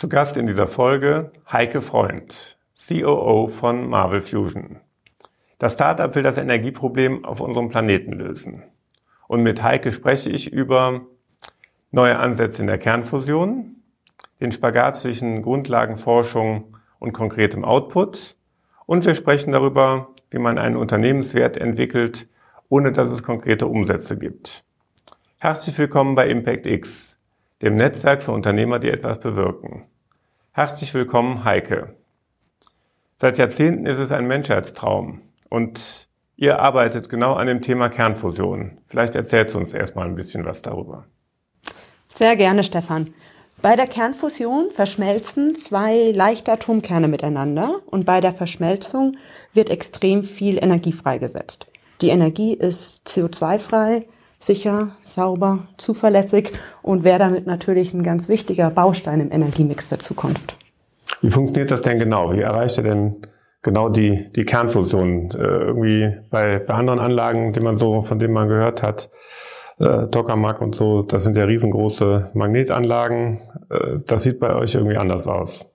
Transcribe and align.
Zu 0.00 0.08
Gast 0.08 0.38
in 0.38 0.46
dieser 0.46 0.66
Folge 0.66 1.30
Heike 1.52 1.82
Freund, 1.82 2.56
COO 2.88 3.48
von 3.48 3.86
Marvel 3.86 4.22
Fusion. 4.22 4.80
Das 5.58 5.74
Startup 5.74 6.14
will 6.14 6.22
das 6.22 6.38
Energieproblem 6.38 7.26
auf 7.26 7.42
unserem 7.42 7.68
Planeten 7.68 8.14
lösen. 8.14 8.62
Und 9.28 9.42
mit 9.42 9.62
Heike 9.62 9.92
spreche 9.92 10.30
ich 10.30 10.50
über 10.50 11.02
neue 11.90 12.18
Ansätze 12.18 12.62
in 12.62 12.68
der 12.68 12.78
Kernfusion, 12.78 13.76
den 14.40 14.52
Spagat 14.52 14.96
zwischen 14.96 15.42
Grundlagenforschung 15.42 16.78
und 16.98 17.12
konkretem 17.12 17.62
Output 17.62 18.38
und 18.86 19.04
wir 19.04 19.14
sprechen 19.14 19.52
darüber, 19.52 20.14
wie 20.30 20.38
man 20.38 20.56
einen 20.56 20.76
Unternehmenswert 20.76 21.58
entwickelt, 21.58 22.26
ohne 22.70 22.92
dass 22.92 23.10
es 23.10 23.22
konkrete 23.22 23.66
Umsätze 23.66 24.16
gibt. 24.16 24.64
Herzlich 25.36 25.76
willkommen 25.76 26.14
bei 26.14 26.26
Impact 26.28 26.64
X, 26.64 27.09
dem 27.62 27.76
Netzwerk 27.76 28.22
für 28.22 28.32
Unternehmer, 28.32 28.78
die 28.78 28.90
etwas 28.90 29.20
bewirken. 29.20 29.84
Herzlich 30.52 30.92
willkommen, 30.94 31.44
Heike. 31.44 31.94
Seit 33.18 33.36
Jahrzehnten 33.36 33.86
ist 33.86 33.98
es 33.98 34.12
ein 34.12 34.26
Menschheitstraum 34.26 35.20
und 35.50 36.08
ihr 36.36 36.58
arbeitet 36.58 37.10
genau 37.10 37.34
an 37.34 37.46
dem 37.46 37.60
Thema 37.60 37.90
Kernfusion. 37.90 38.78
Vielleicht 38.86 39.14
erzählst 39.14 39.54
du 39.54 39.58
uns 39.58 39.74
erstmal 39.74 40.06
ein 40.06 40.14
bisschen 40.14 40.46
was 40.46 40.62
darüber. 40.62 41.04
Sehr 42.08 42.34
gerne, 42.36 42.64
Stefan. 42.64 43.12
Bei 43.60 43.76
der 43.76 43.86
Kernfusion 43.86 44.70
verschmelzen 44.70 45.54
zwei 45.54 46.12
leichte 46.12 46.50
Atomkerne 46.50 47.08
miteinander 47.08 47.80
und 47.86 48.06
bei 48.06 48.22
der 48.22 48.32
Verschmelzung 48.32 49.18
wird 49.52 49.68
extrem 49.68 50.24
viel 50.24 50.56
Energie 50.56 50.92
freigesetzt. 50.92 51.66
Die 52.00 52.08
Energie 52.08 52.54
ist 52.54 53.02
CO2-frei, 53.06 54.06
sicher, 54.40 54.96
sauber, 55.02 55.68
zuverlässig 55.76 56.50
und 56.82 57.04
wäre 57.04 57.20
damit 57.20 57.46
natürlich 57.46 57.94
ein 57.94 58.02
ganz 58.02 58.28
wichtiger 58.28 58.70
Baustein 58.70 59.20
im 59.20 59.30
Energiemix 59.30 59.88
der 59.90 60.00
Zukunft. 60.00 60.56
Wie 61.20 61.30
funktioniert 61.30 61.70
das 61.70 61.82
denn 61.82 61.98
genau? 61.98 62.32
Wie 62.32 62.40
erreicht 62.40 62.78
ihr 62.78 62.84
denn 62.84 63.26
genau 63.62 63.90
die, 63.90 64.30
die 64.34 64.44
Kernfusion? 64.44 65.30
Äh, 65.32 65.36
irgendwie 65.36 66.16
bei, 66.30 66.58
bei 66.58 66.74
anderen 66.74 66.98
Anlagen, 66.98 67.52
die 67.52 67.60
man 67.60 67.76
so, 67.76 68.02
von 68.02 68.18
denen 68.18 68.32
man 68.32 68.48
gehört 68.48 68.82
hat, 68.82 69.10
äh, 69.78 70.06
Tokamak 70.08 70.60
und 70.60 70.74
so, 70.74 71.02
das 71.02 71.24
sind 71.24 71.36
ja 71.36 71.44
riesengroße 71.44 72.30
Magnetanlagen. 72.34 73.40
Äh, 73.70 73.98
das 74.06 74.22
sieht 74.22 74.40
bei 74.40 74.54
euch 74.54 74.74
irgendwie 74.74 74.96
anders 74.96 75.26
aus. 75.26 75.69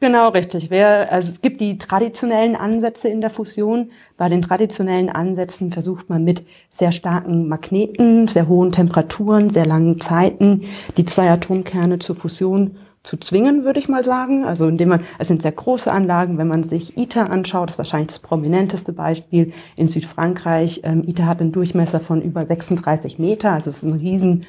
Genau, 0.00 0.28
richtig. 0.28 0.70
Wer, 0.70 1.10
also 1.12 1.32
es 1.32 1.40
gibt 1.40 1.60
die 1.60 1.76
traditionellen 1.76 2.54
Ansätze 2.54 3.08
in 3.08 3.20
der 3.20 3.30
Fusion. 3.30 3.90
Bei 4.16 4.28
den 4.28 4.42
traditionellen 4.42 5.08
Ansätzen 5.08 5.72
versucht 5.72 6.08
man 6.08 6.22
mit 6.22 6.46
sehr 6.70 6.92
starken 6.92 7.48
Magneten, 7.48 8.28
sehr 8.28 8.46
hohen 8.46 8.70
Temperaturen, 8.70 9.50
sehr 9.50 9.66
langen 9.66 10.00
Zeiten 10.00 10.62
die 10.96 11.04
zwei 11.04 11.28
Atomkerne 11.28 11.98
zur 11.98 12.14
Fusion 12.14 12.76
zu 13.02 13.16
zwingen, 13.16 13.64
würde 13.64 13.80
ich 13.80 13.88
mal 13.88 14.04
sagen. 14.04 14.44
Also 14.44 14.68
indem 14.68 14.90
man, 14.90 15.00
es 15.18 15.26
sind 15.26 15.42
sehr 15.42 15.50
große 15.50 15.90
Anlagen. 15.90 16.38
Wenn 16.38 16.46
man 16.46 16.62
sich 16.62 16.96
ITER 16.96 17.28
anschaut, 17.30 17.68
das 17.68 17.74
ist 17.74 17.78
wahrscheinlich 17.78 18.08
das 18.08 18.18
prominenteste 18.20 18.92
Beispiel 18.92 19.52
in 19.74 19.88
Südfrankreich. 19.88 20.82
Ähm, 20.84 21.02
ITER 21.08 21.26
hat 21.26 21.40
einen 21.40 21.50
Durchmesser 21.50 21.98
von 21.98 22.22
über 22.22 22.46
36 22.46 23.18
Meter, 23.18 23.50
also 23.50 23.70
es 23.70 23.78
ist 23.78 23.90
ein 23.90 23.98
riesen 23.98 24.46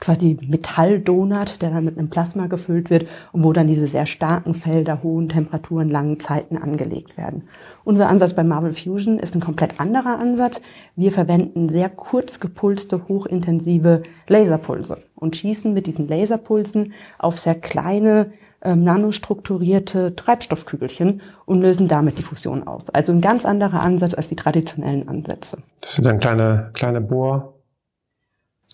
quasi 0.00 0.36
Metalldonut, 0.48 1.62
der 1.62 1.70
dann 1.70 1.84
mit 1.84 1.96
einem 1.96 2.10
Plasma 2.10 2.46
gefüllt 2.46 2.90
wird 2.90 3.06
und 3.32 3.44
wo 3.44 3.52
dann 3.52 3.68
diese 3.68 3.86
sehr 3.86 4.06
starken 4.06 4.54
Felder, 4.54 5.02
hohen 5.02 5.28
Temperaturen, 5.28 5.88
langen 5.88 6.18
Zeiten 6.20 6.56
angelegt 6.56 7.16
werden. 7.16 7.44
Unser 7.84 8.08
Ansatz 8.08 8.34
bei 8.34 8.42
Marvel 8.42 8.72
Fusion 8.72 9.18
ist 9.18 9.34
ein 9.34 9.40
komplett 9.40 9.80
anderer 9.80 10.18
Ansatz. 10.18 10.60
Wir 10.96 11.12
verwenden 11.12 11.68
sehr 11.68 11.88
kurz 11.88 12.40
gepulste, 12.40 13.06
hochintensive 13.08 14.02
Laserpulse 14.28 15.02
und 15.14 15.36
schießen 15.36 15.72
mit 15.72 15.86
diesen 15.86 16.08
Laserpulsen 16.08 16.92
auf 17.18 17.38
sehr 17.38 17.54
kleine, 17.54 18.32
ähm, 18.62 18.82
nanostrukturierte 18.82 20.16
Treibstoffkügelchen 20.16 21.22
und 21.46 21.60
lösen 21.60 21.86
damit 21.86 22.18
die 22.18 22.22
Fusion 22.22 22.66
aus. 22.66 22.90
Also 22.90 23.12
ein 23.12 23.20
ganz 23.20 23.44
anderer 23.44 23.80
Ansatz 23.80 24.14
als 24.14 24.28
die 24.28 24.36
traditionellen 24.36 25.08
Ansätze. 25.08 25.58
Das 25.80 25.94
sind 25.94 26.06
dann 26.06 26.18
kleine, 26.18 26.70
kleine 26.74 27.00
Bohr 27.00 27.53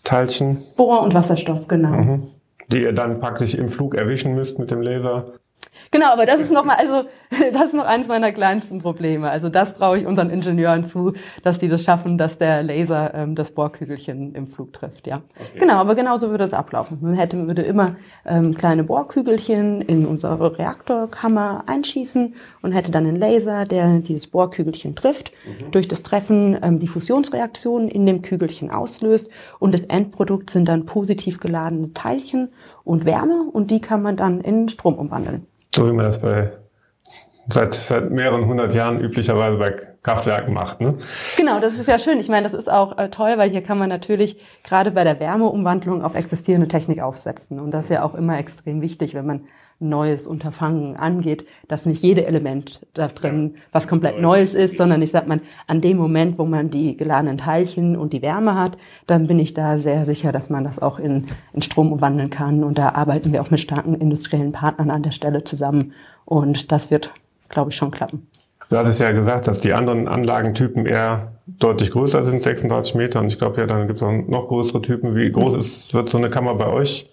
Teilchen. 0.04 0.62
Bohr 0.76 1.02
und 1.02 1.14
Wasserstoff, 1.14 1.68
genau. 1.68 1.90
Mhm. 1.90 2.22
Die 2.70 2.82
ihr 2.82 2.92
dann 2.92 3.20
praktisch 3.20 3.54
im 3.54 3.68
Flug 3.68 3.94
erwischen 3.94 4.34
müsst 4.34 4.58
mit 4.58 4.70
dem 4.70 4.80
Laser. 4.80 5.32
Genau, 5.92 6.12
aber 6.12 6.24
das 6.24 6.40
ist 6.40 6.52
noch 6.52 6.64
mal, 6.64 6.76
also 6.76 7.08
das 7.52 7.66
ist 7.66 7.74
noch 7.74 7.84
eines 7.84 8.06
meiner 8.06 8.30
kleinsten 8.30 8.80
Probleme. 8.80 9.28
Also 9.28 9.48
das 9.48 9.74
traue 9.74 9.98
ich 9.98 10.06
unseren 10.06 10.30
Ingenieuren 10.30 10.86
zu, 10.86 11.14
dass 11.42 11.58
die 11.58 11.68
das 11.68 11.82
schaffen, 11.82 12.16
dass 12.16 12.38
der 12.38 12.62
Laser 12.62 13.12
ähm, 13.14 13.34
das 13.34 13.52
Bohrkügelchen 13.52 14.34
im 14.34 14.46
Flug 14.46 14.72
trifft. 14.72 15.08
Ja, 15.08 15.16
okay. 15.16 15.58
genau. 15.58 15.74
Aber 15.74 15.96
genauso 15.96 16.30
würde 16.30 16.44
es 16.44 16.54
ablaufen. 16.54 16.98
Man 17.00 17.14
hätte 17.14 17.46
würde 17.46 17.62
immer 17.62 17.96
ähm, 18.24 18.54
kleine 18.54 18.84
Bohrkügelchen 18.84 19.82
in 19.82 20.06
unsere 20.06 20.58
Reaktorkammer 20.58 21.64
einschießen 21.66 22.34
und 22.62 22.72
hätte 22.72 22.92
dann 22.92 23.06
einen 23.06 23.16
Laser, 23.16 23.64
der 23.64 23.98
dieses 23.98 24.28
Bohrkügelchen 24.28 24.94
trifft. 24.94 25.32
Mhm. 25.44 25.72
Durch 25.72 25.88
das 25.88 26.04
Treffen 26.04 26.56
ähm, 26.62 26.78
die 26.78 26.88
Fusionsreaktion 26.88 27.88
in 27.88 28.06
dem 28.06 28.22
Kügelchen 28.22 28.70
auslöst 28.70 29.28
und 29.58 29.74
das 29.74 29.86
Endprodukt 29.86 30.50
sind 30.50 30.68
dann 30.68 30.86
positiv 30.86 31.40
geladene 31.40 31.92
Teilchen 31.94 32.50
und 32.84 33.04
Wärme 33.04 33.44
und 33.52 33.70
die 33.70 33.80
kann 33.80 34.02
man 34.02 34.16
dann 34.16 34.40
in 34.40 34.68
Strom 34.68 34.94
umwandeln. 34.94 35.46
So 35.74 35.86
wie 35.86 35.92
man 35.92 36.06
das 36.06 36.20
bei 36.20 36.52
seit, 37.48 37.74
seit 37.74 38.10
mehreren 38.10 38.46
hundert 38.46 38.74
Jahren 38.74 39.00
üblicherweise 39.00 39.56
bei 39.56 39.89
Kraftwerken 40.02 40.54
macht. 40.54 40.80
Ne? 40.80 40.96
Genau, 41.36 41.60
das 41.60 41.78
ist 41.78 41.86
ja 41.86 41.98
schön. 41.98 42.20
Ich 42.20 42.30
meine, 42.30 42.48
das 42.48 42.58
ist 42.58 42.70
auch 42.70 42.96
äh, 42.96 43.10
toll, 43.10 43.34
weil 43.36 43.50
hier 43.50 43.62
kann 43.62 43.78
man 43.78 43.90
natürlich 43.90 44.38
gerade 44.64 44.92
bei 44.92 45.04
der 45.04 45.20
Wärmeumwandlung 45.20 46.02
auf 46.02 46.14
existierende 46.14 46.68
Technik 46.68 47.02
aufsetzen. 47.02 47.60
Und 47.60 47.72
das 47.72 47.84
ist 47.84 47.90
ja 47.90 48.02
auch 48.02 48.14
immer 48.14 48.38
extrem 48.38 48.80
wichtig, 48.80 49.12
wenn 49.12 49.26
man 49.26 49.42
neues 49.78 50.26
Unterfangen 50.26 50.96
angeht, 50.96 51.46
dass 51.68 51.84
nicht 51.84 52.02
jede 52.02 52.26
Element 52.26 52.86
da 52.94 53.08
drin 53.08 53.56
was 53.72 53.88
komplett 53.88 54.20
Neues 54.20 54.54
ist, 54.54 54.76
sondern 54.76 55.02
ich 55.02 55.10
sag 55.10 55.28
mal, 55.28 55.40
an 55.66 55.80
dem 55.82 55.98
Moment, 55.98 56.38
wo 56.38 56.44
man 56.44 56.70
die 56.70 56.96
geladenen 56.96 57.36
Teilchen 57.36 57.96
und 57.96 58.12
die 58.12 58.22
Wärme 58.22 58.58
hat, 58.58 58.78
dann 59.06 59.26
bin 59.26 59.38
ich 59.38 59.52
da 59.52 59.78
sehr 59.78 60.06
sicher, 60.06 60.32
dass 60.32 60.48
man 60.48 60.64
das 60.64 60.78
auch 60.78 60.98
in, 60.98 61.26
in 61.52 61.62
Strom 61.62 61.92
umwandeln 61.92 62.30
kann. 62.30 62.64
Und 62.64 62.78
da 62.78 62.90
arbeiten 62.90 63.32
wir 63.32 63.42
auch 63.42 63.50
mit 63.50 63.60
starken 63.60 63.94
industriellen 63.94 64.52
Partnern 64.52 64.90
an 64.90 65.02
der 65.02 65.12
Stelle 65.12 65.44
zusammen. 65.44 65.92
Und 66.24 66.72
das 66.72 66.90
wird 66.90 67.12
glaube 67.50 67.70
ich, 67.70 67.76
schon 67.76 67.90
klappen. 67.90 68.26
Du 68.70 68.78
hattest 68.78 69.00
ja 69.00 69.10
gesagt, 69.10 69.48
dass 69.48 69.60
die 69.60 69.72
anderen 69.72 70.06
Anlagentypen 70.06 70.86
eher 70.86 71.32
deutlich 71.46 71.90
größer 71.90 72.22
sind, 72.22 72.40
36 72.40 72.94
Meter. 72.94 73.18
Und 73.18 73.26
ich 73.26 73.36
glaube 73.36 73.60
ja, 73.60 73.66
dann 73.66 73.88
gibt 73.88 73.98
es 73.98 74.02
auch 74.04 74.12
noch 74.12 74.46
größere 74.46 74.80
Typen. 74.80 75.16
Wie 75.16 75.30
groß 75.30 75.56
ist, 75.56 75.92
wird 75.92 76.08
so 76.08 76.18
eine 76.18 76.30
Kammer 76.30 76.54
bei 76.54 76.68
euch 76.68 77.10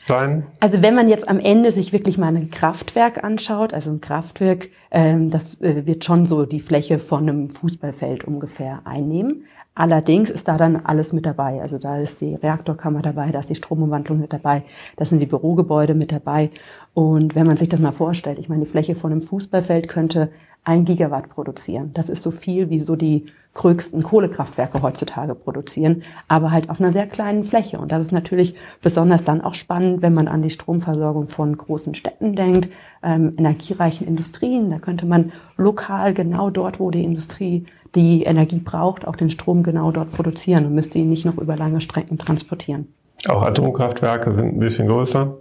sein? 0.00 0.44
Also 0.58 0.82
wenn 0.82 0.96
man 0.96 1.08
jetzt 1.08 1.28
am 1.28 1.38
Ende 1.38 1.70
sich 1.70 1.92
wirklich 1.92 2.18
mal 2.18 2.34
ein 2.34 2.50
Kraftwerk 2.50 3.22
anschaut, 3.22 3.72
also 3.72 3.92
ein 3.92 4.00
Kraftwerk, 4.00 4.70
ähm, 4.90 5.30
das 5.30 5.60
äh, 5.60 5.86
wird 5.86 6.04
schon 6.04 6.26
so 6.26 6.46
die 6.46 6.58
Fläche 6.58 6.98
von 6.98 7.28
einem 7.28 7.50
Fußballfeld 7.50 8.24
ungefähr 8.24 8.80
einnehmen. 8.84 9.44
Allerdings 9.74 10.28
ist 10.28 10.48
da 10.48 10.58
dann 10.58 10.76
alles 10.76 11.14
mit 11.14 11.24
dabei. 11.24 11.62
Also 11.62 11.78
da 11.78 11.96
ist 11.96 12.20
die 12.20 12.34
Reaktorkammer 12.34 13.00
dabei, 13.00 13.30
da 13.30 13.38
ist 13.38 13.48
die 13.48 13.54
Stromumwandlung 13.54 14.20
mit 14.20 14.32
dabei, 14.32 14.64
da 14.96 15.04
sind 15.04 15.20
die 15.20 15.26
Bürogebäude 15.26 15.94
mit 15.94 16.12
dabei. 16.12 16.50
Und 16.94 17.34
wenn 17.34 17.46
man 17.46 17.56
sich 17.56 17.68
das 17.68 17.80
mal 17.80 17.92
vorstellt, 17.92 18.38
ich 18.38 18.48
meine, 18.48 18.64
die 18.64 18.70
Fläche 18.70 18.94
von 18.94 19.12
einem 19.12 19.22
Fußballfeld 19.22 19.88
könnte 19.88 20.30
ein 20.64 20.84
Gigawatt 20.84 21.30
produzieren. 21.30 21.90
Das 21.94 22.08
ist 22.08 22.22
so 22.22 22.30
viel, 22.30 22.70
wie 22.70 22.78
so 22.78 22.96
die 22.96 23.26
größten 23.54 24.02
Kohlekraftwerke 24.02 24.80
heutzutage 24.80 25.34
produzieren, 25.34 26.02
aber 26.28 26.52
halt 26.52 26.70
auf 26.70 26.80
einer 26.80 26.92
sehr 26.92 27.06
kleinen 27.06 27.44
Fläche. 27.44 27.78
Und 27.78 27.92
das 27.92 28.04
ist 28.04 28.12
natürlich 28.12 28.54
besonders 28.80 29.24
dann 29.24 29.40
auch 29.40 29.54
spannend, 29.54 30.02
wenn 30.02 30.14
man 30.14 30.28
an 30.28 30.42
die 30.42 30.50
Stromversorgung 30.50 31.28
von 31.28 31.56
großen 31.56 31.94
Städten 31.94 32.34
denkt, 32.34 32.68
ähm, 33.02 33.34
energiereichen 33.36 34.06
Industrien. 34.06 34.70
Da 34.70 34.78
könnte 34.78 35.04
man 35.04 35.32
lokal 35.56 36.14
genau 36.14 36.50
dort, 36.50 36.78
wo 36.78 36.90
die 36.90 37.04
Industrie 37.04 37.64
die 37.94 38.22
Energie 38.22 38.60
braucht, 38.60 39.06
auch 39.06 39.16
den 39.16 39.28
Strom 39.28 39.62
genau 39.62 39.90
dort 39.90 40.12
produzieren 40.12 40.64
und 40.64 40.74
müsste 40.74 40.98
ihn 40.98 41.10
nicht 41.10 41.26
noch 41.26 41.36
über 41.36 41.56
lange 41.56 41.80
Strecken 41.80 42.16
transportieren. 42.16 42.88
Auch 43.28 43.42
Atomkraftwerke 43.42 44.34
sind 44.34 44.54
ein 44.54 44.58
bisschen 44.58 44.88
größer. 44.88 45.36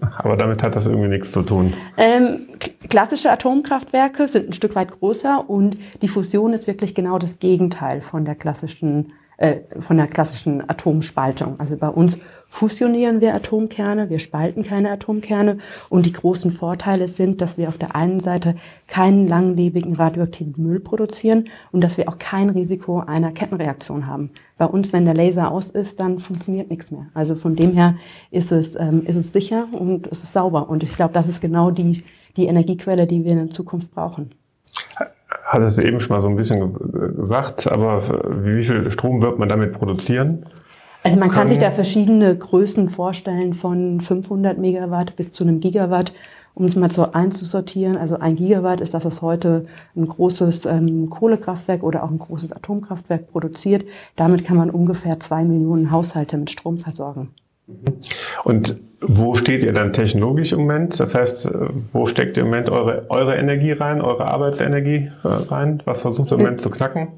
Aber 0.00 0.36
damit 0.36 0.62
hat 0.62 0.76
das 0.76 0.86
irgendwie 0.86 1.08
nichts 1.08 1.32
zu 1.32 1.42
tun. 1.42 1.74
Ähm, 1.96 2.46
klassische 2.88 3.30
Atomkraftwerke 3.30 4.26
sind 4.28 4.48
ein 4.48 4.52
Stück 4.52 4.74
weit 4.74 4.90
größer 4.90 5.48
und 5.48 5.76
die 6.00 6.08
Fusion 6.08 6.52
ist 6.52 6.66
wirklich 6.66 6.94
genau 6.94 7.18
das 7.18 7.38
Gegenteil 7.38 8.00
von 8.00 8.24
der 8.24 8.34
klassischen 8.34 9.12
äh, 9.42 9.80
von 9.80 9.96
der 9.96 10.06
klassischen 10.06 10.60
Atomspaltung. 10.70 11.58
Also 11.58 11.76
bei 11.76 11.88
uns 11.88 12.16
fusionieren 12.46 13.20
wir 13.20 13.34
Atomkerne, 13.34 14.08
wir 14.08 14.20
spalten 14.20 14.62
keine 14.62 14.92
Atomkerne 14.92 15.58
und 15.88 16.06
die 16.06 16.12
großen 16.12 16.52
Vorteile 16.52 17.08
sind, 17.08 17.40
dass 17.40 17.58
wir 17.58 17.66
auf 17.66 17.76
der 17.76 17.96
einen 17.96 18.20
Seite 18.20 18.54
keinen 18.86 19.26
langlebigen 19.26 19.96
radioaktiven 19.96 20.62
Müll 20.62 20.78
produzieren 20.78 21.48
und 21.72 21.82
dass 21.82 21.98
wir 21.98 22.08
auch 22.08 22.18
kein 22.18 22.50
Risiko 22.50 23.00
einer 23.00 23.32
Kettenreaktion 23.32 24.06
haben. 24.06 24.30
Bei 24.58 24.66
uns, 24.66 24.92
wenn 24.92 25.06
der 25.06 25.14
Laser 25.14 25.50
aus 25.50 25.70
ist, 25.70 25.98
dann 25.98 26.20
funktioniert 26.20 26.70
nichts 26.70 26.92
mehr. 26.92 27.08
Also 27.12 27.34
von 27.34 27.56
dem 27.56 27.72
her 27.72 27.96
ist 28.30 28.52
es, 28.52 28.76
ähm, 28.76 29.04
ist 29.04 29.16
es 29.16 29.32
sicher 29.32 29.66
und 29.72 30.06
es 30.06 30.22
ist 30.22 30.34
sauber. 30.34 30.70
Und 30.70 30.84
ich 30.84 30.94
glaube, 30.94 31.14
das 31.14 31.28
ist 31.28 31.40
genau 31.40 31.72
die, 31.72 32.04
die 32.36 32.46
Energiequelle, 32.46 33.08
die 33.08 33.24
wir 33.24 33.32
in 33.32 33.50
Zukunft 33.50 33.90
brauchen 33.90 34.30
hat 35.44 35.62
es 35.62 35.78
eben 35.78 36.00
schon 36.00 36.16
mal 36.16 36.22
so 36.22 36.28
ein 36.28 36.36
bisschen 36.36 36.74
gesagt, 37.16 37.70
aber 37.70 38.02
wie 38.44 38.62
viel 38.62 38.90
Strom 38.90 39.22
wird 39.22 39.38
man 39.38 39.48
damit 39.48 39.72
produzieren? 39.72 40.46
Also 41.04 41.18
man 41.18 41.30
kann 41.30 41.48
sich 41.48 41.58
da 41.58 41.70
verschiedene 41.70 42.36
Größen 42.36 42.88
vorstellen 42.88 43.54
von 43.54 44.00
500 44.00 44.58
Megawatt 44.58 45.16
bis 45.16 45.32
zu 45.32 45.42
einem 45.44 45.60
Gigawatt. 45.60 46.12
Um 46.54 46.66
es 46.66 46.76
mal 46.76 46.92
so 46.92 47.12
einzusortieren, 47.12 47.96
also 47.96 48.18
ein 48.18 48.36
Gigawatt 48.36 48.82
ist 48.82 48.92
das, 48.92 49.06
was 49.06 49.22
heute 49.22 49.64
ein 49.96 50.06
großes 50.06 50.66
ähm, 50.66 51.08
Kohlekraftwerk 51.08 51.82
oder 51.82 52.04
auch 52.04 52.10
ein 52.10 52.18
großes 52.18 52.52
Atomkraftwerk 52.52 53.32
produziert. 53.32 53.86
Damit 54.16 54.44
kann 54.44 54.58
man 54.58 54.68
ungefähr 54.68 55.18
zwei 55.18 55.44
Millionen 55.44 55.90
Haushalte 55.90 56.36
mit 56.36 56.50
Strom 56.50 56.76
versorgen. 56.76 57.30
Und 58.44 58.76
wo 59.00 59.34
steht 59.34 59.62
ihr 59.64 59.72
dann 59.72 59.92
technologisch 59.92 60.52
im 60.52 60.60
Moment? 60.60 60.98
Das 61.00 61.14
heißt, 61.14 61.50
wo 61.92 62.06
steckt 62.06 62.36
ihr 62.36 62.44
im 62.44 62.50
Moment 62.50 62.70
eure, 62.70 63.06
eure 63.08 63.36
Energie 63.36 63.72
rein, 63.72 64.00
eure 64.00 64.26
Arbeitsenergie 64.26 65.10
äh, 65.24 65.28
rein? 65.28 65.82
Was 65.84 66.02
versucht 66.02 66.30
ihr 66.30 66.38
im 66.38 66.44
Moment 66.44 66.60
zu 66.60 66.70
knacken? 66.70 67.08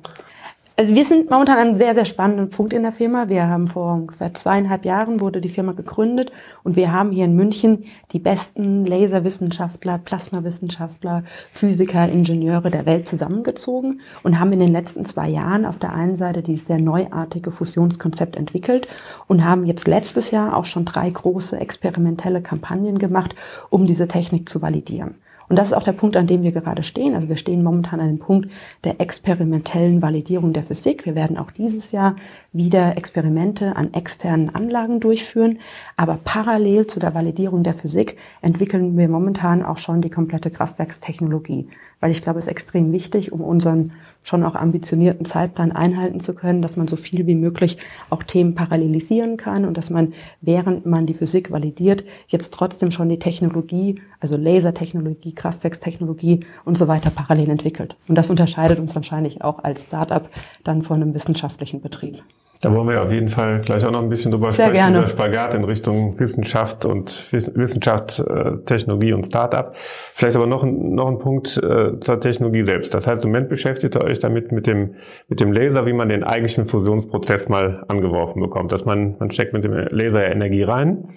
Also 0.77 0.93
wir 0.93 1.05
sind 1.05 1.31
momentan 1.31 1.57
an 1.57 1.67
einem 1.69 1.77
sehr, 1.77 1.95
sehr 1.95 2.05
spannenden 2.05 2.51
Punkt 2.51 2.73
in 2.73 2.83
der 2.83 2.91
Firma. 2.91 3.29
Wir 3.29 3.47
haben 3.47 3.69
vor 3.69 3.93
ungefähr 3.93 4.35
zweieinhalb 4.35 4.85
Jahren 4.85 5.21
wurde 5.21 5.41
die 5.41 5.49
Firma 5.49 5.71
gegründet 5.71 6.33
und 6.65 6.75
wir 6.75 6.91
haben 6.91 7.13
hier 7.13 7.27
in 7.27 7.37
München 7.37 7.85
die 8.11 8.19
besten 8.19 8.85
Laserwissenschaftler, 8.85 9.99
Plasmawissenschaftler, 9.99 11.23
Physiker, 11.49 12.09
Ingenieure 12.09 12.73
der 12.73 12.87
Welt 12.87 13.07
zusammengezogen 13.07 14.01
und 14.25 14.41
haben 14.41 14.53
in 14.53 14.59
den 14.59 14.73
letzten 14.73 15.05
zwei 15.05 15.29
Jahren 15.29 15.65
auf 15.65 15.79
der 15.79 15.95
einen 15.95 16.17
Seite 16.17 16.43
dieses 16.43 16.67
sehr 16.67 16.81
neuartige 16.81 17.53
Fusionskonzept 17.53 18.35
entwickelt 18.35 18.89
und 19.29 19.45
haben 19.45 19.67
jetzt 19.67 19.87
letztes 19.87 20.33
Jahr 20.33 20.57
auch 20.57 20.65
schon 20.65 20.87
drei 20.87 21.09
große 21.09 21.57
experimentelle 21.57 22.43
Kampagnen 22.43 22.99
gemacht, 22.99 23.37
um 23.71 23.87
diese 23.87 24.09
Technik 24.09 24.49
zu 24.49 24.61
validieren. 24.61 25.21
Und 25.55 25.59
das 25.59 25.69
ist 25.69 25.75
auch 25.75 25.85
der 25.85 25.93
Punkt, 25.93 26.17
an 26.17 26.27
dem 26.27 26.43
wir 26.43 26.51
gerade 26.51 26.83
stehen. 26.83 27.15
Also 27.15 27.29
wir 27.29 27.37
stehen 27.37 27.63
momentan 27.63 28.01
an 28.01 28.09
dem 28.09 28.19
Punkt 28.19 28.51
der 28.83 29.01
experimentellen 29.01 30.03
Validierung 30.03 30.53
der 30.53 30.65
Physik. 30.65 31.07
Wir 31.07 31.15
werden 31.15 31.39
auch 31.39 31.53
dieses 31.53 31.93
Jahr 31.93 32.17
wieder 32.53 32.97
Experimente 32.97 33.77
an 33.77 33.95
externen 33.95 34.53
Anlagen 34.53 34.99
durchführen. 34.99 35.61
Aber 35.97 36.19
parallel 36.25 36.89
zu 36.89 36.99
der 36.99 37.15
Validierung 37.15 37.63
der 37.63 37.73
Physik 37.73 38.17
entwickeln 38.43 38.99
wir 38.99 39.09
momentan 39.09 39.63
auch 39.63 39.77
schon 39.77 40.03
die 40.03 40.11
komplette 40.11 40.51
Kraftwerkstechnologie. 40.51 41.69
Weil 42.01 42.11
ich 42.11 42.21
glaube, 42.21 42.41
es 42.41 42.47
ist 42.47 42.51
extrem 42.51 42.91
wichtig, 42.91 43.31
um 43.31 43.41
unseren 43.41 43.93
schon 44.25 44.43
auch 44.43 44.57
ambitionierten 44.57 45.25
Zeitplan 45.25 45.71
einhalten 45.71 46.19
zu 46.19 46.35
können, 46.35 46.63
dass 46.63 46.77
man 46.77 46.89
so 46.89 46.97
viel 46.97 47.29
wie 47.29 47.37
möglich 47.37 47.79
auch 48.11 48.25
Themen 48.25 48.57
parallelisieren 48.57 49.37
kann 49.37 49.65
und 49.65 49.77
dass 49.77 49.91
man, 49.91 50.15
während 50.41 50.87
man 50.87 51.07
die 51.07 51.15
Physik 51.15 51.53
validiert, 51.53 52.03
jetzt 52.27 52.53
trotzdem 52.53 52.91
schon 52.91 53.09
die 53.09 53.21
Technologie, 53.21 54.01
also 54.19 54.37
Lasertechnologie, 54.37 55.35
Kraftwerkstechnologie 55.35 56.41
und 56.65 56.77
so 56.77 56.89
weiter 56.89 57.11
parallel 57.11 57.51
entwickelt. 57.51 57.97
Und 58.09 58.17
das 58.17 58.31
unterscheidet 58.31 58.81
uns 58.81 58.97
wahrscheinlich 58.97 59.45
auch 59.45 59.63
als 59.63 59.85
Startup 59.85 60.29
dann 60.65 60.83
von 60.83 61.01
einem 61.01 61.15
wissenschaftlichen 61.15 61.81
Betrieb. 61.81 62.25
Da 62.65 62.73
wollen 62.73 62.89
wir 62.89 63.03
auf 63.03 63.13
jeden 63.13 63.29
Fall 63.29 63.61
gleich 63.61 63.85
auch 63.85 63.91
noch 63.91 64.01
ein 64.01 64.09
bisschen 64.09 64.33
drüber 64.33 64.51
Sehr 64.51 64.69
sprechen, 64.69 64.87
gerne. 64.87 65.01
dieser 65.01 65.09
Spagat 65.09 65.53
in 65.53 65.65
Richtung 65.65 66.19
Wissenschaft 66.19 66.87
und 66.87 67.31
Wissenschaft, 67.31 68.21
äh, 68.21 68.57
Technologie 68.65 69.13
und 69.13 69.27
Startup. 69.27 69.75
Vielleicht 70.15 70.35
aber 70.35 70.47
noch, 70.47 70.63
ein, 70.63 70.95
noch 70.95 71.09
ein 71.09 71.19
Punkt 71.19 71.59
äh, 71.59 72.01
zur 72.01 72.21
Technologie 72.21 72.63
selbst. 72.63 72.95
Das 72.95 73.07
heißt, 73.07 73.23
im 73.23 73.33
Moment 73.33 73.51
beschäftigt 73.51 73.97
ihr 73.97 74.01
euch 74.01 74.19
damit 74.19 74.51
mit 74.51 74.67
dem, 74.67 74.95
mit 75.29 75.41
dem 75.41 75.53
Laser, 75.53 75.85
wie 75.85 75.93
man 75.93 76.09
den 76.09 76.25
eigentlichen 76.25 76.65
Fusionsprozess 76.65 77.51
mal 77.51 77.85
angeworfen 77.89 78.41
bekommt. 78.41 78.73
Dass 78.73 78.87
man, 78.87 79.17
man 79.19 79.31
steckt 79.31 79.53
mit 79.53 79.63
dem 79.63 79.75
Laser 79.75 80.33
Energie 80.33 80.63
rein 80.63 81.09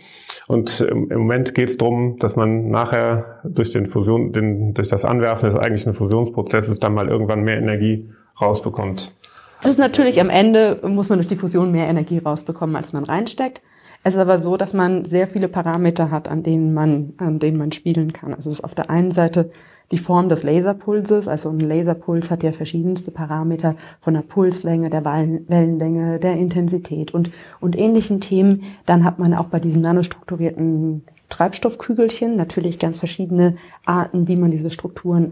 und 0.49 0.81
im, 0.81 1.09
im 1.09 1.19
Moment 1.19 1.55
geht 1.55 1.69
es 1.69 1.77
darum, 1.77 2.17
dass 2.19 2.35
man 2.35 2.67
nachher 2.71 3.39
durch 3.45 3.71
den 3.71 3.85
Fusion, 3.85 4.33
den, 4.33 4.73
durch 4.73 4.89
das 4.89 5.05
Anwerfen 5.05 5.47
des 5.47 5.55
eigentlichen 5.55 5.93
Fusionsprozesses 5.93 6.79
dann 6.79 6.93
mal 6.93 7.07
irgendwann 7.07 7.43
mehr 7.43 7.57
Energie 7.57 8.09
rausbekommt. 8.41 9.16
Es 9.63 9.71
ist 9.71 9.79
natürlich 9.79 10.21
am 10.21 10.29
Ende, 10.29 10.79
muss 10.83 11.09
man 11.09 11.17
durch 11.17 11.27
die 11.27 11.35
Fusion 11.35 11.71
mehr 11.71 11.87
Energie 11.87 12.19
rausbekommen, 12.19 12.75
als 12.75 12.93
man 12.93 13.03
reinsteckt. 13.03 13.61
Es 14.03 14.13
ist 14.13 14.21
aber 14.21 14.37
so, 14.37 14.55
dass 14.55 14.73
man 14.73 15.05
sehr 15.05 15.27
viele 15.27 15.47
Parameter 15.47 16.11
hat, 16.11 16.29
an 16.29 16.43
denen 16.43 16.73
man, 16.73 17.13
an 17.17 17.39
denen 17.39 17.57
man 17.57 17.71
spielen 17.71 18.13
kann. 18.13 18.33
Also 18.33 18.49
es 18.49 18.59
ist 18.59 18.63
auf 18.63 18.75
der 18.75 18.89
einen 18.89 19.11
Seite 19.11 19.49
die 19.91 19.97
Form 19.97 20.29
des 20.29 20.43
Laserpulses. 20.43 21.27
Also 21.27 21.49
ein 21.49 21.59
Laserpuls 21.59 22.29
hat 22.29 22.43
ja 22.43 22.51
verschiedenste 22.51 23.11
Parameter 23.11 23.75
von 23.99 24.13
der 24.13 24.21
Pulslänge, 24.21 24.89
der 24.89 25.03
Wellenlänge, 25.03 26.19
der 26.19 26.37
Intensität 26.37 27.13
und, 27.13 27.31
und 27.59 27.77
ähnlichen 27.77 28.21
Themen. 28.21 28.63
Dann 28.85 29.03
hat 29.03 29.19
man 29.19 29.33
auch 29.33 29.47
bei 29.47 29.59
diesen 29.59 29.81
nanostrukturierten 29.81 31.03
Treibstoffkügelchen, 31.29 32.35
natürlich 32.35 32.79
ganz 32.79 32.99
verschiedene 32.99 33.57
Arten, 33.85 34.27
wie 34.27 34.37
man 34.37 34.51
diese 34.51 34.69
Strukturen 34.69 35.31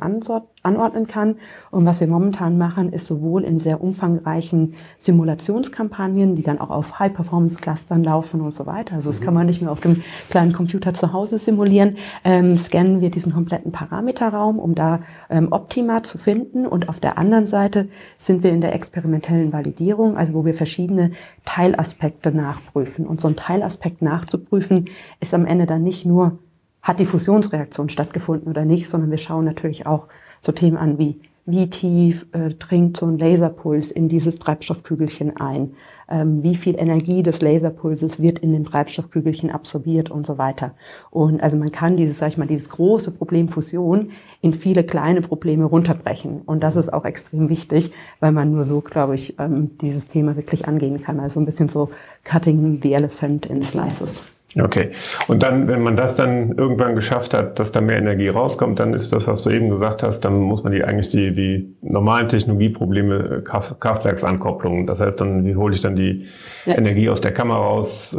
anordnen 0.65 1.07
kann. 1.07 1.37
Und 1.71 1.85
was 1.85 1.99
wir 1.99 2.07
momentan 2.07 2.57
machen, 2.57 2.91
ist 2.91 3.05
sowohl 3.05 3.43
in 3.43 3.59
sehr 3.59 3.81
umfangreichen 3.81 4.73
Simulationskampagnen, 4.99 6.35
die 6.35 6.41
dann 6.41 6.59
auch 6.59 6.69
auf 6.69 6.99
High-Performance-Clustern 6.99 8.03
laufen 8.03 8.41
und 8.41 8.53
so 8.53 8.65
weiter. 8.65 8.95
Also 8.95 9.09
das 9.09 9.21
kann 9.21 9.33
man 9.33 9.45
nicht 9.45 9.61
nur 9.61 9.71
auf 9.71 9.81
dem 9.81 10.01
kleinen 10.29 10.53
Computer 10.53 10.93
zu 10.93 11.13
Hause 11.13 11.37
simulieren. 11.37 11.97
Ähm, 12.23 12.57
scannen 12.57 13.01
wir 13.01 13.11
diesen 13.11 13.33
kompletten 13.33 13.71
Parameterraum, 13.71 14.59
um 14.59 14.75
da 14.75 15.01
ähm, 15.29 15.49
Optima 15.51 16.03
zu 16.03 16.17
finden. 16.17 16.65
Und 16.65 16.89
auf 16.89 16.99
der 16.99 17.17
anderen 17.17 17.47
Seite 17.47 17.87
sind 18.17 18.43
wir 18.43 18.51
in 18.51 18.61
der 18.61 18.73
experimentellen 18.73 19.53
Validierung, 19.53 20.17
also 20.17 20.33
wo 20.33 20.45
wir 20.45 20.53
verschiedene 20.53 21.11
Teilaspekte 21.45 22.31
nachprüfen. 22.31 23.05
Und 23.05 23.21
so 23.21 23.27
ein 23.27 23.35
Teilaspekt 23.35 24.01
nachzuprüfen, 24.01 24.85
ist 25.19 25.33
am 25.33 25.45
Ende 25.45 25.65
dann 25.65 25.83
nicht 25.83 26.05
nur, 26.05 26.39
hat 26.81 26.99
die 26.99 27.05
Fusionsreaktion 27.05 27.89
stattgefunden 27.89 28.49
oder 28.49 28.65
nicht, 28.65 28.87
sondern 28.87 29.09
wir 29.09 29.17
schauen 29.17 29.45
natürlich 29.45 29.87
auch 29.87 30.07
so 30.45 30.51
Themen 30.51 30.77
an 30.77 30.97
wie, 30.97 31.19
wie 31.47 31.69
tief 31.69 32.25
äh, 32.31 32.49
dringt 32.49 32.97
so 32.97 33.05
ein 33.05 33.17
Laserpuls 33.19 33.91
in 33.91 34.09
dieses 34.09 34.39
Treibstoffkügelchen 34.39 35.37
ein, 35.37 35.73
ähm, 36.09 36.43
wie 36.43 36.55
viel 36.55 36.75
Energie 36.77 37.21
des 37.21 37.41
Laserpulses 37.41 38.19
wird 38.19 38.39
in 38.39 38.51
dem 38.51 38.63
Treibstoffkügelchen 38.63 39.51
absorbiert 39.51 40.09
und 40.09 40.25
so 40.25 40.37
weiter. 40.37 40.73
Und 41.11 41.41
also 41.43 41.57
man 41.57 41.71
kann 41.71 41.97
dieses, 41.97 42.17
sag 42.17 42.29
ich 42.29 42.37
mal, 42.37 42.47
dieses 42.47 42.69
große 42.69 43.11
Problem 43.11 43.47
Fusion 43.47 44.09
in 44.41 44.53
viele 44.53 44.83
kleine 44.83 45.21
Probleme 45.21 45.65
runterbrechen. 45.65 46.41
Und 46.45 46.63
das 46.63 46.77
ist 46.77 46.91
auch 46.91 47.05
extrem 47.05 47.49
wichtig, 47.49 47.91
weil 48.19 48.31
man 48.31 48.51
nur 48.51 48.63
so, 48.63 48.81
glaube 48.81 49.15
ich, 49.15 49.37
ähm, 49.39 49.77
dieses 49.81 50.07
Thema 50.07 50.35
wirklich 50.35 50.67
angehen 50.67 51.01
kann. 51.01 51.19
Also 51.19 51.39
ein 51.39 51.45
bisschen 51.45 51.69
so 51.69 51.89
cutting 52.23 52.79
the 52.81 52.93
elephant 52.93 53.45
in 53.45 53.61
slices. 53.61 54.34
Okay. 54.57 54.91
Und 55.27 55.43
dann, 55.43 55.67
wenn 55.67 55.81
man 55.81 55.97
das 55.97 56.15
dann 56.15 56.53
irgendwann 56.57 56.95
geschafft 56.95 57.33
hat, 57.33 57.59
dass 57.59 57.73
da 57.73 57.81
mehr 57.81 57.97
Energie 57.97 58.29
rauskommt, 58.29 58.79
dann 58.79 58.93
ist 58.93 59.11
das, 59.11 59.27
was 59.27 59.41
du 59.41 59.49
eben 59.49 59.69
gesagt 59.69 60.01
hast, 60.01 60.21
dann 60.21 60.39
muss 60.39 60.63
man 60.63 60.71
die 60.71 60.83
eigentlich 60.83 61.09
die, 61.11 61.33
die 61.33 61.75
normalen 61.81 62.29
Technologieprobleme, 62.29 63.15
äh, 63.15 63.41
Kraft, 63.41 63.79
Kraftwerksankopplungen. 63.81 64.87
Das 64.87 64.99
heißt, 64.99 65.19
dann 65.19 65.45
wie 65.45 65.55
hole 65.57 65.73
ich 65.73 65.81
dann 65.81 65.97
die 65.97 66.27
ja. 66.65 66.77
Energie 66.77 67.09
aus 67.09 67.19
der 67.19 67.33
Kammer 67.33 67.55
raus 67.55 68.13
äh, 68.13 68.17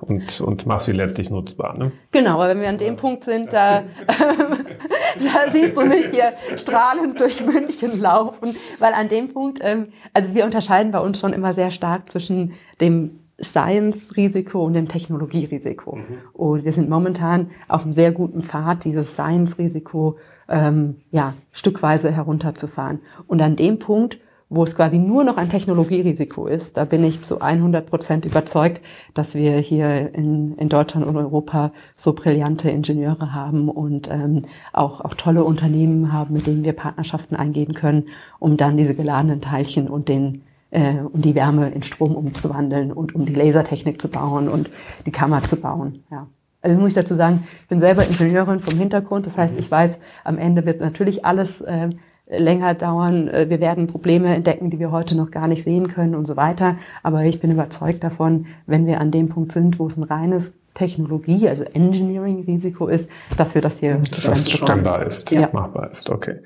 und, 0.00 0.40
und 0.40 0.66
mache 0.66 0.82
sie 0.82 0.92
letztlich 0.92 1.30
nutzbar. 1.30 1.78
Ne? 1.78 1.92
Genau, 2.10 2.34
aber 2.34 2.48
wenn 2.48 2.60
wir 2.60 2.68
an 2.68 2.78
dem 2.78 2.96
Punkt 2.96 3.22
sind, 3.22 3.52
da, 3.52 3.84
da 4.08 5.52
siehst 5.52 5.76
du 5.76 5.82
mich 5.82 6.06
hier 6.06 6.32
strahlend 6.56 7.20
durch 7.20 7.46
München 7.46 8.00
laufen, 8.00 8.56
weil 8.80 8.92
an 8.92 9.08
dem 9.08 9.28
Punkt, 9.28 9.60
ähm, 9.62 9.88
also 10.12 10.34
wir 10.34 10.44
unterscheiden 10.44 10.90
bei 10.90 10.98
uns 10.98 11.20
schon 11.20 11.32
immer 11.32 11.54
sehr 11.54 11.70
stark 11.70 12.10
zwischen 12.10 12.54
dem 12.80 13.20
Science-Risiko 13.42 14.64
und 14.64 14.72
dem 14.72 14.88
Technologierisiko. 14.88 15.96
Mhm. 15.96 16.04
Und 16.32 16.64
wir 16.64 16.72
sind 16.72 16.88
momentan 16.88 17.50
auf 17.68 17.82
einem 17.82 17.92
sehr 17.92 18.12
guten 18.12 18.40
Pfad, 18.42 18.84
dieses 18.84 19.12
Science-Risiko 19.12 20.16
ähm, 20.48 20.96
ja, 21.10 21.34
stückweise 21.52 22.10
herunterzufahren. 22.10 23.00
Und 23.26 23.42
an 23.42 23.56
dem 23.56 23.78
Punkt, 23.78 24.18
wo 24.48 24.62
es 24.62 24.76
quasi 24.76 24.98
nur 24.98 25.24
noch 25.24 25.38
ein 25.38 25.48
Technologierisiko 25.48 26.46
ist, 26.46 26.76
da 26.76 26.84
bin 26.84 27.02
ich 27.02 27.22
zu 27.22 27.40
100 27.40 27.84
Prozent 27.84 28.24
überzeugt, 28.24 28.80
dass 29.12 29.34
wir 29.34 29.58
hier 29.58 30.14
in, 30.14 30.56
in 30.56 30.68
Deutschland 30.68 31.04
und 31.04 31.16
Europa 31.16 31.72
so 31.96 32.12
brillante 32.12 32.70
Ingenieure 32.70 33.34
haben 33.34 33.68
und 33.68 34.08
ähm, 34.08 34.42
auch, 34.72 35.00
auch 35.00 35.14
tolle 35.14 35.42
Unternehmen 35.42 36.12
haben, 36.12 36.32
mit 36.32 36.46
denen 36.46 36.62
wir 36.62 36.74
Partnerschaften 36.74 37.34
eingehen 37.34 37.74
können, 37.74 38.04
um 38.38 38.56
dann 38.56 38.76
diese 38.76 38.94
geladenen 38.94 39.40
Teilchen 39.40 39.88
und 39.88 40.08
den 40.08 40.42
äh, 40.70 40.98
um 41.00 41.20
die 41.20 41.34
Wärme 41.34 41.70
in 41.70 41.82
Strom 41.82 42.14
umzuwandeln 42.14 42.92
und 42.92 43.14
um 43.14 43.26
die 43.26 43.34
Lasertechnik 43.34 44.00
zu 44.00 44.08
bauen 44.08 44.48
und 44.48 44.70
die 45.04 45.12
Kammer 45.12 45.42
zu 45.42 45.56
bauen. 45.56 46.04
Ja. 46.10 46.26
Also 46.62 46.80
muss 46.80 46.88
ich 46.88 46.94
dazu 46.94 47.14
sagen, 47.14 47.46
ich 47.60 47.68
bin 47.68 47.78
selber 47.78 48.06
Ingenieurin 48.06 48.60
vom 48.60 48.76
Hintergrund. 48.76 49.26
Das 49.26 49.38
heißt, 49.38 49.58
ich 49.58 49.70
weiß, 49.70 49.98
am 50.24 50.38
Ende 50.38 50.66
wird 50.66 50.80
natürlich 50.80 51.24
alles 51.24 51.60
äh, 51.60 51.90
länger 52.28 52.74
dauern. 52.74 53.28
Äh, 53.28 53.48
wir 53.48 53.60
werden 53.60 53.86
Probleme 53.86 54.34
entdecken, 54.34 54.70
die 54.70 54.78
wir 54.78 54.90
heute 54.90 55.16
noch 55.16 55.30
gar 55.30 55.46
nicht 55.48 55.62
sehen 55.62 55.88
können 55.88 56.14
und 56.14 56.26
so 56.26 56.36
weiter. 56.36 56.76
Aber 57.02 57.24
ich 57.24 57.40
bin 57.40 57.50
überzeugt 57.50 58.02
davon, 58.02 58.46
wenn 58.66 58.86
wir 58.86 59.00
an 59.00 59.10
dem 59.10 59.28
Punkt 59.28 59.52
sind, 59.52 59.78
wo 59.78 59.86
es 59.86 59.96
ein 59.96 60.04
reines 60.04 60.52
Technologie, 60.74 61.48
also 61.48 61.64
Engineering-Risiko 61.64 62.86
ist, 62.86 63.10
dass 63.38 63.54
wir 63.54 63.62
das 63.62 63.80
hier 63.80 63.98
dass 64.10 64.24
das 64.24 64.50
Standard 64.50 65.06
ist, 65.06 65.30
ja. 65.30 65.48
machbar 65.50 65.90
ist. 65.90 66.10
Okay. 66.10 66.40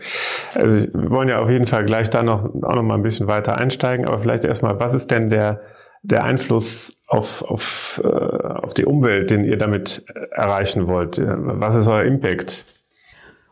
Also 0.55 0.87
wir 0.93 1.11
wollen 1.11 1.29
ja 1.29 1.41
auf 1.41 1.51
jeden 1.51 1.67
Fall 1.67 1.85
gleich 1.85 2.11
da 2.11 2.23
noch 2.23 2.45
auch 2.45 2.75
noch 2.77 2.83
mal 2.83 2.95
ein 2.95 3.03
bisschen 3.03 3.27
weiter 3.27 3.59
einsteigen, 3.59 4.07
aber 4.07 4.21
vielleicht 4.21 4.45
erstmal, 4.45 4.79
was 4.79 4.95
ist 4.95 5.11
denn 5.11 5.31
der 5.31 5.61
der 6.03 6.25
Einfluss 6.25 6.97
auf, 7.09 7.43
auf, 7.43 8.01
äh, 8.03 8.09
auf 8.09 8.73
die 8.73 8.87
Umwelt, 8.87 9.31
den 9.31 9.45
ihr 9.45 9.59
damit 9.59 10.05
erreichen 10.31 10.87
wollt? 10.87 11.21
Was 11.21 11.77
ist 11.77 11.89
euer 11.89 12.05
Impact? 12.05 12.65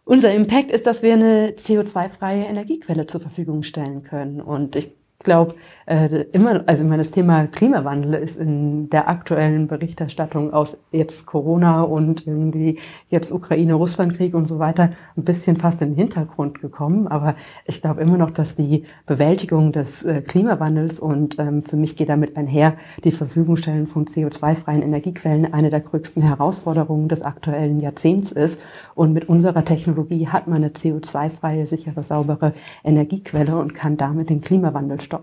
Unser 0.09 0.33
Impact 0.33 0.71
ist, 0.71 0.87
dass 0.87 1.03
wir 1.03 1.13
eine 1.13 1.51
CO2-freie 1.51 2.45
Energiequelle 2.45 3.07
zur 3.07 3.21
Verfügung 3.21 3.63
stellen 3.63 4.05
können. 4.05 4.41
Und 4.41 4.75
ich 4.75 4.93
glaube, 5.29 5.57
äh, 5.85 6.25
immer, 6.33 6.63
also 6.67 6.85
meine, 6.85 7.03
das 7.03 7.11
Thema 7.11 7.47
Klimawandel 7.49 8.15
ist 8.15 8.39
in 8.39 8.89
der 8.89 9.11
aktuellen 9.11 9.67
Berichterstattung 9.67 10.55
aus 10.55 10.79
jetzt 10.91 11.27
Corona 11.27 11.83
und 11.83 12.27
irgendwie 12.27 12.79
jetzt 13.11 13.31
Ukraine-Russland-Krieg 13.31 14.33
und 14.33 14.47
so 14.47 14.59
weiter 14.59 14.91
ein 15.19 15.25
bisschen 15.25 15.59
fast 15.59 15.83
in 15.83 15.91
den 15.91 15.97
Hintergrund 15.97 16.63
gekommen. 16.63 17.09
Aber 17.09 17.37
ich 17.67 17.83
glaube 17.83 18.01
immer 18.01 18.17
noch, 18.17 18.31
dass 18.31 18.55
die 18.55 18.85
Bewältigung 19.05 19.71
des 19.71 20.03
äh, 20.03 20.23
Klimawandels 20.23 20.99
und 20.99 21.39
ähm, 21.39 21.63
für 21.63 21.77
mich 21.77 21.95
geht 21.95 22.09
damit 22.09 22.39
einher 22.39 22.77
die 23.05 23.11
Verfügungstellen 23.11 23.87
von 23.87 24.07
CO2-freien 24.07 24.81
Energiequellen 24.81 25.53
eine 25.53 25.69
der 25.69 25.81
größten 25.81 26.23
Herausforderungen 26.23 27.09
des 27.09 27.21
aktuellen 27.21 27.81
Jahrzehnts 27.81 28.33
ist. 28.33 28.63
Und 28.95 29.13
mit 29.13 29.29
unserer 29.29 29.63
Technologie 29.63 30.29
hat 30.29 30.47
man 30.47 30.65
eine 30.65 30.71
CO2-freie, 30.71 31.67
sichere, 31.67 32.03
saubere 32.03 32.55
Energiequelle 32.83 33.59
und 33.59 33.75
kann 33.75 33.99
damit 33.99 34.31
den 34.31 34.41
Klimawandel 34.41 35.03
stoppen. 35.03 35.18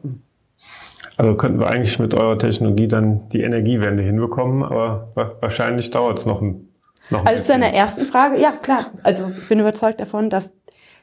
Also 1.18 1.36
könnten 1.36 1.60
wir 1.60 1.68
eigentlich 1.68 1.98
mit 2.00 2.14
eurer 2.14 2.38
Technologie 2.38 2.88
dann 2.88 3.30
die 3.30 3.42
Energiewende 3.42 4.04
hinbekommen, 4.04 4.64
aber 4.64 5.08
wahrscheinlich 5.16 5.90
dauert 5.92 6.20
es 6.20 6.26
noch 6.26 6.42
ein, 6.42 6.68
noch 7.10 7.22
ein 7.22 7.28
Also 7.28 7.42
zu 7.42 7.52
deiner 7.54 7.74
ersten 7.74 8.06
Frage, 8.06 8.40
ja 8.40 8.52
klar. 8.52 8.92
Also 9.04 9.32
ich 9.38 9.48
bin 9.48 9.60
überzeugt 9.60 10.02
davon, 10.02 10.30
dass 10.30 10.54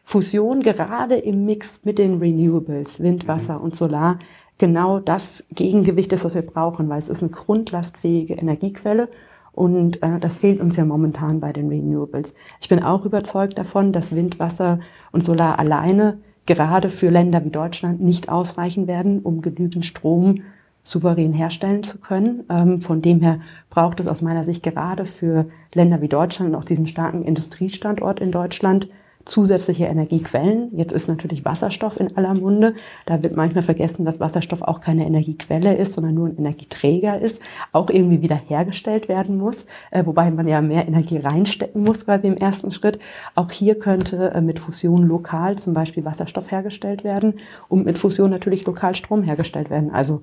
Fusion 0.04 0.62
gerade 0.62 1.14
im 1.14 1.46
Mix 1.46 1.84
mit 1.84 1.99
den 1.99 2.18
Renewables, 2.18 3.02
Wind, 3.02 3.26
Wasser 3.26 3.62
und 3.62 3.75
Solar, 3.75 4.18
genau 4.58 4.99
das 4.99 5.44
Gegengewicht 5.50 6.12
ist, 6.12 6.25
was 6.25 6.34
wir 6.34 6.42
brauchen, 6.42 6.88
weil 6.88 6.99
es 6.99 7.08
ist 7.08 7.22
eine 7.22 7.30
grundlastfähige 7.30 8.34
Energiequelle 8.34 9.08
und 9.52 10.02
äh, 10.02 10.18
das 10.18 10.38
fehlt 10.38 10.61
uns 10.61 10.76
ja 10.76 10.84
momentan 10.84 11.40
bei 11.40 11.52
den 11.52 11.68
Renewables. 11.68 12.34
Ich 12.61 12.68
bin 12.68 12.82
auch 12.82 13.04
überzeugt 13.04 13.58
davon, 13.58 13.92
dass 13.92 14.14
Wind, 14.14 14.38
Wasser 14.38 14.80
und 15.12 15.22
Solar 15.22 15.58
alleine 15.58 16.18
gerade 16.46 16.90
für 16.90 17.08
Länder 17.08 17.44
wie 17.44 17.50
Deutschland 17.50 18.00
nicht 18.00 18.28
ausreichen 18.28 18.87
werden, 18.87 19.20
um 19.20 19.42
genügend 19.42 19.84
Strom 19.84 20.42
souverän 20.84 21.32
herstellen 21.32 21.84
zu 21.84 21.99
können. 21.99 22.44
Ähm, 22.50 22.82
von 22.82 23.02
dem 23.02 23.20
her 23.20 23.40
braucht 23.70 24.00
es 24.00 24.06
aus 24.06 24.20
meiner 24.20 24.44
Sicht 24.44 24.62
gerade 24.62 25.04
für 25.04 25.46
Länder 25.75 26.00
wie 26.00 26.08
Deutschland 26.08 26.50
und 26.50 26.56
auch 26.56 26.64
diesen 26.64 26.87
starken 26.87 27.22
Industriestandort 27.22 28.20
in 28.20 28.32
Deutschland 28.32 28.88
zusätzliche 29.25 29.85
Energiequellen. 29.85 30.71
Jetzt 30.76 30.93
ist 30.93 31.09
natürlich 31.09 31.45
Wasserstoff 31.45 31.99
in 32.00 32.17
aller 32.17 32.35
Munde. 32.35 32.75
Da 33.07 33.23
wird 33.23 33.37
manchmal 33.37 33.62
vergessen, 33.62 34.05
dass 34.05 34.21
Wasserstoff 34.21 34.62
auch 34.62 34.81
keine 34.81 35.07
Energiequelle 35.07 35.76
ist, 35.76 35.95
sondern 35.95 36.14
nur 36.14 36.29
ein 36.29 36.38
Energieträger 36.38 37.21
ist, 37.21 37.43
auch 37.73 37.91
irgendwie 37.91 38.23
wieder 38.23 38.37
hergestellt 38.37 39.09
werden 39.09 39.38
muss, 39.38 39.67
äh, 39.91 40.05
wobei 40.05 40.31
man 40.31 40.49
ja 40.49 40.61
mehr 40.61 40.87
Energie 40.87 41.19
reinstecken 41.19 41.83
muss 41.83 42.05
quasi 42.05 42.26
im 42.26 42.37
ersten 42.37 42.73
Schritt. 42.73 42.99
Auch 43.35 43.50
hier 43.50 43.79
könnte 43.79 44.33
äh, 44.35 44.41
mit 44.41 44.59
Fusion 44.59 45.07
lokal 45.07 45.57
zum 45.57 45.75
Beispiel 45.75 46.05
Wasserstoff 46.05 46.50
hergestellt 46.50 47.05
werden 47.05 47.35
und 47.69 47.85
mit 47.85 47.99
Fusion 47.99 48.31
natürlich 48.31 48.64
lokal 48.67 48.95
Strom 48.95 49.23
hergestellt 49.23 49.71
werden. 49.71 49.91
Also 49.91 50.23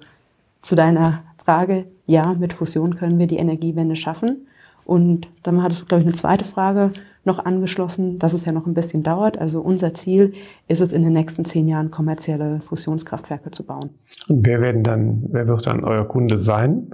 zu 0.62 0.76
deiner 0.76 1.24
Frage, 1.44 1.86
ja, 2.06 2.34
mit 2.34 2.54
Fusion 2.54 2.96
können 2.96 3.20
wir 3.20 3.28
die 3.28 3.38
Energiewende 3.38 3.96
schaffen. 3.96 4.48
Und 4.86 5.28
dann 5.44 5.62
hattest 5.62 5.84
du, 5.84 5.86
glaube 5.86 6.02
ich, 6.02 6.08
eine 6.08 6.16
zweite 6.16 6.46
Frage 6.46 6.92
noch 7.26 7.46
angeschlossen, 7.46 8.20
dass 8.20 8.34
es 8.34 8.46
ja 8.46 8.52
noch 8.52 8.66
ein 8.66 8.74
bisschen 8.74 9.04
dauert. 9.04 9.38
Also 9.38 9.62
unser 9.62 9.94
Ziel 9.94 10.34
ist 10.68 10.82
es, 10.82 10.94
in 10.94 11.04
den 11.04 11.14
nächsten 11.14 11.46
zehn 11.46 11.68
Jahren 11.68 11.92
kommerzielle 11.92 12.62
Fusionskraftwerke 12.62 13.52
zu 13.52 13.66
bauen. 13.66 13.92
Und 14.30 14.46
wer 14.46 14.62
werden 14.62 14.84
dann, 14.84 15.24
wer 15.30 15.48
wird 15.48 15.66
dann 15.68 15.84
euer 15.84 16.08
Kunde 16.08 16.40
sein? 16.40 16.92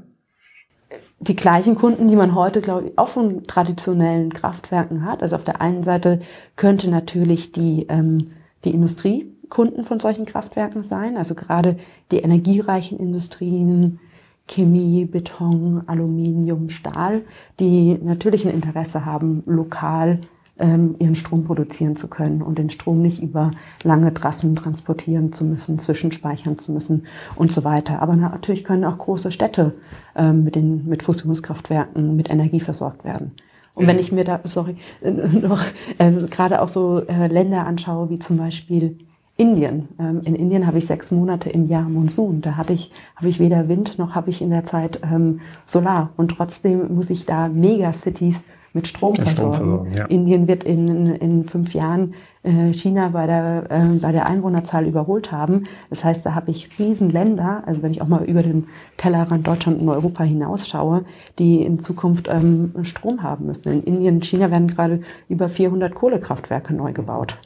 Die 1.20 1.36
gleichen 1.36 1.76
Kunden, 1.76 2.08
die 2.08 2.16
man 2.16 2.36
heute, 2.36 2.60
glaube 2.62 2.88
ich, 2.88 2.98
auch 2.98 3.08
von 3.08 3.44
traditionellen 3.44 4.34
Kraftwerken 4.34 5.06
hat. 5.06 5.22
Also 5.22 5.36
auf 5.36 5.44
der 5.44 5.62
einen 5.62 5.84
Seite 5.84 6.20
könnte 6.56 6.90
natürlich 6.90 7.52
die, 7.52 7.86
ähm, 7.90 8.28
die 8.66 8.72
Industrie 8.72 9.32
Kunden 9.50 9.86
von 9.86 10.00
solchen 10.00 10.26
Kraftwerken 10.26 10.84
sein. 10.84 11.18
Also 11.18 11.36
gerade 11.36 11.78
die 12.12 12.18
energiereichen 12.18 13.00
Industrien, 13.00 14.00
Chemie, 14.48 15.06
Beton, 15.06 15.84
Aluminium, 15.88 16.70
Stahl, 16.70 17.24
die 17.60 17.98
natürlich 18.02 18.46
ein 18.46 18.54
Interesse 18.54 19.06
haben, 19.06 19.44
lokal 19.46 20.22
ähm, 20.58 20.96
ihren 21.00 21.16
Strom 21.16 21.44
produzieren 21.44 21.96
zu 21.96 22.08
können 22.08 22.42
und 22.42 22.58
den 22.58 22.70
Strom 22.70 23.02
nicht 23.02 23.22
über 23.22 23.52
lange 23.84 24.14
Trassen 24.14 24.56
transportieren 24.56 25.34
zu 25.34 25.44
müssen, 25.44 25.80
zwischenspeichern 25.80 26.58
zu 26.58 26.72
müssen 26.72 27.04
und 27.36 27.52
so 27.52 27.64
weiter. 27.64 28.02
Aber 28.02 28.16
natürlich 28.16 28.64
können 28.64 28.86
auch 28.86 28.98
große 28.98 29.32
Städte 29.32 29.74
ähm, 30.16 30.44
mit, 30.44 30.56
den, 30.56 30.88
mit 30.88 31.04
Fusionskraftwerken 31.04 32.16
mit 32.16 32.30
Energie 32.30 32.60
versorgt 32.60 33.04
werden. 33.04 33.32
Und 33.74 33.88
wenn 33.88 34.00
ich 34.00 34.14
mir 34.14 34.24
da, 34.24 34.40
sorry, 34.46 34.78
noch 35.02 35.62
äh, 35.98 36.12
gerade 36.30 36.62
auch 36.62 36.70
so 36.70 37.00
äh, 37.00 37.28
Länder 37.28 37.68
anschaue, 37.68 38.10
wie 38.10 38.20
zum 38.20 38.38
Beispiel 38.38 38.98
Indien. 39.38 39.90
Ähm, 40.00 40.22
in 40.24 40.36
Indien 40.36 40.66
habe 40.66 40.78
ich 40.78 40.86
sechs 40.86 41.12
Monate 41.12 41.50
im 41.50 41.68
Jahr 41.68 41.90
Monsun. 41.90 42.42
Da 42.42 42.56
hatte 42.56 42.74
ich, 42.74 42.92
habe 43.16 43.28
ich 43.28 43.40
weder 43.40 43.68
Wind 43.68 44.00
noch 44.00 44.16
habe 44.16 44.30
ich 44.30 44.42
in 44.42 44.50
der 44.50 44.66
Zeit 44.66 45.02
ähm, 45.04 45.42
Solar. 45.66 46.12
Und 46.16 46.30
trotzdem 46.30 46.94
muss 46.96 47.10
ich 47.10 47.26
da 47.26 47.50
Megacities 47.50 48.46
mit 48.76 48.88
Strom 48.88 49.16
versorgen. 49.16 49.92
Ja. 49.96 50.06
Indien 50.06 50.48
wird 50.48 50.66
in, 50.66 51.08
in 51.16 51.46
fünf 51.46 51.74
Jahren 51.74 52.14
äh, 52.44 52.74
China 52.74 53.10
bei 53.10 53.26
der, 53.26 53.66
äh, 53.70 53.98
bei 54.02 54.12
der 54.12 54.26
Einwohnerzahl 54.26 54.86
überholt 54.86 55.32
haben. 55.32 55.64
Das 55.90 56.04
heißt, 56.04 56.26
da 56.26 56.36
habe 56.36 56.52
ich 56.52 56.78
Riesenländer, 56.78 57.64
also 57.66 57.84
wenn 57.84 57.92
ich 57.92 58.02
auch 58.02 58.08
mal 58.08 58.26
über 58.26 58.44
den 58.44 58.68
Tellerrand 58.98 59.48
Deutschland 59.48 59.82
und 59.82 59.88
Europa 59.88 60.24
hinausschaue, 60.24 61.06
die 61.40 61.64
in 61.64 61.84
Zukunft 61.84 62.28
ähm, 62.30 62.74
Strom 62.84 63.24
haben 63.24 63.46
müssen. 63.46 63.72
In 63.72 63.84
Indien 63.84 64.16
und 64.16 64.26
China 64.26 64.52
werden 64.52 64.68
gerade 64.68 65.02
über 65.30 65.48
400 65.48 65.96
Kohlekraftwerke 65.96 66.74
neu 66.74 66.92
gebaut. 66.92 67.38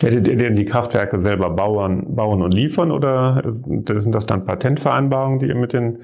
Werdet 0.00 0.28
ihr 0.28 0.36
denn 0.36 0.56
die 0.56 0.64
Kraftwerke 0.64 1.20
selber 1.20 1.50
bauen, 1.50 2.14
bauen 2.14 2.42
und 2.42 2.54
liefern 2.54 2.90
oder 2.90 3.42
sind 3.44 4.14
das 4.14 4.26
dann 4.26 4.44
Patentvereinbarungen, 4.44 5.38
die 5.38 5.46
ihr 5.46 5.54
mit 5.54 5.72
den, 5.72 5.98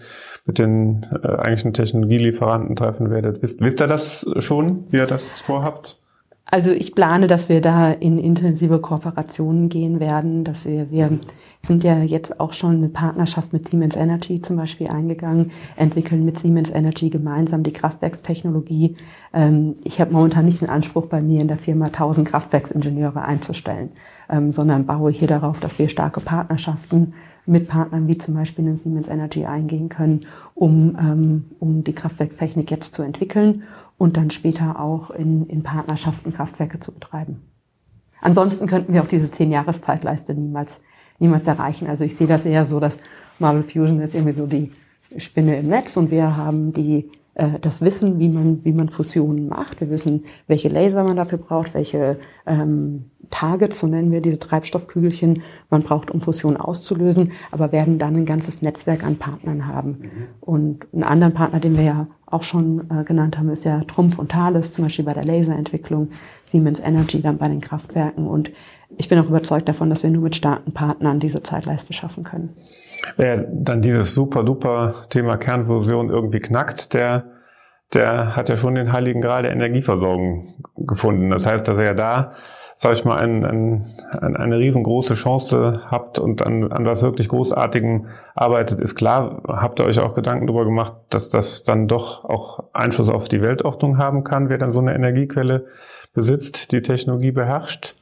mit 0.44 0.58
den 0.58 1.06
äh, 1.22 1.28
eigentlichen 1.28 1.72
Technologielieferanten 1.72 2.76
treffen 2.76 3.10
werdet? 3.10 3.42
Wisst, 3.42 3.60
wisst 3.60 3.80
ihr 3.80 3.86
das 3.86 4.26
schon, 4.38 4.84
wie 4.90 4.98
ihr 4.98 5.06
das 5.06 5.40
vorhabt? 5.40 5.98
Also 6.48 6.70
ich 6.70 6.94
plane, 6.94 7.26
dass 7.26 7.48
wir 7.48 7.60
da 7.60 7.90
in 7.90 8.18
intensive 8.18 8.78
Kooperationen 8.78 9.68
gehen 9.68 9.98
werden, 9.98 10.44
dass 10.44 10.64
wir, 10.64 10.92
wir 10.92 11.18
sind 11.60 11.82
ja 11.82 11.98
jetzt 12.02 12.38
auch 12.38 12.52
schon 12.52 12.76
eine 12.76 12.88
Partnerschaft 12.88 13.52
mit 13.52 13.68
Siemens 13.68 13.96
Energy 13.96 14.40
zum 14.40 14.56
Beispiel 14.56 14.86
eingegangen, 14.86 15.50
entwickeln 15.74 16.24
mit 16.24 16.38
Siemens 16.38 16.70
Energy 16.70 17.10
gemeinsam 17.10 17.64
die 17.64 17.72
Kraftwerkstechnologie. 17.72 18.94
Ähm, 19.34 19.74
ich 19.82 20.00
habe 20.00 20.12
momentan 20.12 20.44
nicht 20.44 20.60
den 20.60 20.68
Anspruch, 20.68 21.06
bei 21.06 21.20
mir 21.20 21.40
in 21.40 21.48
der 21.48 21.56
Firma 21.56 21.86
1000 21.86 22.28
Kraftwerksingenieure 22.28 23.22
einzustellen, 23.22 23.90
ähm, 24.30 24.52
sondern 24.52 24.86
baue 24.86 25.10
hier 25.10 25.28
darauf, 25.28 25.58
dass 25.58 25.80
wir 25.80 25.88
starke 25.88 26.20
Partnerschaften 26.20 27.14
mit 27.46 27.68
Partnern 27.68 28.08
wie 28.08 28.18
zum 28.18 28.34
Beispiel 28.34 28.66
in 28.66 28.76
Siemens 28.76 29.08
Energy 29.08 29.46
eingehen 29.46 29.88
können, 29.88 30.26
um, 30.54 30.96
ähm, 30.98 31.44
um 31.60 31.84
die 31.84 31.94
Kraftwerkstechnik 31.94 32.70
jetzt 32.70 32.94
zu 32.94 33.02
entwickeln 33.02 33.62
und 33.98 34.16
dann 34.16 34.30
später 34.30 34.80
auch 34.80 35.10
in, 35.10 35.46
in 35.46 35.62
Partnerschaften 35.62 36.32
Kraftwerke 36.32 36.80
zu 36.80 36.92
betreiben. 36.92 37.42
Ansonsten 38.20 38.66
könnten 38.66 38.92
wir 38.92 39.02
auch 39.02 39.08
diese 39.08 39.30
zehn 39.30 39.52
Jahreszeitleiste 39.52 40.34
niemals, 40.34 40.80
niemals 41.18 41.46
erreichen. 41.46 41.86
Also 41.86 42.04
ich 42.04 42.16
sehe 42.16 42.26
das 42.26 42.44
eher 42.44 42.64
so, 42.64 42.80
dass 42.80 42.98
Marvel 43.38 43.62
Fusion 43.62 44.00
ist 44.00 44.14
irgendwie 44.14 44.36
so 44.36 44.46
die 44.46 44.72
Spinne 45.16 45.58
im 45.58 45.68
Netz 45.68 45.96
und 45.96 46.10
wir 46.10 46.36
haben 46.36 46.72
die 46.72 47.10
das 47.60 47.82
Wissen, 47.82 48.18
wie 48.18 48.30
man, 48.30 48.64
wie 48.64 48.72
man 48.72 48.88
Fusionen 48.88 49.48
macht. 49.48 49.80
Wir 49.82 49.90
wissen, 49.90 50.24
welche 50.46 50.68
Laser 50.68 51.04
man 51.04 51.16
dafür 51.16 51.36
braucht, 51.36 51.74
welche 51.74 52.18
ähm, 52.46 53.10
Targets, 53.30 53.80
so 53.80 53.86
nennen 53.86 54.10
wir 54.10 54.20
diese 54.20 54.38
Treibstoffkügelchen, 54.38 55.42
man 55.68 55.82
braucht, 55.82 56.10
um 56.10 56.22
Fusion 56.22 56.56
auszulösen, 56.56 57.32
aber 57.50 57.72
werden 57.72 57.98
dann 57.98 58.16
ein 58.16 58.24
ganzes 58.24 58.62
Netzwerk 58.62 59.04
an 59.04 59.16
Partnern 59.16 59.66
haben. 59.66 59.90
Mhm. 59.90 60.10
Und 60.40 60.86
einen 60.92 61.02
anderen 61.04 61.34
Partner, 61.34 61.60
den 61.60 61.76
wir 61.76 61.84
ja 61.84 62.06
auch 62.26 62.42
schon 62.42 62.90
äh, 62.90 63.04
genannt 63.04 63.38
haben, 63.38 63.48
ist 63.50 63.64
ja 63.64 63.82
Trumpf 63.84 64.18
und 64.18 64.30
Thales, 64.30 64.72
zum 64.72 64.84
Beispiel 64.84 65.04
bei 65.04 65.14
der 65.14 65.24
Laserentwicklung, 65.24 66.08
Siemens 66.44 66.80
Energy 66.80 67.20
dann 67.20 67.38
bei 67.38 67.48
den 67.48 67.60
Kraftwerken. 67.60 68.26
Und 68.26 68.50
ich 68.96 69.08
bin 69.08 69.18
auch 69.18 69.28
überzeugt 69.28 69.68
davon, 69.68 69.90
dass 69.90 70.02
wir 70.02 70.10
nur 70.10 70.22
mit 70.22 70.36
starken 70.36 70.72
Partnern 70.72 71.20
diese 71.20 71.42
Zeitleiste 71.42 71.92
schaffen 71.92 72.24
können. 72.24 72.56
Wer 73.16 73.46
dann 73.50 73.82
dieses 73.82 74.14
super 74.14 74.42
duper 74.42 75.06
Thema 75.10 75.36
Kernfusion 75.36 76.10
irgendwie 76.10 76.40
knackt, 76.40 76.94
der, 76.94 77.24
der 77.94 78.36
hat 78.36 78.48
ja 78.48 78.56
schon 78.56 78.74
den 78.74 78.92
heiligen 78.92 79.20
Gral 79.20 79.42
der 79.42 79.52
Energieversorgung 79.52 80.64
gefunden. 80.76 81.30
Das 81.30 81.46
heißt, 81.46 81.66
dass 81.66 81.78
er 81.78 81.84
ja 81.84 81.94
da 81.94 82.32
sage 82.78 82.94
ich 82.94 83.04
mal, 83.06 83.16
ein, 83.16 83.42
ein, 83.42 84.36
eine 84.36 84.58
riesengroße 84.58 85.14
Chance 85.14 85.80
habt 85.90 86.18
und 86.18 86.42
an, 86.42 86.70
an 86.70 86.84
was 86.84 87.02
wirklich 87.02 87.28
Großartigem 87.28 88.08
arbeitet, 88.34 88.80
ist 88.80 88.96
klar. 88.96 89.42
Habt 89.48 89.80
ihr 89.80 89.86
euch 89.86 89.98
auch 89.98 90.14
Gedanken 90.14 90.46
darüber 90.46 90.66
gemacht, 90.66 90.94
dass 91.08 91.30
das 91.30 91.62
dann 91.62 91.88
doch 91.88 92.26
auch 92.26 92.64
Einfluss 92.74 93.08
auf 93.08 93.28
die 93.28 93.40
Weltordnung 93.40 93.96
haben 93.96 94.24
kann, 94.24 94.50
wer 94.50 94.58
dann 94.58 94.72
so 94.72 94.80
eine 94.80 94.94
Energiequelle 94.94 95.64
besitzt, 96.12 96.70
die 96.72 96.82
Technologie 96.82 97.32
beherrscht? 97.32 97.94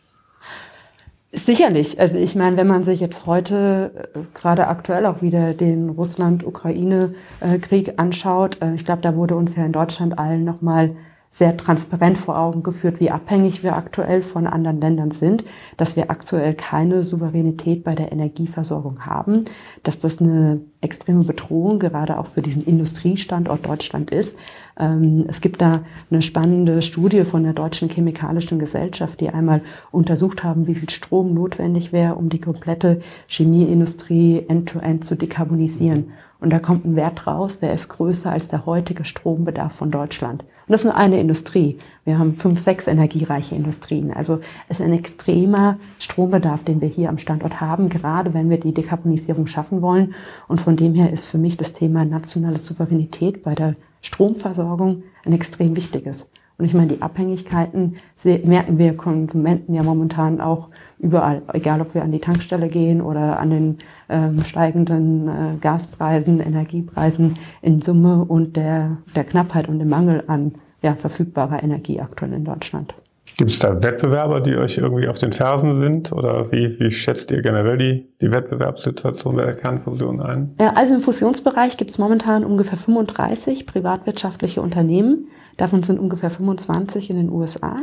Sicherlich. 1.36 1.98
Also 1.98 2.16
ich 2.16 2.36
meine, 2.36 2.56
wenn 2.56 2.68
man 2.68 2.84
sich 2.84 3.00
jetzt 3.00 3.26
heute 3.26 4.08
äh, 4.14 4.20
gerade 4.34 4.68
aktuell 4.68 5.04
auch 5.04 5.20
wieder 5.20 5.52
den 5.52 5.90
Russland-Ukraine-Krieg 5.90 7.98
anschaut, 7.98 8.62
äh, 8.62 8.74
ich 8.74 8.84
glaube, 8.84 9.02
da 9.02 9.16
wurde 9.16 9.34
uns 9.34 9.56
ja 9.56 9.64
in 9.64 9.72
Deutschland 9.72 10.16
allen 10.16 10.44
nochmal 10.44 10.94
sehr 11.34 11.56
transparent 11.56 12.16
vor 12.16 12.38
Augen 12.38 12.62
geführt, 12.62 13.00
wie 13.00 13.10
abhängig 13.10 13.64
wir 13.64 13.74
aktuell 13.74 14.22
von 14.22 14.46
anderen 14.46 14.80
Ländern 14.80 15.10
sind, 15.10 15.42
dass 15.76 15.96
wir 15.96 16.08
aktuell 16.08 16.54
keine 16.54 17.02
Souveränität 17.02 17.82
bei 17.82 17.96
der 17.96 18.12
Energieversorgung 18.12 19.04
haben, 19.04 19.44
dass 19.82 19.98
das 19.98 20.20
eine 20.20 20.60
extreme 20.80 21.24
Bedrohung 21.24 21.80
gerade 21.80 22.20
auch 22.20 22.26
für 22.26 22.40
diesen 22.40 22.62
Industriestandort 22.64 23.66
Deutschland 23.66 24.12
ist. 24.12 24.38
Ähm, 24.78 25.24
es 25.26 25.40
gibt 25.40 25.60
da 25.60 25.82
eine 26.08 26.22
spannende 26.22 26.82
Studie 26.82 27.24
von 27.24 27.42
der 27.42 27.52
Deutschen 27.52 27.88
Chemikalischen 27.88 28.60
Gesellschaft, 28.60 29.20
die 29.20 29.30
einmal 29.30 29.60
untersucht 29.90 30.44
haben, 30.44 30.68
wie 30.68 30.76
viel 30.76 30.90
Strom 30.90 31.34
notwendig 31.34 31.92
wäre, 31.92 32.14
um 32.14 32.28
die 32.28 32.40
komplette 32.40 33.00
Chemieindustrie 33.26 34.44
end-to-end 34.46 35.02
-end 35.02 35.04
zu 35.04 35.16
dekarbonisieren. 35.16 36.12
Und 36.38 36.52
da 36.52 36.60
kommt 36.60 36.84
ein 36.84 36.94
Wert 36.94 37.26
raus, 37.26 37.58
der 37.58 37.72
ist 37.72 37.88
größer 37.88 38.30
als 38.30 38.46
der 38.46 38.66
heutige 38.66 39.04
Strombedarf 39.04 39.72
von 39.72 39.90
Deutschland. 39.90 40.44
Und 40.66 40.72
das 40.72 40.80
ist 40.80 40.84
nur 40.84 40.96
eine 40.96 41.20
Industrie. 41.20 41.78
Wir 42.04 42.18
haben 42.18 42.36
fünf, 42.36 42.58
sechs 42.58 42.86
energiereiche 42.86 43.54
Industrien. 43.54 44.12
Also 44.12 44.40
es 44.68 44.80
ist 44.80 44.86
ein 44.86 44.92
extremer 44.92 45.78
Strombedarf, 45.98 46.64
den 46.64 46.80
wir 46.80 46.88
hier 46.88 47.10
am 47.10 47.18
Standort 47.18 47.60
haben, 47.60 47.90
gerade 47.90 48.32
wenn 48.32 48.48
wir 48.48 48.58
die 48.58 48.72
Dekarbonisierung 48.72 49.46
schaffen 49.46 49.82
wollen. 49.82 50.14
Und 50.48 50.60
von 50.60 50.76
dem 50.76 50.94
her 50.94 51.12
ist 51.12 51.26
für 51.26 51.38
mich 51.38 51.56
das 51.56 51.74
Thema 51.74 52.04
nationale 52.04 52.58
Souveränität 52.58 53.42
bei 53.42 53.54
der 53.54 53.76
Stromversorgung 54.00 55.02
ein 55.24 55.32
extrem 55.32 55.76
wichtiges. 55.76 56.30
Und 56.56 56.66
ich 56.66 56.74
meine, 56.74 56.86
die 56.88 57.02
Abhängigkeiten 57.02 57.96
merken 58.44 58.78
wir 58.78 58.96
Konsumenten 58.96 59.74
ja 59.74 59.82
momentan 59.82 60.40
auch 60.40 60.68
überall, 60.98 61.42
egal 61.52 61.80
ob 61.80 61.94
wir 61.94 62.04
an 62.04 62.12
die 62.12 62.20
Tankstelle 62.20 62.68
gehen 62.68 63.00
oder 63.00 63.40
an 63.40 63.50
den 63.50 63.78
ähm, 64.08 64.44
steigenden 64.44 65.28
äh, 65.28 65.56
Gaspreisen, 65.60 66.40
Energiepreisen 66.40 67.34
in 67.60 67.82
Summe 67.82 68.24
und 68.24 68.56
der, 68.56 68.98
der 69.16 69.24
Knappheit 69.24 69.68
und 69.68 69.80
dem 69.80 69.88
Mangel 69.88 70.22
an 70.28 70.52
ja, 70.80 70.94
verfügbarer 70.94 71.62
Energie 71.62 72.00
aktuell 72.00 72.32
in 72.32 72.44
Deutschland. 72.44 72.94
Gibt 73.36 73.50
es 73.50 73.58
da 73.58 73.82
Wettbewerber, 73.82 74.40
die 74.40 74.54
euch 74.56 74.78
irgendwie 74.78 75.08
auf 75.08 75.18
den 75.18 75.32
Fersen 75.32 75.80
sind? 75.80 76.12
Oder 76.12 76.52
wie, 76.52 76.78
wie 76.78 76.90
schätzt 76.90 77.30
ihr 77.30 77.42
generell 77.42 77.78
die, 77.78 78.08
die 78.20 78.30
Wettbewerbssituation 78.30 79.34
bei 79.34 79.44
der 79.44 79.54
Kernfusion 79.54 80.20
ein? 80.20 80.54
Also 80.58 80.94
im 80.94 81.00
Fusionsbereich 81.00 81.76
gibt 81.76 81.90
es 81.90 81.98
momentan 81.98 82.44
ungefähr 82.44 82.78
35 82.78 83.66
privatwirtschaftliche 83.66 84.62
Unternehmen. 84.62 85.28
Davon 85.56 85.82
sind 85.82 85.98
ungefähr 85.98 86.30
25 86.30 87.10
in 87.10 87.16
den 87.16 87.30
USA. 87.30 87.82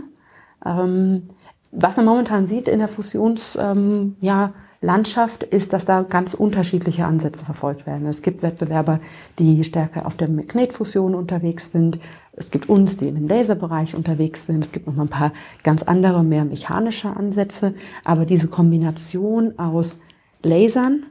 Ähm, 0.66 1.30
was 1.72 1.98
man 1.98 2.06
momentan 2.06 2.48
sieht 2.48 2.68
in 2.68 2.80
der 2.80 2.88
Fusions, 2.88 3.58
ähm, 3.62 4.16
ja, 4.22 4.54
Landschaft 4.84 5.44
ist, 5.44 5.74
dass 5.74 5.86
da 5.86 6.02
ganz 6.02 6.34
unterschiedliche 6.34 7.06
Ansätze 7.06 7.46
verfolgt 7.46 7.86
werden. 7.86 8.08
Es 8.08 8.24
gibt 8.24 8.42
Wettbewerber, 8.42 9.00
die 9.38 9.64
stärker 9.64 10.08
auf 10.08 10.18
der 10.18 10.28
Magnetfusion 10.28 11.14
unterwegs 11.14 11.70
sind. 11.70 12.00
Es 12.34 12.50
gibt 12.50 12.68
uns, 12.68 12.98
die 12.98 13.08
im 13.08 13.28
Laserbereich 13.28 13.94
unterwegs 13.94 14.48
sind. 14.48 14.66
Es 14.66 14.72
gibt 14.72 14.88
noch 14.88 14.98
ein 14.98 15.08
paar 15.08 15.34
ganz 15.64 15.84
andere, 15.84 16.24
mehr 16.24 16.46
mechanische 16.46 17.16
Ansätze. 17.16 17.76
Aber 18.04 18.26
diese 18.26 18.48
Kombination 18.48 19.60
aus 19.60 20.00
Lasern, 20.42 21.06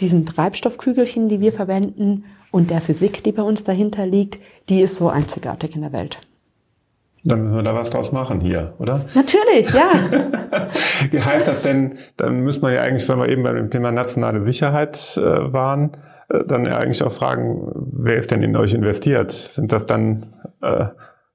diesen 0.00 0.24
Treibstoffkügelchen, 0.24 1.28
die 1.28 1.40
wir 1.40 1.50
verwenden 1.50 2.24
und 2.52 2.70
der 2.70 2.80
Physik, 2.80 3.24
die 3.24 3.32
bei 3.32 3.42
uns 3.42 3.64
dahinter 3.64 4.06
liegt, 4.06 4.38
die 4.68 4.82
ist 4.82 4.94
so 4.94 5.08
einzigartig 5.08 5.74
in 5.74 5.82
der 5.82 5.92
Welt. 5.92 6.29
Dann 7.22 7.42
müssen 7.42 7.56
wir 7.56 7.62
da 7.62 7.74
was 7.74 7.90
draus 7.90 8.12
machen 8.12 8.40
hier, 8.40 8.74
oder? 8.78 8.98
Natürlich, 9.14 9.72
ja. 9.74 9.90
Wie 11.10 11.20
heißt 11.20 11.48
das 11.48 11.60
denn? 11.60 11.98
Dann 12.16 12.40
müssen 12.40 12.62
wir 12.62 12.72
ja 12.72 12.82
eigentlich, 12.82 13.08
wenn 13.08 13.18
wir 13.18 13.28
eben 13.28 13.42
beim 13.42 13.70
Thema 13.70 13.92
nationale 13.92 14.42
Sicherheit 14.42 14.96
äh, 15.18 15.52
waren, 15.52 15.96
äh, 16.30 16.44
dann 16.46 16.64
ja 16.64 16.78
eigentlich 16.78 17.02
auch 17.02 17.12
fragen, 17.12 17.70
wer 17.74 18.16
ist 18.16 18.30
denn 18.30 18.42
in 18.42 18.56
euch 18.56 18.72
investiert? 18.72 19.32
Sind 19.32 19.70
das 19.70 19.84
dann 19.84 20.26
äh, 20.62 20.86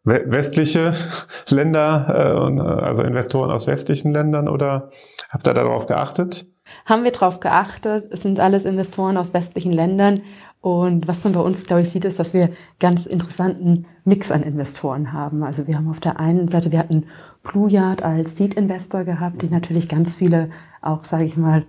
westliche 0.06 0.94
Länder, 1.50 2.06
äh, 2.08 2.58
äh, 2.58 2.86
also 2.86 3.02
Investoren 3.02 3.52
aus 3.52 3.68
westlichen 3.68 4.14
Ländern 4.14 4.48
oder 4.48 4.92
habt 5.30 5.48
ihr 5.48 5.54
darauf 5.54 5.88
geachtet? 5.88 6.48
Haben 6.86 7.04
wir 7.04 7.12
darauf 7.12 7.40
geachtet. 7.40 8.08
Es 8.12 8.22
sind 8.22 8.40
alles 8.40 8.66
Investoren 8.66 9.18
aus 9.18 9.34
westlichen 9.34 9.72
Ländern. 9.72 10.22
Und 10.62 11.08
was 11.08 11.24
man 11.24 11.34
bei 11.34 11.40
uns, 11.40 11.66
glaube 11.66 11.84
ich, 11.84 11.92
sieht, 11.92 12.06
ist, 12.06 12.20
dass 12.20 12.34
wir 12.34 12.50
ganz 12.80 13.06
interessanten 13.06 13.86
Mix 14.04 14.32
an 14.32 14.42
Investoren 14.42 15.14
haben. 15.14 15.44
Also 15.44 15.68
wir 15.68 15.78
haben 15.78 15.90
auf 15.90 16.00
der 16.00 16.20
einen 16.20 16.48
Seite, 16.48 16.72
wir 16.72 16.80
hatten 16.80 17.06
Blue 17.44 17.70
Yard 17.70 18.02
als 18.02 18.36
Seed-Investor 18.36 19.04
gehabt, 19.04 19.44
die 19.44 19.50
natürlich 19.50 19.88
ganz 19.88 20.16
viele, 20.16 20.50
auch 20.82 21.04
sage 21.04 21.26
ich 21.26 21.38
mal, 21.38 21.66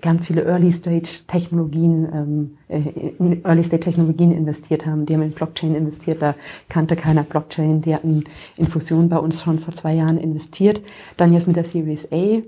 ganz 0.00 0.26
viele 0.26 0.44
Early-Stage-Technologien, 0.44 2.08
ähm, 2.12 2.58
äh, 2.68 3.40
Early-Stage-Technologien 3.44 4.32
investiert 4.32 4.84
haben. 4.84 5.06
Die 5.06 5.14
haben 5.14 5.22
in 5.22 5.32
Blockchain 5.32 5.74
investiert, 5.74 6.20
da 6.20 6.34
kannte 6.68 6.96
keiner 6.96 7.22
Blockchain. 7.22 7.80
Die 7.80 7.94
hatten 7.94 8.24
in 8.56 8.66
Fusion 8.66 9.08
bei 9.08 9.18
uns 9.18 9.42
schon 9.42 9.58
vor 9.58 9.74
zwei 9.74 9.94
Jahren 9.94 10.18
investiert. 10.18 10.82
Dann 11.16 11.32
jetzt 11.32 11.46
mit 11.46 11.56
der 11.56 11.64
Series 11.64 12.12
A 12.12 12.42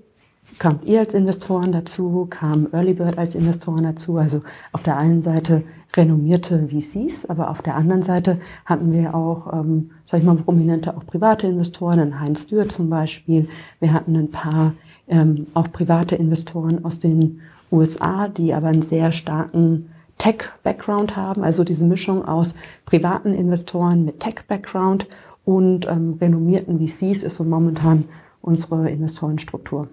kamt 0.58 0.84
ihr 0.84 1.00
als 1.00 1.14
Investoren 1.14 1.72
dazu, 1.72 2.26
kam 2.28 2.68
Earlybird 2.72 3.16
als 3.16 3.34
Investoren 3.34 3.84
dazu. 3.84 4.16
Also 4.16 4.40
auf 4.72 4.82
der 4.82 4.98
einen 4.98 5.22
Seite 5.22 5.62
renommierte 5.96 6.68
VCs, 6.68 7.26
aber 7.26 7.50
auf 7.50 7.62
der 7.62 7.76
anderen 7.76 8.02
Seite 8.02 8.38
hatten 8.64 8.92
wir 8.92 9.14
auch, 9.14 9.52
ähm, 9.52 9.84
sag 10.04 10.20
ich 10.20 10.26
mal, 10.26 10.36
prominente 10.36 10.96
auch 10.96 11.06
private 11.06 11.46
Investoren, 11.46 12.20
Heinz 12.20 12.46
Dürr 12.46 12.68
zum 12.68 12.90
Beispiel. 12.90 13.48
Wir 13.80 13.92
hatten 13.92 14.16
ein 14.16 14.30
paar 14.30 14.74
ähm, 15.08 15.46
auch 15.54 15.70
private 15.70 16.16
Investoren 16.16 16.84
aus 16.84 16.98
den 16.98 17.40
USA, 17.70 18.28
die 18.28 18.54
aber 18.54 18.68
einen 18.68 18.82
sehr 18.82 19.12
starken 19.12 19.90
Tech-Background 20.18 21.16
haben, 21.16 21.42
also 21.42 21.64
diese 21.64 21.84
Mischung 21.84 22.24
aus 22.24 22.54
privaten 22.84 23.34
Investoren 23.34 24.04
mit 24.04 24.20
Tech-Background 24.20 25.06
und 25.44 25.88
ähm, 25.88 26.18
renommierten 26.20 26.78
VCs 26.78 27.22
ist 27.24 27.36
so 27.36 27.44
momentan 27.44 28.04
unsere 28.40 28.88
Investorenstruktur. 28.90 29.88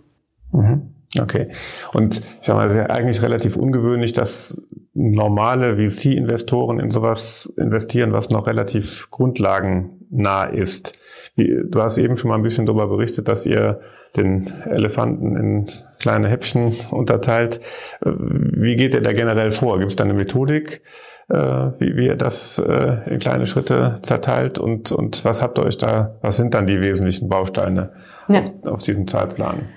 Mhm. 0.52 0.94
Okay. 1.20 1.52
Und 1.94 2.20
ich 2.20 2.46
sage 2.46 2.60
mal, 2.60 2.68
es 2.68 2.76
ist 2.76 2.82
ja 2.82 2.90
eigentlich 2.90 3.22
relativ 3.24 3.56
ungewöhnlich, 3.56 4.14
dass 4.14 4.62
normale 4.94 5.78
VC-Investoren 5.78 6.80
in 6.80 6.92
sowas 6.92 7.52
investieren, 7.58 8.14
was 8.14 8.30
noch 8.30 8.46
relativ 8.46 9.10
grundlagennah 9.10 10.46
ist. 10.46 11.00
Du 11.48 11.82
hast 11.82 11.98
eben 11.98 12.18
schon 12.18 12.30
mal 12.30 12.36
ein 12.36 12.44
bisschen 12.44 12.66
darüber 12.66 12.88
berichtet, 12.88 13.28
dass 13.28 13.46
ihr 13.46 13.80
den 14.16 14.52
Elefanten 14.66 15.36
in 15.36 15.68
kleine 16.00 16.28
Häppchen 16.30 16.76
unterteilt. 16.92 17.60
Wie 18.02 18.76
geht 18.76 18.94
ihr 18.94 19.02
da 19.02 19.14
generell 19.14 19.52
vor? 19.52 19.78
Gibt 19.80 19.92
es 19.92 19.96
da 19.96 20.04
eine 20.04 20.14
Methodik, 20.14 20.82
äh, 21.30 21.36
wie, 21.36 21.96
wie 21.96 22.08
ihr 22.08 22.16
das 22.16 22.60
äh, 22.60 22.98
in 23.10 23.20
kleine 23.20 23.46
Schritte 23.46 24.00
zerteilt 24.02 24.58
und, 24.60 24.92
und 24.92 25.24
was 25.26 25.42
habt 25.42 25.60
ihr 25.60 25.64
euch 25.64 25.78
da, 25.78 26.16
was 26.22 26.38
sind 26.38 26.54
dann 26.54 26.68
die 26.68 26.82
wesentlichen 26.82 27.30
Bausteine 27.30 27.92
ja. 28.28 28.42
auf, 28.42 28.52
auf 28.66 28.84
diesem 28.84 29.08
Zeitplan? 29.08 29.68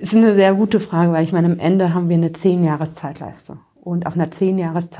ist 0.00 0.14
eine 0.14 0.34
sehr 0.34 0.54
gute 0.54 0.80
Frage, 0.80 1.12
weil 1.12 1.24
ich 1.24 1.32
meine, 1.32 1.48
am 1.48 1.58
Ende 1.58 1.94
haben 1.94 2.08
wir 2.08 2.16
eine 2.16 2.32
zehn 2.32 2.64
Jahres 2.64 2.94
Zeitleiste. 2.94 3.58
Und 3.80 4.06
auf 4.06 4.14
einer 4.14 4.30
zehn 4.30 4.58
Jahres 4.58 4.90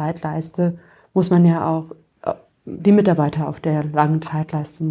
muss 1.12 1.30
man 1.30 1.44
ja 1.44 1.68
auch 1.68 1.92
äh, 2.22 2.34
die 2.64 2.92
Mitarbeiter 2.92 3.48
auf 3.48 3.60
der 3.60 3.84
langen 3.84 4.22
Zeitleiste 4.22 4.84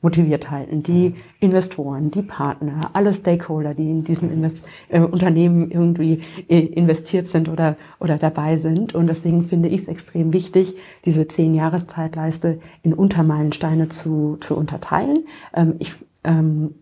motiviert 0.00 0.50
halten, 0.50 0.82
die 0.82 1.14
Investoren, 1.40 2.10
die 2.10 2.22
Partner, 2.22 2.90
alle 2.92 3.12
Stakeholder, 3.12 3.74
die 3.74 3.90
in 3.90 4.04
diesen 4.04 4.32
Invest 4.32 4.64
äh, 4.88 5.00
Unternehmen 5.00 5.70
irgendwie 5.70 6.20
äh, 6.48 6.60
investiert 6.60 7.26
sind 7.26 7.48
oder, 7.48 7.76
oder 7.98 8.16
dabei 8.16 8.56
sind. 8.58 8.94
Und 8.94 9.08
deswegen 9.08 9.44
finde 9.44 9.68
ich 9.68 9.82
es 9.82 9.88
extrem 9.88 10.32
wichtig, 10.32 10.76
diese 11.04 11.26
zehn 11.26 11.52
Jahres 11.52 11.88
Zeitleiste 11.88 12.60
in 12.82 12.94
Untermeilensteine 12.94 13.88
zu, 13.88 14.36
zu 14.40 14.56
unterteilen. 14.56 15.26
Ähm, 15.54 15.74
ich 15.80 15.94
ähm, 16.22 16.74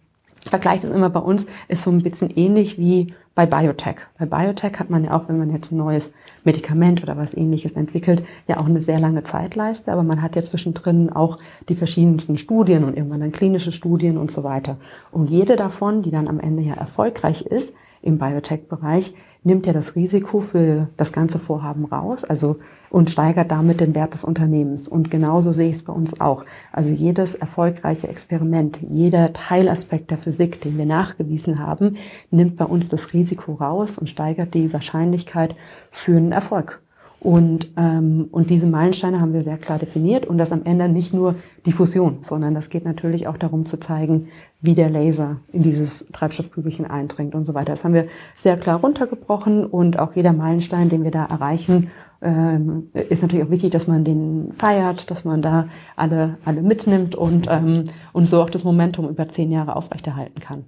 ich 0.47 0.51
vergleiche 0.51 0.87
das 0.87 0.95
immer 0.95 1.11
bei 1.11 1.19
uns, 1.19 1.45
ist 1.67 1.83
so 1.83 1.91
ein 1.91 2.05
bisschen 2.05 2.31
ähnlich 2.31 2.79
wie 2.79 3.13
bei 3.37 3.45
Biotech. 3.45 3.97
Bei 4.19 4.25
Biotech 4.25 4.79
hat 4.79 4.89
man 4.89 5.05
ja 5.05 5.13
auch, 5.13 5.29
wenn 5.29 5.39
man 5.39 5.51
jetzt 5.51 5.71
ein 5.71 5.77
neues 5.77 6.13
Medikament 6.43 7.03
oder 7.03 7.19
was 7.19 7.35
ähnliches 7.35 7.73
entwickelt, 7.73 8.25
ja 8.49 8.57
auch 8.59 8.65
eine 8.65 8.81
sehr 8.81 8.99
lange 8.99 9.25
Zeitleiste, 9.25 9.93
aber 9.93 10.03
man 10.03 10.23
hat 10.23 10.37
ja 10.37 10.43
zwischendrin 10.43 11.13
auch 11.13 11.39
die 11.69 11.75
verschiedensten 11.75 12.39
Studien 12.39 12.83
und 12.83 12.97
irgendwann 12.97 13.21
dann 13.21 13.33
klinische 13.33 13.73
Studien 13.73 14.17
und 14.17 14.33
so 14.33 14.43
weiter. 14.43 14.79
Und 15.13 15.29
jede 15.29 15.55
davon, 15.55 16.01
die 16.01 16.11
dann 16.11 16.29
am 16.29 16.41
Ende 16.41 16.63
ja 16.63 16.75
erfolgreich 16.75 17.43
ist 17.43 17.75
im 18.01 18.19
Biotech-Bereich, 18.19 19.13
nimmt 19.47 19.65
ja 19.65 19.73
das 19.73 19.95
Risiko 19.95 20.41
für 20.41 20.89
das 20.97 21.13
ganze 21.13 21.39
Vorhaben 21.39 21.85
raus, 21.85 22.25
also 22.25 22.57
und 22.91 23.11
steigert 23.11 23.51
damit 23.53 23.81
den 23.81 23.95
Wert 23.95 24.13
des 24.13 24.25
Unternehmens. 24.25 24.89
Und 24.89 25.11
genauso 25.11 25.53
sehe 25.53 25.69
ich 25.69 25.77
es 25.77 25.83
bei 25.85 25.93
uns 25.93 26.21
auch. 26.21 26.45
Also 26.73 26.91
jedes 26.91 27.37
erfolgreiche 27.37 28.09
Experiment, 28.09 28.81
jeder 28.89 29.33
Teilaspekt 29.33 30.11
der 30.11 30.19
Physik, 30.19 30.61
den 30.61 30.77
wir 30.77 30.87
nachgewiesen 30.87 31.61
haben, 31.61 31.97
nimmt 32.31 32.57
bei 32.57 32.65
uns 32.65 32.89
das 32.89 33.13
Risiko 33.13 33.55
raus 33.55 33.99
und 33.99 34.09
steigert 34.09 34.53
die 34.55 34.73
Wahrscheinlichkeit 34.73 35.55
für 35.91 36.17
einen 36.17 36.33
Erfolg. 36.33 36.83
Und, 37.19 37.73
ähm, 37.77 38.29
und 38.31 38.51
diese 38.51 38.67
Meilensteine 38.67 39.21
haben 39.21 39.33
wir 39.33 39.41
sehr 39.41 39.57
klar 39.57 39.79
definiert 39.79 40.27
und 40.27 40.39
das 40.39 40.53
am 40.53 40.63
Ende 40.65 40.89
nicht 40.89 41.15
nur 41.15 41.35
die 41.65 41.73
Fusion, 41.73 42.19
sondern 42.21 42.55
das 42.55 42.69
geht 42.69 42.85
natürlich 42.85 43.27
auch 43.27 43.39
darum 43.39 43.65
zu 43.65 43.81
zeigen, 43.81 44.29
wie 44.61 44.75
der 44.75 44.91
Laser 44.91 45.39
in 45.53 45.63
dieses 45.63 46.07
Treibstoffkügelchen 46.13 46.87
eindringt 46.87 47.35
und 47.35 47.47
so 47.47 47.55
weiter. 47.55 47.73
Das 47.73 47.85
haben 47.85 47.95
wir 47.95 48.07
sehr 48.35 48.57
klar 48.59 48.81
runtergebrochen 48.81 49.65
und 49.65 49.99
auch 49.99 50.15
jeder 50.15 50.33
Meilenstein, 50.33 50.89
den 50.89 51.05
wir 51.05 51.11
da 51.11 51.25
erreichen, 51.25 51.91
ähm, 52.23 52.91
ist 52.93 53.23
natürlich 53.23 53.47
auch 53.47 53.51
wichtig, 53.51 53.71
dass 53.71 53.87
man 53.87 54.05
den 54.05 54.53
feiert, 54.53 55.11
dass 55.11 55.25
man 55.25 55.43
da 55.43 55.69
alle, 55.97 56.39
alle 56.45 56.63
mitnimmt 56.63 57.15
und, 57.15 57.47
ähm, 57.51 57.85
und 58.13 58.29
so 58.29 58.43
auch 58.43 58.51
das 58.51 58.65
Momentum 58.65 59.09
über 59.09 59.29
zehn 59.29 59.51
Jahre 59.51 59.77
aufrechterhalten 59.77 60.41
kann. 60.41 60.65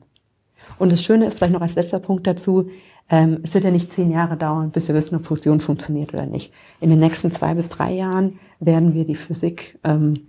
Und 0.79 0.93
das 0.93 1.03
Schöne 1.03 1.27
ist 1.27 1.39
vielleicht 1.39 1.53
noch 1.53 1.61
als 1.61 1.75
letzter 1.75 1.99
Punkt 1.99 2.27
dazu, 2.27 2.69
ähm, 3.11 3.39
es 3.43 3.55
wird 3.55 3.65
ja 3.65 3.71
nicht 3.71 3.93
zehn 3.93 4.11
Jahre 4.11 4.37
dauern, 4.37 4.71
bis 4.71 4.89
wir 4.89 4.95
wissen, 4.95 5.17
ob 5.17 5.27
Fusion 5.27 5.61
funktioniert 5.61 6.13
oder 6.13 6.27
nicht. 6.27 6.53
In 6.81 6.91
den 6.91 7.01
nächsten 7.01 7.31
zwei 7.31 7.55
bis 7.55 7.69
drei 7.69 7.93
Jahren 7.93 8.39
werden 8.61 8.95
wir 8.95 9.05
die 9.05 9.15
Physik 9.15 9.79
ähm, 9.85 10.29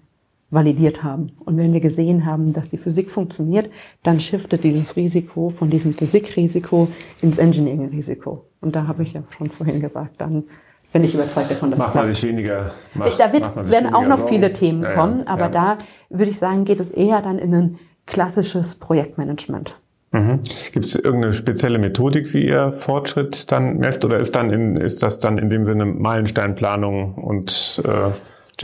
validiert 0.52 1.04
haben. 1.04 1.32
Und 1.45 1.58
wenn 1.58 1.73
wir 1.73 1.80
gesehen 1.80 2.25
haben, 2.25 2.52
dass 2.54 2.69
die 2.69 2.78
Physik 2.78 3.10
funktioniert, 3.10 3.69
dann 4.04 4.19
shiftet 4.19 4.63
dieses 4.63 4.95
Risiko 4.95 5.49
von 5.49 5.69
diesem 5.69 5.93
Physikrisiko 5.93 6.88
ins 7.21 7.38
Engineering-Risiko. 7.38 8.45
Und 8.62 8.75
da 8.75 8.88
habe 8.88 9.04
ich 9.04 9.13
ja 9.13 9.23
schon 9.30 9.52
vorhin 9.52 9.80
gesagt, 9.80 10.21
dann 10.21 10.45
bin 10.91 11.04
ich 11.04 11.13
überzeugt 11.13 11.52
davon, 11.52 11.69
dass 11.69 11.80
macht 11.80 11.95
man 11.95 12.08
sich 12.08 12.23
weniger. 12.23 12.73
Macht, 12.95 13.19
da 13.19 13.32
wird, 13.32 13.69
werden 13.69 13.93
auch 13.93 14.08
noch 14.08 14.19
Sorgen. 14.19 14.34
viele 14.34 14.54
Themen 14.54 14.84
ja, 14.84 14.93
kommen, 14.95 15.28
aber 15.28 15.43
ja. 15.43 15.49
da 15.49 15.78
würde 16.10 16.32
ich 16.32 16.38
sagen, 16.38 16.65
geht 16.65 16.80
es 16.80 16.89
eher 16.89 17.21
dann 17.21 17.38
in 17.38 17.54
ein 17.54 17.80
klassisches 18.08 18.78
Projektmanagement. 18.78 19.75
Mhm. 20.12 20.41
Gibt 20.72 20.86
es 20.86 20.95
irgendeine 20.95 21.34
spezielle 21.34 21.78
Methodik, 21.78 22.34
wie 22.34 22.48
ihr 22.48 22.72
Fortschritt 22.72 23.52
dann 23.52 23.78
messt, 23.78 24.04
oder 24.04 24.19
ist 24.19 24.36
dann 24.36 24.50
in, 24.50 24.76
ist 24.76 25.04
das 25.04 25.19
dann 25.19 25.38
in 25.38 25.50
dem 25.50 25.65
Sinne 25.65 25.86
Meilensteinplanung 25.86 27.13
und 27.15 27.82
äh, 27.86 28.12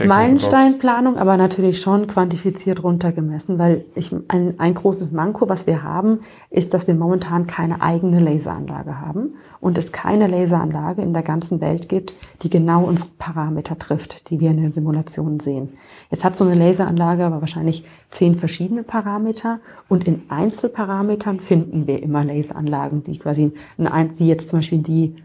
Meilensteinplanung, 0.04 1.16
aber 1.16 1.36
natürlich 1.36 1.80
schon 1.80 2.06
quantifiziert 2.06 2.82
runtergemessen, 2.82 3.58
weil 3.58 3.84
ich, 3.94 4.14
ein, 4.28 4.58
ein 4.58 4.74
großes 4.74 5.12
Manko, 5.12 5.48
was 5.48 5.66
wir 5.66 5.82
haben, 5.82 6.20
ist, 6.50 6.74
dass 6.74 6.86
wir 6.86 6.94
momentan 6.94 7.46
keine 7.46 7.80
eigene 7.80 8.20
Laseranlage 8.20 9.00
haben 9.00 9.34
und 9.60 9.78
es 9.78 9.92
keine 9.92 10.26
Laseranlage 10.26 11.02
in 11.02 11.12
der 11.12 11.22
ganzen 11.22 11.60
Welt 11.60 11.88
gibt, 11.88 12.14
die 12.42 12.50
genau 12.50 12.84
unsere 12.84 13.10
Parameter 13.18 13.78
trifft, 13.78 14.30
die 14.30 14.40
wir 14.40 14.50
in 14.50 14.58
den 14.58 14.72
Simulationen 14.72 15.40
sehen. 15.40 15.70
Jetzt 16.10 16.24
hat 16.24 16.36
so 16.36 16.44
eine 16.44 16.54
Laseranlage 16.54 17.24
aber 17.24 17.40
wahrscheinlich 17.40 17.84
zehn 18.10 18.34
verschiedene 18.34 18.82
Parameter 18.82 19.60
und 19.88 20.06
in 20.06 20.22
Einzelparametern 20.28 21.40
finden 21.40 21.86
wir 21.86 22.02
immer 22.02 22.24
Laseranlagen, 22.24 23.04
die 23.04 23.18
quasi, 23.18 23.52
die 23.78 24.28
jetzt 24.28 24.48
zum 24.48 24.58
Beispiel 24.58 24.78
die 24.78 25.16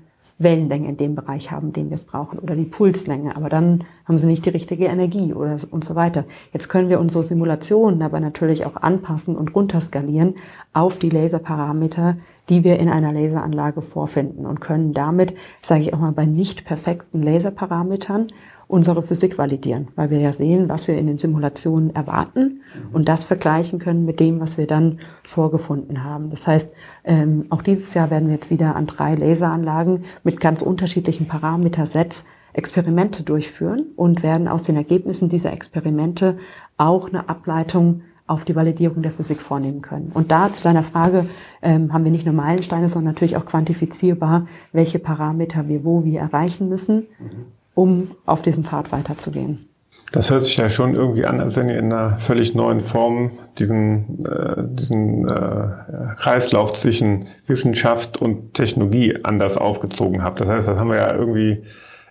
Wellenlänge 0.43 0.89
in 0.89 0.97
dem 0.97 1.15
Bereich 1.15 1.51
haben, 1.51 1.73
den 1.73 1.89
wir 1.89 1.95
es 1.95 2.03
brauchen, 2.03 2.39
oder 2.39 2.55
die 2.55 2.65
Pulslänge, 2.65 3.35
aber 3.35 3.49
dann 3.49 3.83
haben 4.05 4.17
sie 4.17 4.27
nicht 4.27 4.45
die 4.45 4.49
richtige 4.49 4.85
Energie 4.85 5.33
oder 5.33 5.57
und 5.69 5.85
so 5.85 5.95
weiter. 5.95 6.25
Jetzt 6.53 6.69
können 6.69 6.89
wir 6.89 6.99
unsere 6.99 7.23
Simulationen 7.23 8.01
aber 8.01 8.19
natürlich 8.19 8.65
auch 8.65 8.75
anpassen 8.75 9.35
und 9.35 9.55
runterskalieren 9.55 10.35
auf 10.73 10.99
die 10.99 11.09
Laserparameter, 11.09 12.17
die 12.49 12.63
wir 12.63 12.79
in 12.79 12.89
einer 12.89 13.13
Laseranlage 13.13 13.81
vorfinden 13.81 14.45
und 14.45 14.61
können 14.61 14.93
damit, 14.93 15.33
sage 15.61 15.81
ich 15.81 15.93
auch 15.93 15.99
mal, 15.99 16.11
bei 16.11 16.25
nicht 16.25 16.65
perfekten 16.65 17.21
Laserparametern 17.21 18.27
unsere 18.71 19.03
Physik 19.03 19.37
validieren, 19.37 19.89
weil 19.95 20.09
wir 20.09 20.19
ja 20.19 20.31
sehen, 20.31 20.69
was 20.69 20.87
wir 20.87 20.97
in 20.97 21.07
den 21.07 21.17
Simulationen 21.17 21.93
erwarten 21.93 22.61
und 22.93 23.09
das 23.09 23.25
vergleichen 23.25 23.79
können 23.79 24.05
mit 24.05 24.19
dem, 24.19 24.39
was 24.39 24.57
wir 24.57 24.65
dann 24.65 24.99
vorgefunden 25.23 26.03
haben. 26.03 26.29
Das 26.29 26.47
heißt, 26.47 26.71
ähm, 27.03 27.45
auch 27.49 27.61
dieses 27.61 27.93
Jahr 27.93 28.09
werden 28.09 28.29
wir 28.29 28.35
jetzt 28.35 28.49
wieder 28.49 28.75
an 28.77 28.87
drei 28.87 29.15
Laseranlagen 29.15 30.05
mit 30.23 30.39
ganz 30.39 30.61
unterschiedlichen 30.61 31.27
Parametersets 31.27 32.25
Experimente 32.53 33.23
durchführen 33.23 33.87
und 33.95 34.23
werden 34.23 34.47
aus 34.47 34.63
den 34.63 34.75
Ergebnissen 34.75 35.29
dieser 35.29 35.53
Experimente 35.53 36.37
auch 36.77 37.09
eine 37.09 37.29
Ableitung 37.29 38.01
auf 38.27 38.45
die 38.45 38.55
Validierung 38.55 39.01
der 39.01 39.11
Physik 39.11 39.41
vornehmen 39.41 39.81
können. 39.81 40.11
Und 40.13 40.31
da 40.31 40.53
zu 40.53 40.63
deiner 40.63 40.83
Frage 40.83 41.25
ähm, 41.61 41.91
haben 41.91 42.05
wir 42.05 42.11
nicht 42.11 42.25
nur 42.25 42.35
Meilensteine, 42.35 42.87
sondern 42.87 43.13
natürlich 43.13 43.35
auch 43.35 43.45
quantifizierbar, 43.45 44.47
welche 44.71 44.99
Parameter 44.99 45.67
wir 45.67 45.83
wo 45.83 46.05
wie 46.05 46.15
erreichen 46.15 46.69
müssen. 46.69 47.07
Mhm 47.19 47.60
um 47.73 48.15
auf 48.25 48.41
diesem 48.41 48.63
Pfad 48.63 48.91
weiterzugehen. 48.91 49.67
Das 50.11 50.29
hört 50.29 50.43
sich 50.43 50.57
ja 50.57 50.69
schon 50.69 50.93
irgendwie 50.93 51.25
an, 51.25 51.39
als 51.39 51.55
wenn 51.55 51.69
ihr 51.69 51.79
in 51.79 51.91
einer 51.91 52.17
völlig 52.17 52.53
neuen 52.53 52.81
Form 52.81 53.31
diesen, 53.57 54.25
äh, 54.25 54.55
diesen 54.57 55.27
äh, 55.27 56.15
Kreislauf 56.17 56.73
zwischen 56.73 57.27
Wissenschaft 57.45 58.21
und 58.21 58.53
Technologie 58.53 59.17
anders 59.23 59.57
aufgezogen 59.57 60.21
habt. 60.21 60.41
Das 60.41 60.49
heißt, 60.49 60.67
das 60.67 60.77
haben 60.77 60.89
wir 60.89 60.97
ja 60.97 61.15
irgendwie, 61.15 61.63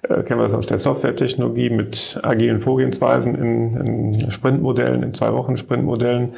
äh, 0.02 0.22
kennen 0.22 0.40
wir 0.40 0.46
das 0.46 0.54
aus 0.54 0.66
der 0.66 0.78
Softwaretechnologie 0.78 1.68
mit 1.68 2.18
agilen 2.22 2.60
Vorgehensweisen 2.60 3.34
in, 3.34 3.76
in 3.76 4.30
Sprintmodellen, 4.30 5.02
in 5.02 5.12
zwei 5.12 5.34
Wochen 5.34 5.58
Sprintmodellen. 5.58 6.30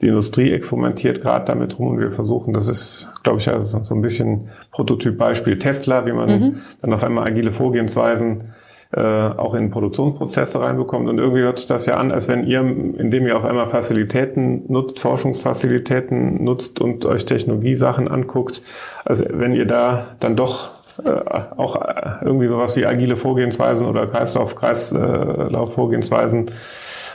Die 0.00 0.06
Industrie 0.06 0.52
experimentiert 0.52 1.20
gerade 1.20 1.46
damit 1.46 1.80
rum 1.80 1.88
und 1.88 1.98
wir 1.98 2.12
versuchen, 2.12 2.52
das 2.52 2.68
ist, 2.68 3.12
glaube 3.24 3.40
ich, 3.40 3.46
ja 3.46 3.64
so, 3.64 3.82
so 3.82 3.96
ein 3.96 4.02
bisschen 4.02 4.50
Prototyp-Beispiel 4.70 5.58
Tesla, 5.58 6.06
wie 6.06 6.12
man 6.12 6.28
mhm. 6.30 6.56
dann 6.80 6.92
auf 6.92 7.02
einmal 7.02 7.26
agile 7.26 7.50
Vorgehensweisen 7.50 8.52
äh, 8.92 9.00
auch 9.00 9.54
in 9.54 9.70
Produktionsprozesse 9.70 10.60
reinbekommt. 10.60 11.08
Und 11.08 11.18
irgendwie 11.18 11.42
hört 11.42 11.58
sich 11.58 11.68
das 11.68 11.86
ja 11.86 11.96
an, 11.96 12.10
als 12.10 12.28
wenn 12.28 12.44
ihr, 12.44 12.60
indem 12.60 13.26
ihr 13.26 13.36
auf 13.36 13.44
einmal 13.44 13.66
Facilitäten 13.66 14.64
nutzt, 14.68 14.98
Forschungsfacilitäten 14.98 16.42
nutzt 16.42 16.80
und 16.80 17.04
euch 17.04 17.26
Technologiesachen 17.26 18.08
anguckt, 18.08 18.62
also 19.04 19.24
wenn 19.30 19.52
ihr 19.52 19.66
da 19.66 20.16
dann 20.20 20.36
doch 20.36 20.70
äh, 21.04 21.10
auch 21.10 21.76
äh, 21.76 22.24
irgendwie 22.24 22.48
sowas 22.48 22.76
wie 22.76 22.86
agile 22.86 23.16
Vorgehensweisen 23.16 23.86
oder 23.86 24.06
Kreislauf, 24.06 24.56
Kreislaufvorgehensweisen 24.56 26.50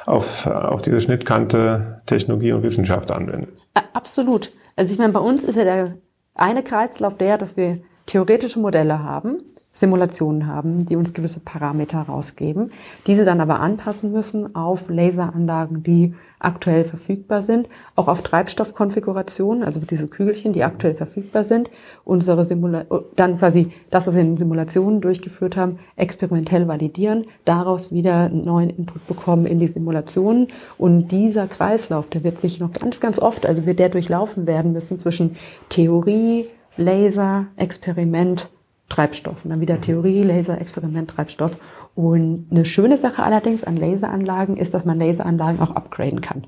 auf, 0.05 0.45
auf 0.45 0.81
diese 0.81 1.01
Schnittkante 1.01 2.01
Technologie 2.05 2.51
und 2.51 2.63
Wissenschaft 2.63 3.11
anwendet. 3.11 3.49
Absolut. 3.93 4.51
Also 4.75 4.93
ich 4.93 4.99
meine, 4.99 5.13
bei 5.13 5.19
uns 5.19 5.43
ist 5.43 5.55
ja 5.55 5.63
der 5.63 5.97
eine 6.35 6.63
Kreislauf 6.63 7.17
der, 7.17 7.37
dass 7.37 7.57
wir 7.57 7.79
theoretische 8.05 8.59
Modelle 8.59 9.03
haben, 9.03 9.41
Simulationen 9.75 10.45
haben, 10.45 10.85
die 10.85 10.95
uns 10.95 11.13
gewisse 11.13 11.39
Parameter 11.39 12.01
rausgeben, 12.01 12.71
diese 13.07 13.25
dann 13.25 13.41
aber 13.41 13.59
anpassen 13.59 14.11
müssen 14.11 14.55
auf 14.55 14.87
Laseranlagen, 14.87 15.81
die 15.81 16.13
aktuell 16.37 16.83
verfügbar 16.83 17.41
sind, 17.41 17.67
auch 17.95 18.07
auf 18.07 18.21
Treibstoffkonfigurationen, 18.21 19.63
also 19.63 19.79
diese 19.79 20.07
Kügelchen, 20.07 20.53
die 20.53 20.63
aktuell 20.63 20.93
verfügbar 20.93 21.43
sind, 21.43 21.71
unsere 22.05 22.43
Simula 22.43 22.85
dann 23.15 23.39
quasi 23.39 23.71
das, 23.89 24.05
was 24.05 24.13
wir 24.13 24.21
in 24.21 24.37
Simulationen 24.37 25.01
durchgeführt 25.01 25.57
haben, 25.57 25.79
experimentell 25.95 26.67
validieren, 26.67 27.25
daraus 27.43 27.91
wieder 27.91 28.25
einen 28.25 28.45
neuen 28.45 28.69
Input 28.69 29.07
bekommen 29.07 29.47
in 29.47 29.57
die 29.57 29.67
Simulationen. 29.67 30.49
Und 30.77 31.07
dieser 31.07 31.47
Kreislauf, 31.47 32.11
der 32.11 32.23
wird 32.23 32.39
sich 32.39 32.59
noch 32.59 32.73
ganz, 32.73 32.99
ganz 32.99 33.17
oft, 33.17 33.47
also 33.47 33.65
wird 33.65 33.79
der 33.79 33.89
durchlaufen 33.89 34.45
werden 34.45 34.71
müssen 34.71 34.99
zwischen 34.99 35.35
Theorie, 35.69 36.45
Laser, 36.77 37.47
Experiment, 37.55 38.49
Treibstoff. 38.93 39.43
Und 39.43 39.49
dann 39.49 39.59
wieder 39.59 39.81
Theorie, 39.81 40.21
Laser, 40.21 40.61
Experiment, 40.61 41.09
Treibstoff. 41.09 41.57
Und 41.95 42.45
eine 42.51 42.63
schöne 42.63 42.95
Sache 42.95 43.23
allerdings 43.23 43.63
an 43.63 43.75
Laseranlagen 43.75 44.55
ist, 44.55 44.75
dass 44.75 44.85
man 44.85 44.99
Laseranlagen 44.99 45.59
auch 45.61 45.71
upgraden 45.71 46.21
kann. 46.21 46.45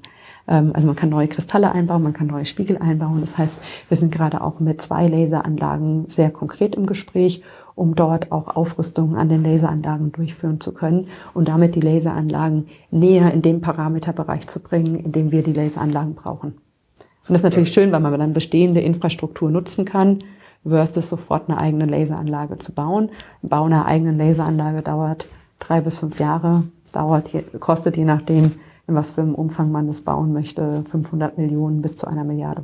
Ähm, 0.47 0.71
also 0.75 0.86
man 0.86 0.95
kann 0.95 1.10
neue 1.10 1.27
Kristalle 1.27 1.71
einbauen, 1.71 2.03
man 2.03 2.13
kann 2.13 2.27
neue 2.27 2.45
Spiegel 2.45 2.77
einbauen. 2.77 3.21
Das 3.21 3.39
heißt, 3.39 3.58
wir 3.89 3.97
sind 3.97 4.13
gerade 4.13 4.41
auch 4.41 4.60
mit 4.60 4.79
zwei 4.79 5.08
Laseranlagen 5.08 6.08
sehr 6.08 6.29
konkret 6.29 6.75
im 6.75 6.86
Gespräch, 6.86 7.41
um 7.73 7.95
dort 7.95 8.31
auch 8.31 8.55
Aufrüstungen 8.55 9.15
an 9.15 9.27
den 9.27 9.43
Laseranlagen 9.43 10.12
durchführen 10.12 10.60
zu 10.60 10.71
können 10.71 11.08
und 11.34 11.47
damit 11.47 11.73
die 11.73 11.81
Laseranlagen 11.81 12.67
näher 12.91 13.34
in 13.34 13.41
den 13.41 13.60
Parameterbereich 13.60 14.45
zu 14.45 14.60
bringen, 14.60 14.95
in 14.95 15.12
dem 15.12 15.31
wir 15.31 15.41
die 15.41 15.53
Laseranlagen 15.53 16.13
brauchen. 16.13 16.51
Und 16.51 17.34
das 17.34 17.38
ist 17.38 17.43
natürlich 17.43 17.73
schön, 17.73 17.91
weil 17.91 18.01
man 18.01 18.19
dann 18.19 18.34
bestehende 18.34 18.81
Infrastruktur 18.81 19.49
nutzen 19.49 19.84
kann 19.84 20.19
versus 20.67 21.10
sofort 21.10 21.49
eine 21.49 21.58
eigene 21.58 21.86
Laseranlage 21.86 22.58
zu 22.58 22.73
bauen. 22.73 23.10
Bau 23.41 23.65
einer 23.65 23.86
eigenen 23.86 24.17
Laseranlage 24.17 24.82
dauert 24.82 25.28
drei 25.60 25.82
bis 25.82 25.99
fünf 25.99 26.19
Jahre, 26.19 26.63
dauert, 26.93 27.32
kostet 27.60 27.97
je 27.97 28.06
nachdem, 28.06 28.51
in 28.88 28.95
was 28.95 29.12
für 29.12 29.21
einem 29.21 29.36
Umfang 29.36 29.71
man 29.71 29.88
das 29.88 30.04
bauen 30.04 30.34
möchte, 30.34 30.84
500 30.89 31.38
Millionen 31.38 31.82
bis 31.82 31.95
zu 31.95 32.08
einer 32.08 32.23
Milliarde. 32.23 32.63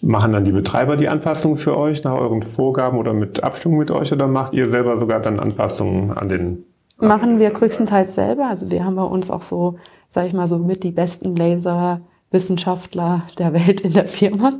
Machen 0.00 0.32
dann 0.32 0.44
die 0.44 0.52
Betreiber 0.52 0.96
die 0.96 1.08
Anpassungen 1.08 1.56
für 1.56 1.76
euch 1.76 2.02
nach 2.02 2.14
euren 2.14 2.42
Vorgaben 2.42 2.98
oder 2.98 3.12
mit 3.12 3.44
Abstimmung 3.44 3.78
mit 3.78 3.90
euch 3.90 4.12
oder 4.12 4.26
macht 4.26 4.52
ihr 4.52 4.68
selber 4.68 4.98
sogar 4.98 5.20
dann 5.20 5.38
Anpassungen 5.38 6.10
an 6.10 6.28
den? 6.28 6.64
Machen 6.98 7.38
wir 7.38 7.50
größtenteils 7.50 8.14
selber. 8.14 8.46
Also 8.48 8.70
wir 8.70 8.84
haben 8.84 8.96
bei 8.96 9.04
uns 9.04 9.30
auch 9.30 9.42
so, 9.42 9.76
sage 10.08 10.26
ich 10.26 10.34
mal, 10.34 10.46
so 10.46 10.58
mit 10.58 10.82
die 10.82 10.90
besten 10.90 11.36
Laser 11.36 12.00
Wissenschaftler 12.32 13.22
der 13.38 13.52
Welt 13.52 13.82
in 13.82 13.92
der 13.92 14.06
Firma. 14.06 14.50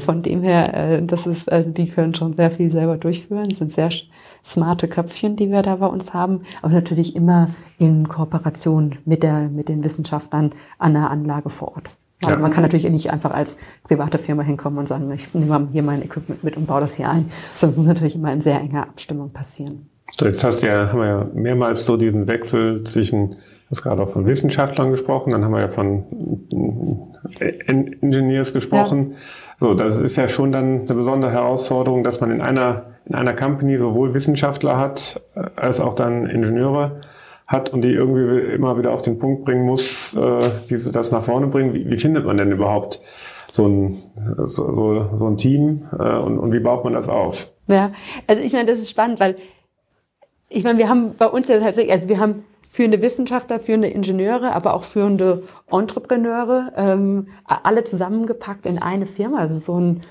Von 0.00 0.22
dem 0.22 0.42
her, 0.42 0.74
äh, 0.74 1.02
das 1.02 1.26
ist, 1.26 1.48
äh, 1.48 1.64
die 1.66 1.88
können 1.88 2.14
schon 2.14 2.34
sehr 2.34 2.50
viel 2.50 2.70
selber 2.70 2.96
durchführen. 2.96 3.48
Das 3.48 3.58
sind 3.58 3.72
sehr 3.72 3.90
smarte 4.44 4.88
Köpfchen, 4.88 5.36
die 5.36 5.50
wir 5.50 5.62
da 5.62 5.76
bei 5.76 5.86
uns 5.86 6.14
haben. 6.14 6.42
Aber 6.62 6.72
natürlich 6.72 7.16
immer 7.16 7.48
in 7.78 8.08
Kooperation 8.08 8.98
mit 9.04 9.22
der, 9.22 9.48
mit 9.48 9.68
den 9.68 9.82
Wissenschaftlern 9.82 10.52
an 10.78 10.92
der 10.94 11.10
Anlage 11.10 11.50
vor 11.50 11.76
Ort. 11.76 11.90
Ja. 12.24 12.36
Man 12.36 12.50
kann 12.50 12.62
natürlich 12.62 12.88
nicht 12.88 13.10
einfach 13.10 13.32
als 13.32 13.56
private 13.82 14.18
Firma 14.18 14.42
hinkommen 14.42 14.78
und 14.78 14.86
sagen, 14.86 15.10
ich 15.10 15.34
nehme 15.34 15.68
hier 15.72 15.82
mein 15.82 16.02
Equipment 16.02 16.44
mit 16.44 16.56
und 16.56 16.66
baue 16.66 16.80
das 16.80 16.94
hier 16.94 17.10
ein, 17.10 17.30
sondern 17.54 17.72
es 17.72 17.78
muss 17.78 17.88
natürlich 17.88 18.14
immer 18.14 18.32
in 18.32 18.40
sehr 18.40 18.60
enger 18.60 18.82
Abstimmung 18.82 19.30
passieren. 19.30 19.88
So, 20.18 20.26
jetzt 20.26 20.44
hast 20.44 20.62
du 20.62 20.66
ja, 20.66 20.88
haben 20.88 21.00
wir 21.00 21.06
ja 21.06 21.30
mehrmals 21.34 21.84
so 21.84 21.96
diesen 21.96 22.26
Wechsel 22.26 22.84
zwischen, 22.84 23.36
hast 23.72 23.82
gerade 23.82 24.02
auch 24.02 24.10
von 24.10 24.26
Wissenschaftlern 24.26 24.90
gesprochen, 24.90 25.32
dann 25.32 25.44
haben 25.44 25.52
wir 25.52 25.60
ja 25.60 25.68
von 25.68 26.04
Engineers 27.40 28.52
gesprochen. 28.52 29.12
Ja. 29.12 29.16
So, 29.58 29.74
das 29.74 30.00
ist 30.00 30.16
ja 30.16 30.28
schon 30.28 30.52
dann 30.52 30.82
eine 30.82 30.94
besondere 30.94 31.32
Herausforderung, 31.32 32.04
dass 32.04 32.20
man 32.20 32.30
in 32.30 32.42
einer, 32.42 32.84
in 33.06 33.14
einer 33.14 33.32
Company 33.32 33.78
sowohl 33.78 34.12
Wissenschaftler 34.12 34.76
hat, 34.76 35.22
äh, 35.34 35.44
als 35.56 35.80
auch 35.80 35.94
dann 35.94 36.26
Ingenieure 36.26 37.00
hat 37.46 37.70
und 37.70 37.82
die 37.82 37.92
irgendwie 37.92 38.52
immer 38.52 38.78
wieder 38.78 38.92
auf 38.92 39.02
den 39.02 39.18
Punkt 39.18 39.46
bringen 39.46 39.64
muss, 39.64 40.14
äh, 40.14 40.50
wie 40.68 40.76
sie 40.76 40.92
das 40.92 41.10
nach 41.10 41.22
vorne 41.22 41.46
bringen. 41.46 41.72
Wie, 41.72 41.88
wie 41.88 41.98
findet 41.98 42.26
man 42.26 42.36
denn 42.36 42.52
überhaupt 42.52 43.00
so 43.50 43.66
ein, 43.66 44.02
so, 44.36 44.74
so, 44.74 45.16
so 45.16 45.26
ein 45.26 45.38
Team 45.38 45.88
äh, 45.98 46.18
und, 46.18 46.38
und 46.38 46.52
wie 46.52 46.60
baut 46.60 46.84
man 46.84 46.92
das 46.92 47.08
auf? 47.08 47.50
Ja, 47.68 47.92
also 48.26 48.42
ich 48.42 48.52
meine, 48.52 48.66
das 48.66 48.80
ist 48.80 48.90
spannend, 48.90 49.18
weil 49.18 49.36
ich 50.50 50.64
meine, 50.64 50.78
wir 50.78 50.90
haben 50.90 51.14
bei 51.16 51.26
uns 51.26 51.48
ja 51.48 51.58
tatsächlich, 51.58 51.92
also 51.92 52.08
wir 52.10 52.20
haben 52.20 52.44
führende 52.72 53.02
Wissenschaftler, 53.02 53.60
führende 53.60 53.88
Ingenieure, 53.88 54.54
aber 54.54 54.74
auch 54.74 54.82
führende 54.82 55.42
Entrepreneure, 55.70 56.72
ähm, 56.76 57.28
alle 57.44 57.84
zusammengepackt 57.84 58.64
in 58.64 58.80
eine 58.80 59.04
Firma. 59.06 59.38
Also 59.38 59.58
so 59.58 59.78
ein 59.78 60.02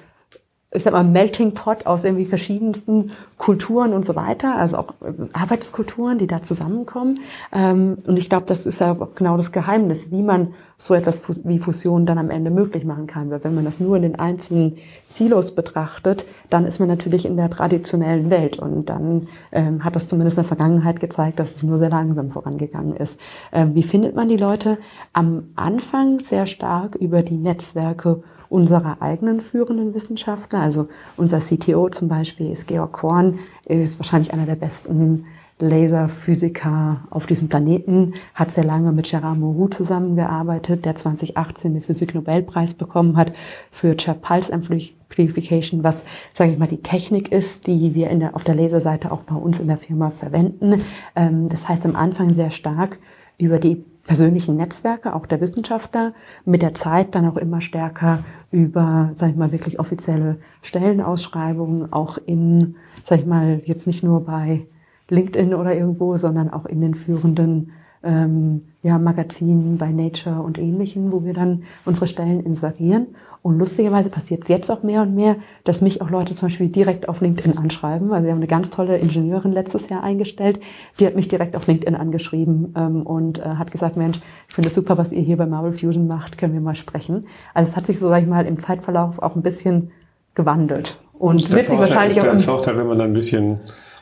ich 0.73 0.83
sag 0.83 0.93
mal, 0.93 1.03
Melting 1.03 1.53
Pot 1.53 1.85
aus 1.85 2.05
irgendwie 2.05 2.25
verschiedensten 2.25 3.11
Kulturen 3.37 3.93
und 3.93 4.05
so 4.05 4.15
weiter, 4.15 4.55
also 4.55 4.77
auch 4.77 4.93
äh, 5.01 5.11
Arbeitskulturen, 5.33 6.17
die 6.17 6.27
da 6.27 6.43
zusammenkommen. 6.43 7.19
Ähm, 7.51 7.97
und 8.07 8.15
ich 8.15 8.29
glaube, 8.29 8.45
das 8.45 8.65
ist 8.65 8.79
ja 8.79 8.93
auch 8.93 9.15
genau 9.15 9.35
das 9.35 9.51
Geheimnis, 9.51 10.11
wie 10.11 10.23
man 10.23 10.53
so 10.81 10.95
etwas 10.95 11.21
wie 11.45 11.59
Fusion 11.59 12.07
dann 12.07 12.17
am 12.17 12.31
Ende 12.31 12.49
möglich 12.49 12.85
machen 12.85 13.05
kann. 13.05 13.29
Weil 13.29 13.43
wenn 13.43 13.53
man 13.53 13.65
das 13.65 13.79
nur 13.79 13.97
in 13.97 14.01
den 14.01 14.17
einzelnen 14.17 14.77
Silos 15.07 15.53
betrachtet, 15.53 16.25
dann 16.49 16.65
ist 16.65 16.79
man 16.79 16.87
natürlich 16.87 17.25
in 17.25 17.37
der 17.37 17.51
traditionellen 17.51 18.31
Welt. 18.31 18.57
Und 18.57 18.89
dann 18.89 19.27
ähm, 19.51 19.83
hat 19.83 19.95
das 19.95 20.07
zumindest 20.07 20.37
in 20.37 20.43
der 20.43 20.47
Vergangenheit 20.47 20.99
gezeigt, 20.99 21.37
dass 21.37 21.53
es 21.53 21.61
nur 21.61 21.77
sehr 21.77 21.91
langsam 21.91 22.31
vorangegangen 22.31 22.95
ist. 22.95 23.19
Ähm, 23.51 23.75
wie 23.75 23.83
findet 23.83 24.15
man 24.15 24.27
die 24.27 24.37
Leute? 24.37 24.79
Am 25.13 25.49
Anfang 25.55 26.19
sehr 26.19 26.47
stark 26.47 26.95
über 26.95 27.21
die 27.21 27.37
Netzwerke 27.37 28.23
unserer 28.49 29.03
eigenen 29.03 29.39
führenden 29.39 29.93
Wissenschaftler. 29.93 30.61
Also 30.61 30.87
unser 31.15 31.39
CTO 31.39 31.89
zum 31.89 32.07
Beispiel 32.07 32.51
ist 32.51 32.65
Georg 32.65 32.91
Korn, 32.91 33.37
ist 33.65 33.99
wahrscheinlich 33.99 34.33
einer 34.33 34.47
der 34.47 34.55
besten 34.55 35.25
Laserphysiker 35.61 37.01
auf 37.09 37.25
diesem 37.25 37.49
Planeten, 37.49 38.13
hat 38.33 38.51
sehr 38.51 38.63
lange 38.63 38.91
mit 38.91 39.09
Gerard 39.09 39.37
Mourou 39.37 39.67
zusammengearbeitet, 39.67 40.85
der 40.85 40.95
2018 40.95 41.73
den 41.73 41.81
Physik-Nobelpreis 41.81 42.73
bekommen 42.73 43.17
hat 43.17 43.33
für 43.71 43.95
Chirp 43.95 44.21
Pulse 44.21 44.53
Amplification, 44.53 45.83
was, 45.83 46.03
sage 46.33 46.51
ich 46.51 46.57
mal, 46.57 46.67
die 46.67 46.81
Technik 46.81 47.31
ist, 47.31 47.67
die 47.67 47.93
wir 47.93 48.09
der, 48.15 48.35
auf 48.35 48.43
der 48.43 48.55
Laserseite 48.55 49.11
auch 49.11 49.23
bei 49.23 49.35
uns 49.35 49.59
in 49.59 49.67
der 49.67 49.77
Firma 49.77 50.09
verwenden. 50.09 50.81
Ähm, 51.15 51.49
das 51.49 51.67
heißt 51.67 51.85
am 51.85 51.95
Anfang 51.95 52.33
sehr 52.33 52.51
stark 52.51 52.99
über 53.37 53.57
die 53.57 53.83
persönlichen 54.05 54.57
Netzwerke, 54.57 55.15
auch 55.15 55.25
der 55.25 55.41
Wissenschaftler, 55.41 56.13
mit 56.45 56.61
der 56.61 56.73
Zeit 56.73 57.15
dann 57.15 57.27
auch 57.27 57.37
immer 57.37 57.61
stärker 57.61 58.23
über, 58.51 59.11
sag 59.15 59.31
ich 59.31 59.35
mal, 59.35 59.51
wirklich 59.51 59.79
offizielle 59.79 60.37
Stellenausschreibungen, 60.61 61.93
auch 61.93 62.17
in, 62.25 62.75
sag 63.03 63.19
ich 63.19 63.25
mal, 63.25 63.61
jetzt 63.65 63.87
nicht 63.87 64.03
nur 64.03 64.25
bei 64.25 64.65
LinkedIn 65.11 65.53
oder 65.53 65.75
irgendwo, 65.75 66.15
sondern 66.15 66.49
auch 66.49 66.65
in 66.65 66.81
den 66.81 66.93
führenden 66.93 67.71
ähm, 68.03 68.63
ja, 68.81 68.97
Magazinen 68.97 69.77
bei 69.77 69.91
Nature 69.91 70.41
und 70.41 70.57
ähnlichen, 70.57 71.11
wo 71.11 71.23
wir 71.23 71.33
dann 71.33 71.63
unsere 71.85 72.07
Stellen 72.07 72.39
inserieren. 72.39 73.07
Und 73.43 73.59
lustigerweise 73.59 74.09
passiert 74.09 74.49
jetzt 74.49 74.71
auch 74.71 74.81
mehr 74.81 75.03
und 75.03 75.13
mehr, 75.13 75.35
dass 75.65 75.81
mich 75.81 76.01
auch 76.01 76.09
Leute 76.09 76.33
zum 76.33 76.47
Beispiel 76.47 76.69
direkt 76.69 77.07
auf 77.07 77.21
LinkedIn 77.21 77.57
anschreiben. 77.57 78.11
Also 78.11 78.25
wir 78.25 78.31
haben 78.31 78.39
eine 78.39 78.47
ganz 78.47 78.71
tolle 78.71 78.97
Ingenieurin 78.97 79.51
letztes 79.51 79.89
Jahr 79.89 80.03
eingestellt, 80.03 80.59
die 80.99 81.05
hat 81.05 81.15
mich 81.15 81.27
direkt 81.27 81.55
auf 81.55 81.67
LinkedIn 81.67 81.95
angeschrieben 81.95 82.73
ähm, 82.75 83.03
und 83.03 83.39
äh, 83.39 83.43
hat 83.43 83.71
gesagt, 83.71 83.97
Mensch, 83.97 84.19
ich 84.47 84.55
finde 84.55 84.69
es 84.69 84.73
super, 84.73 84.97
was 84.97 85.11
ihr 85.11 85.21
hier 85.21 85.37
bei 85.37 85.45
Marvel 85.45 85.73
Fusion 85.73 86.07
macht, 86.07 86.39
können 86.39 86.53
wir 86.53 86.61
mal 86.61 86.75
sprechen. 86.75 87.27
Also 87.53 87.71
es 87.71 87.77
hat 87.77 87.85
sich 87.85 87.99
so, 87.99 88.09
sag 88.09 88.23
ich 88.23 88.27
mal, 88.27 88.47
im 88.47 88.57
Zeitverlauf 88.57 89.19
auch 89.19 89.35
ein 89.35 89.43
bisschen 89.43 89.91
gewandelt. 90.33 90.99
Und 91.19 91.51
wird 91.51 91.69
sich 91.69 91.77
wahrscheinlich 91.77 92.19
auch... 92.19 92.23
Der 92.23 92.39
Vorteil, 92.39 92.77
wenn 92.77 92.87
man 92.87 92.97
dann 92.97 93.11
ein 93.11 93.13
bisschen 93.13 93.59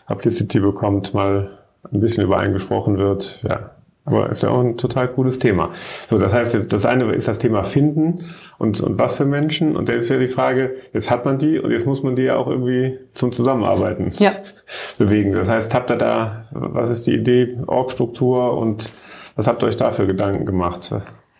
Publicity 0.09 0.59
bekommt, 0.59 1.13
mal 1.13 1.59
ein 1.93 2.01
bisschen 2.01 2.25
über 2.25 2.37
einen 2.37 2.53
gesprochen 2.53 2.97
wird, 2.97 3.41
ja, 3.47 3.71
aber 4.05 4.29
ist 4.29 4.41
ja 4.41 4.49
auch 4.49 4.61
ein 4.61 4.75
total 4.75 5.07
cooles 5.07 5.37
Thema. 5.37 5.69
So, 6.09 6.17
das 6.17 6.33
heißt, 6.33 6.73
das 6.73 6.85
eine 6.85 7.11
ist 7.13 7.27
das 7.27 7.37
Thema 7.37 7.63
Finden 7.63 8.25
und, 8.57 8.81
und 8.81 8.97
was 8.97 9.17
für 9.17 9.25
Menschen. 9.25 9.77
Und 9.77 9.87
da 9.87 9.93
ist 9.93 10.09
ja 10.09 10.17
die 10.17 10.27
Frage, 10.27 10.77
jetzt 10.93 11.11
hat 11.11 11.25
man 11.25 11.37
die 11.37 11.59
und 11.59 11.71
jetzt 11.71 11.85
muss 11.85 12.01
man 12.01 12.15
die 12.15 12.23
ja 12.23 12.35
auch 12.35 12.47
irgendwie 12.47 12.97
zum 13.13 13.31
Zusammenarbeiten 13.31 14.11
ja. 14.17 14.31
bewegen. 14.97 15.33
Das 15.33 15.47
heißt, 15.47 15.73
habt 15.75 15.91
ihr 15.91 15.97
da, 15.97 16.47
was 16.51 16.89
ist 16.89 17.05
die 17.05 17.13
Idee, 17.13 17.59
Org-Struktur 17.67 18.57
und 18.57 18.91
was 19.35 19.45
habt 19.47 19.61
ihr 19.61 19.67
euch 19.67 19.77
da 19.77 19.91
für 19.91 20.07
Gedanken 20.07 20.45
gemacht? 20.45 20.91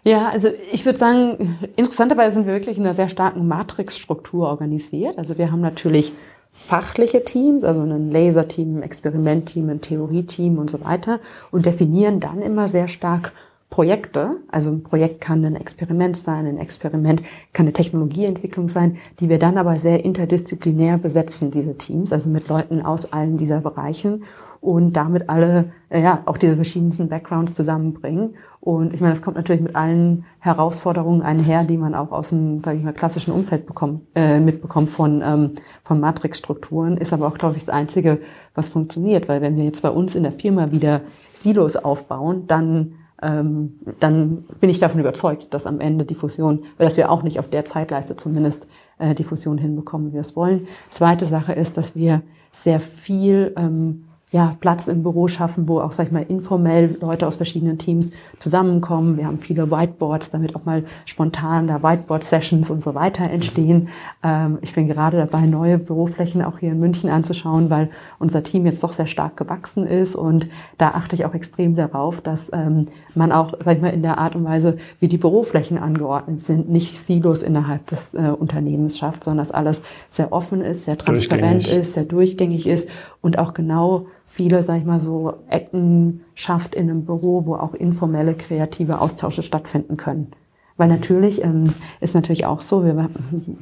Ja, 0.04 0.30
also 0.30 0.50
ich 0.72 0.86
würde 0.86 1.00
sagen, 1.00 1.58
interessanterweise 1.76 2.36
sind 2.36 2.46
wir 2.46 2.54
wirklich 2.54 2.78
in 2.78 2.86
einer 2.86 2.94
sehr 2.94 3.10
starken 3.10 3.48
Matrix-Struktur 3.48 4.48
organisiert. 4.48 5.18
Also 5.18 5.40
wir 5.40 5.52
haben 5.52 5.62
natürlich 5.62 6.14
fachliche 6.52 7.24
Teams, 7.24 7.64
also 7.64 7.82
ein 7.82 8.12
Laserteam, 8.12 8.78
ein 8.78 8.84
Experimentteam, 8.84 9.70
ein 9.70 9.82
Theorieteam 9.82 10.58
und 10.58 10.70
so 10.70 10.84
weiter 10.84 11.20
und 11.52 11.66
definieren 11.66 12.20
dann 12.20 12.42
immer 12.42 12.68
sehr 12.68 12.88
stark 12.88 13.34
Projekte. 13.70 14.38
Also 14.48 14.72
ein 14.72 14.84
Projekt 14.84 15.22
kann 15.22 15.46
ein 15.46 15.56
Experiment 15.56 16.18
sein, 16.18 16.48
ein 16.48 16.58
Experiment 16.58 17.22
kann 17.54 17.66
eine 17.66 17.74
Technologieentwicklung 17.74 18.68
sein, 18.68 18.98
die 19.20 19.30
wir 19.30 19.38
dann 19.38 19.58
aber 19.58 19.76
sehr 19.76 20.04
interdisziplinär 20.04 20.98
besetzen, 20.98 21.52
diese 21.52 21.78
Teams, 21.78 22.12
also 22.12 22.30
mit 22.30 22.48
Leuten 22.48 22.82
aus 22.82 23.14
allen 23.14 23.38
dieser 23.38 23.62
Bereichen 23.62 24.24
und 24.60 24.94
damit 24.94 25.30
alle, 25.30 25.72
äh, 25.90 26.02
ja, 26.02 26.24
auch 26.26 26.38
diese 26.38 26.56
verschiedensten 26.56 27.10
Backgrounds 27.10 27.54
zusammenbringen. 27.54 28.36
Und 28.60 28.94
ich 28.94 29.02
meine, 29.02 29.14
das 29.14 29.22
kommt 29.22 29.38
natürlich 29.38 29.62
mit 29.62 29.76
allen 29.76 30.26
Herausforderungen 30.40 31.22
einher, 31.22 31.64
die 31.64 31.78
man 31.78 31.96
auch 31.96 32.12
aus 32.12 32.30
dem, 32.30 32.62
sage 32.64 32.80
ich 32.80 32.84
mal, 32.84 32.94
klassischen 32.94 33.32
Umfeld 33.32 33.68
bekommt, 33.68 34.02
äh, 34.16 34.40
mitbekommt 34.40 34.90
von, 34.90 35.22
ähm, 35.24 35.52
von 35.84 36.00
Matrixstrukturen, 36.00 36.98
ist 36.98 37.14
aber 37.14 37.28
auch, 37.28 37.38
glaube 37.38 37.56
ich, 37.56 37.66
das 37.66 37.74
Einzige, 37.74 38.20
was 38.56 38.70
funktioniert. 38.70 39.30
Weil 39.30 39.42
wenn 39.42 39.56
wir 39.56 39.64
jetzt 39.64 39.82
bei 39.82 39.92
uns 39.92 40.16
in 40.16 40.24
der 40.24 40.34
Firma 40.34 40.72
wieder 40.72 41.02
Silos 41.34 41.78
aufbauen, 41.78 42.46
dann 42.48 42.96
ähm, 43.22 43.80
dann 44.00 44.46
bin 44.60 44.70
ich 44.70 44.80
davon 44.80 45.00
überzeugt, 45.00 45.54
dass 45.54 45.66
am 45.66 45.80
Ende 45.80 46.06
die 46.06 46.16
Fusion, 46.16 46.64
dass 46.78 46.98
wir 46.98 47.12
auch 47.12 47.24
nicht 47.24 47.40
auf 47.40 47.50
der 47.50 47.66
Zeitleiste 47.66 48.16
zumindest 48.16 48.68
äh, 48.98 49.16
die 49.16 49.24
Fusion 49.24 49.58
hinbekommen, 49.58 50.10
wie 50.10 50.14
wir 50.14 50.22
es 50.22 50.36
wollen. 50.36 50.68
Zweite 50.90 51.26
Sache 51.26 51.54
ist, 51.54 51.78
dass 51.78 51.96
wir 51.96 52.22
sehr 52.52 52.80
viel 52.80 53.54
ähm, 53.58 54.06
ja, 54.32 54.56
Platz 54.60 54.88
im 54.88 55.02
Büro 55.02 55.28
schaffen, 55.28 55.68
wo 55.68 55.80
auch, 55.80 55.92
sag 55.92 56.08
ich 56.08 56.12
mal, 56.12 56.22
informell 56.22 56.98
Leute 57.02 57.26
aus 57.26 57.38
verschiedenen 57.38 57.80
Teams 57.80 58.12
zusammenkommen. 58.38 59.18
Wir 59.18 59.26
haben 59.26 59.40
viele 59.40 59.72
Whiteboards, 59.72 60.30
damit 60.30 60.56
auch 60.56 60.66
mal 60.66 60.84
spontan 61.06 61.66
da 61.66 61.82
Whiteboard-Sessions 61.82 62.70
und 62.70 62.84
so 62.84 62.94
weiter 62.94 63.24
entstehen. 63.24 63.90
Ähm, 64.24 64.60
ich 64.62 64.74
bin 64.74 64.88
gerade 64.88 65.18
dabei, 65.18 65.48
neue 65.48 65.80
Büroflächen 65.80 66.44
auch 66.44 66.60
hier 66.60 66.74
in 66.74 66.80
München 66.80 67.10
anzuschauen, 67.10 67.72
weil 67.72 67.90
unser 68.20 68.44
Team 68.44 68.68
jetzt 68.68 68.84
doch 68.84 68.94
sehr 68.94 69.08
stark 69.08 69.36
gewachsen 69.36 69.88
ist 69.88 70.16
und 70.16 70.46
da 70.78 70.90
achte 70.90 71.16
ich 71.16 71.26
auch 71.26 71.34
extrem 71.34 71.76
darauf, 71.76 72.22
dass 72.22 72.52
ähm, 72.54 72.86
man 73.16 73.32
auch, 73.32 73.54
sag 73.62 73.78
ich 73.78 73.82
mal, 73.82 73.90
in 73.90 74.04
der 74.04 74.20
Art 74.20 74.36
und 74.36 74.46
Weise, 74.46 74.78
wie 75.00 75.08
die 75.08 75.18
Büroflächen 75.18 75.80
angeordnet 75.80 76.42
sind, 76.42 76.70
nicht 76.70 77.00
Silos 77.00 77.42
innerhalb 77.42 77.88
des 77.88 78.14
äh, 78.14 78.32
Unternehmens 78.38 79.00
schafft, 79.00 79.24
sondern 79.24 79.40
dass 79.40 79.52
alles 79.52 79.82
sehr 80.08 80.32
offen 80.32 80.62
ist, 80.62 80.84
sehr 80.84 81.00
transparent 81.00 81.68
ist, 81.68 81.94
sehr 81.94 82.04
durchgängig 82.04 82.68
ist 82.68 82.90
und 83.22 83.40
auch 83.40 83.56
genau 83.56 84.06
viele, 84.30 84.62
sag 84.62 84.78
ich 84.78 84.86
mal, 84.86 85.02
so 85.02 85.34
Ecken 85.50 86.22
schafft 86.36 86.76
in 86.76 86.90
einem 86.90 87.04
Büro, 87.04 87.46
wo 87.46 87.56
auch 87.56 87.74
informelle 87.74 88.36
kreative 88.36 89.02
Austausche 89.02 89.42
stattfinden 89.42 89.98
können. 89.98 90.32
Weil 90.78 90.88
natürlich 90.88 91.44
ähm, 91.44 91.74
ist 92.00 92.16
natürlich 92.16 92.46
auch 92.46 92.62
so, 92.62 92.86
wir, 92.86 93.10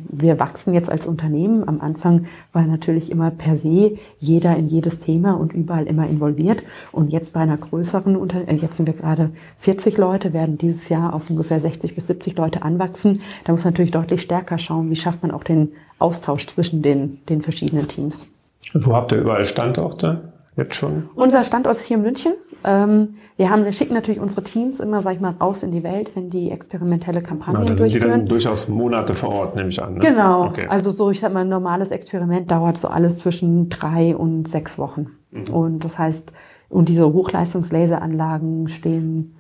wir 0.10 0.40
wachsen 0.40 0.76
jetzt 0.76 0.92
als 0.92 1.08
Unternehmen. 1.08 1.68
Am 1.68 1.82
Anfang 1.82 2.26
war 2.54 2.64
natürlich 2.64 3.10
immer 3.10 3.32
per 3.32 3.58
se 3.58 3.98
jeder 4.20 4.56
in 4.56 4.68
jedes 4.68 5.00
Thema 5.00 5.34
und 5.34 5.52
überall 5.54 5.88
immer 5.88 6.06
involviert. 6.06 6.62
Und 6.92 7.12
jetzt 7.12 7.34
bei 7.34 7.40
einer 7.40 7.58
größeren 7.58 8.16
Unternehmen, 8.16 8.50
äh, 8.50 8.56
jetzt 8.56 8.76
sind 8.76 8.86
wir 8.86 8.94
gerade 8.94 9.32
40 9.58 9.98
Leute, 9.98 10.34
werden 10.34 10.60
dieses 10.60 10.90
Jahr 10.90 11.16
auf 11.16 11.30
ungefähr 11.30 11.60
60 11.60 11.96
bis 11.96 12.06
70 12.06 12.38
Leute 12.38 12.62
anwachsen. 12.62 13.22
Da 13.46 13.54
muss 13.54 13.64
man 13.64 13.74
natürlich 13.74 13.92
deutlich 13.92 14.22
stärker 14.22 14.60
schauen, 14.60 14.92
wie 14.92 14.96
schafft 14.96 15.24
man 15.24 15.32
auch 15.32 15.44
den 15.44 15.72
Austausch 15.98 16.46
zwischen 16.46 16.84
den, 16.84 17.26
den 17.30 17.42
verschiedenen 17.42 17.88
Teams. 17.88 18.28
Wo 18.74 18.94
habt 18.94 19.12
ihr 19.14 19.20
überall 19.20 19.46
Standorte? 19.48 20.34
Jetzt 20.58 20.74
schon? 20.74 21.08
Unser 21.14 21.44
Standort 21.44 21.76
ist 21.76 21.84
hier 21.84 21.98
in 21.98 22.04
München. 22.04 22.34
Ähm, 22.64 23.16
wir 23.38 23.52
haben, 23.52 23.64
wir 23.64 23.72
schicken 23.72 23.94
natürlich 23.94 24.20
unsere 24.20 24.42
Teams 24.42 24.80
immer, 24.80 25.04
sag 25.04 25.14
ich 25.14 25.20
mal, 25.20 25.36
raus 25.40 25.62
in 25.62 25.70
die 25.70 25.84
Welt, 25.84 26.16
wenn 26.16 26.32
die 26.32 26.50
experimentelle 26.50 27.22
Kampagnen 27.22 27.78
durchführen. 27.78 27.92
Die 27.92 28.00
dann 28.00 28.26
durchaus 28.26 28.68
Monate 28.68 29.14
vor 29.14 29.30
Ort, 29.30 29.56
nehme 29.56 29.70
ich 29.70 29.82
an. 29.82 29.94
Ne? 29.94 30.00
Genau. 30.00 30.48
Okay. 30.48 30.66
Also 30.68 30.90
so, 30.90 31.12
ich 31.12 31.20
sag 31.20 31.32
mal, 31.32 31.42
ein 31.42 31.50
normales 31.50 31.92
Experiment 31.92 32.50
dauert 32.50 32.80
so 32.80 32.88
alles 32.88 33.18
zwischen 33.18 33.70
drei 33.70 34.16
und 34.16 34.48
sechs 34.48 34.80
Wochen. 34.80 35.12
Mhm. 35.30 35.54
Und 35.54 35.86
das 35.86 36.00
heißt, 36.00 36.34
und 36.70 36.90
diese 36.90 37.14
Hochleistungslaseranlagen 37.14 38.68
stehen 38.68 39.36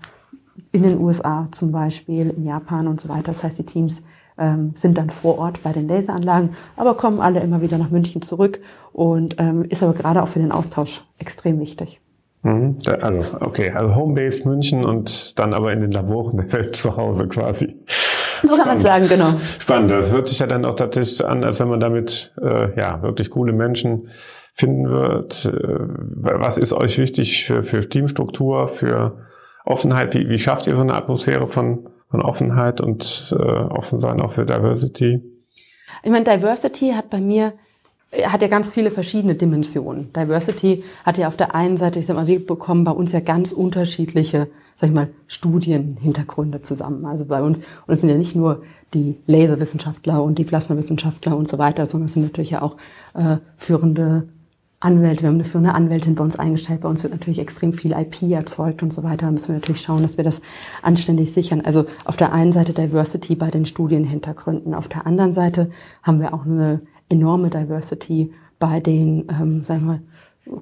in 0.71 0.83
den 0.83 0.99
USA 0.99 1.47
zum 1.51 1.71
Beispiel, 1.71 2.29
in 2.29 2.45
Japan 2.45 2.87
und 2.87 3.01
so 3.01 3.09
weiter. 3.09 3.23
Das 3.23 3.41
heißt, 3.41 3.57
die 3.57 3.65
Teams 3.65 4.03
ähm, 4.37 4.73
sind 4.75 4.97
dann 4.97 5.09
vor 5.09 5.37
Ort 5.39 5.63
bei 5.63 5.71
den 5.71 5.87
Laseranlagen, 5.87 6.51
aber 6.75 6.95
kommen 6.95 7.19
alle 7.19 7.39
immer 7.39 7.61
wieder 7.61 7.77
nach 7.77 7.89
München 7.89 8.21
zurück 8.21 8.59
und 8.93 9.35
ähm, 9.39 9.65
ist 9.69 9.83
aber 9.83 9.93
gerade 9.93 10.21
auch 10.23 10.27
für 10.27 10.39
den 10.39 10.51
Austausch 10.51 11.03
extrem 11.19 11.59
wichtig. 11.59 12.01
Mhm. 12.43 12.77
Also, 13.01 13.37
okay, 13.41 13.71
also 13.71 13.95
Homebase 13.95 14.47
München 14.47 14.85
und 14.85 15.37
dann 15.39 15.53
aber 15.53 15.73
in 15.73 15.81
den 15.81 15.91
Laboren 15.91 16.37
der 16.37 16.51
Welt 16.53 16.75
zu 16.75 16.95
Hause 16.95 17.27
quasi. 17.27 17.75
So 18.43 18.55
kann 18.55 18.67
man 18.67 18.77
sagen, 18.77 19.07
genau. 19.09 19.33
Spannend. 19.59 19.91
Das 19.91 20.11
hört 20.11 20.27
sich 20.27 20.39
ja 20.39 20.47
dann 20.47 20.63
auch 20.63 20.75
tatsächlich 20.75 21.25
an, 21.25 21.43
als 21.43 21.59
wenn 21.59 21.67
man 21.67 21.79
damit 21.79 22.33
äh, 22.41 22.77
ja 22.77 23.01
wirklich 23.01 23.31
coole 23.31 23.51
Menschen 23.51 24.09
finden 24.53 24.89
wird. 24.89 25.45
Äh, 25.45 25.51
was 25.51 26.57
ist 26.57 26.73
euch 26.73 26.97
wichtig 26.97 27.45
für, 27.45 27.63
für 27.63 27.89
Teamstruktur, 27.89 28.67
für 28.67 29.25
Offenheit? 29.65 30.13
Wie, 30.13 30.29
wie 30.29 30.39
schafft 30.39 30.67
ihr 30.67 30.75
so 30.75 30.81
eine 30.81 30.93
Atmosphäre 30.93 31.47
von, 31.47 31.89
von 32.09 32.21
Offenheit 32.21 32.81
und 32.81 33.35
äh, 33.37 33.43
offen 33.43 33.99
sein 33.99 34.21
auch 34.21 34.31
für 34.31 34.45
Diversity? 34.45 35.21
Ich 36.03 36.11
meine, 36.11 36.25
Diversity 36.25 36.91
hat 36.91 37.09
bei 37.09 37.19
mir 37.19 37.53
hat 38.25 38.41
ja 38.41 38.47
ganz 38.47 38.69
viele 38.69 38.89
verschiedene 38.89 39.35
Dimensionen. 39.35 40.13
Diversity 40.13 40.83
hat 41.05 41.17
ja 41.17 41.27
auf 41.27 41.35
der 41.35 41.55
einen 41.55 41.75
Seite, 41.75 41.99
ich 41.99 42.05
sag 42.05 42.15
mal, 42.15 42.27
wir 42.27 42.45
bekommen 42.45 42.85
bei 42.85 42.91
uns 42.91 43.11
ja 43.11 43.19
ganz 43.19 43.51
unterschiedliche, 43.51 44.47
sag 44.75 44.89
ich 44.89 44.95
mal, 44.95 45.09
Studienhintergründe 45.27 46.61
zusammen. 46.61 47.05
Also 47.05 47.25
bei 47.25 47.41
uns, 47.41 47.57
und 47.57 47.93
es 47.93 47.99
sind 47.99 48.09
ja 48.09 48.15
nicht 48.15 48.35
nur 48.35 48.61
die 48.93 49.17
Laserwissenschaftler 49.25 50.23
und 50.23 50.39
die 50.39 50.45
Plasmawissenschaftler 50.45 51.35
und 51.35 51.49
so 51.49 51.57
weiter, 51.57 51.85
sondern 51.85 52.05
es 52.07 52.13
sind 52.13 52.23
natürlich 52.23 52.51
ja 52.51 52.61
auch 52.61 52.77
äh, 53.13 53.37
führende 53.57 54.29
Anwälte, 54.79 55.23
wir 55.23 55.29
haben 55.29 55.35
eine 55.35 55.43
führende 55.43 55.73
Anwältin 55.73 56.13
bei 56.13 56.23
uns 56.23 56.37
eingestellt, 56.37 56.81
bei 56.81 56.89
uns 56.89 57.01
wird 57.01 57.11
natürlich 57.11 57.39
extrem 57.39 57.73
viel 57.73 57.93
IP 57.93 58.21
erzeugt 58.31 58.83
und 58.83 58.93
so 58.93 59.03
weiter. 59.03 59.25
Da 59.25 59.31
müssen 59.31 59.47
wir 59.47 59.55
natürlich 59.55 59.81
schauen, 59.81 60.03
dass 60.03 60.17
wir 60.17 60.23
das 60.23 60.39
anständig 60.83 61.33
sichern. 61.33 61.61
Also 61.61 61.85
auf 62.05 62.15
der 62.15 62.31
einen 62.31 62.51
Seite 62.51 62.73
Diversity 62.73 63.35
bei 63.35 63.49
den 63.49 63.65
Studienhintergründen, 63.65 64.75
auf 64.75 64.87
der 64.87 65.07
anderen 65.07 65.33
Seite 65.33 65.71
haben 66.03 66.19
wir 66.19 66.33
auch 66.33 66.45
eine 66.45 66.81
enorme 67.09 67.49
Diversity 67.49 68.31
bei 68.59 68.79
den, 68.79 69.27
ähm, 69.29 69.63
sagen 69.63 69.81
wir 69.81 69.87
mal, 69.93 70.01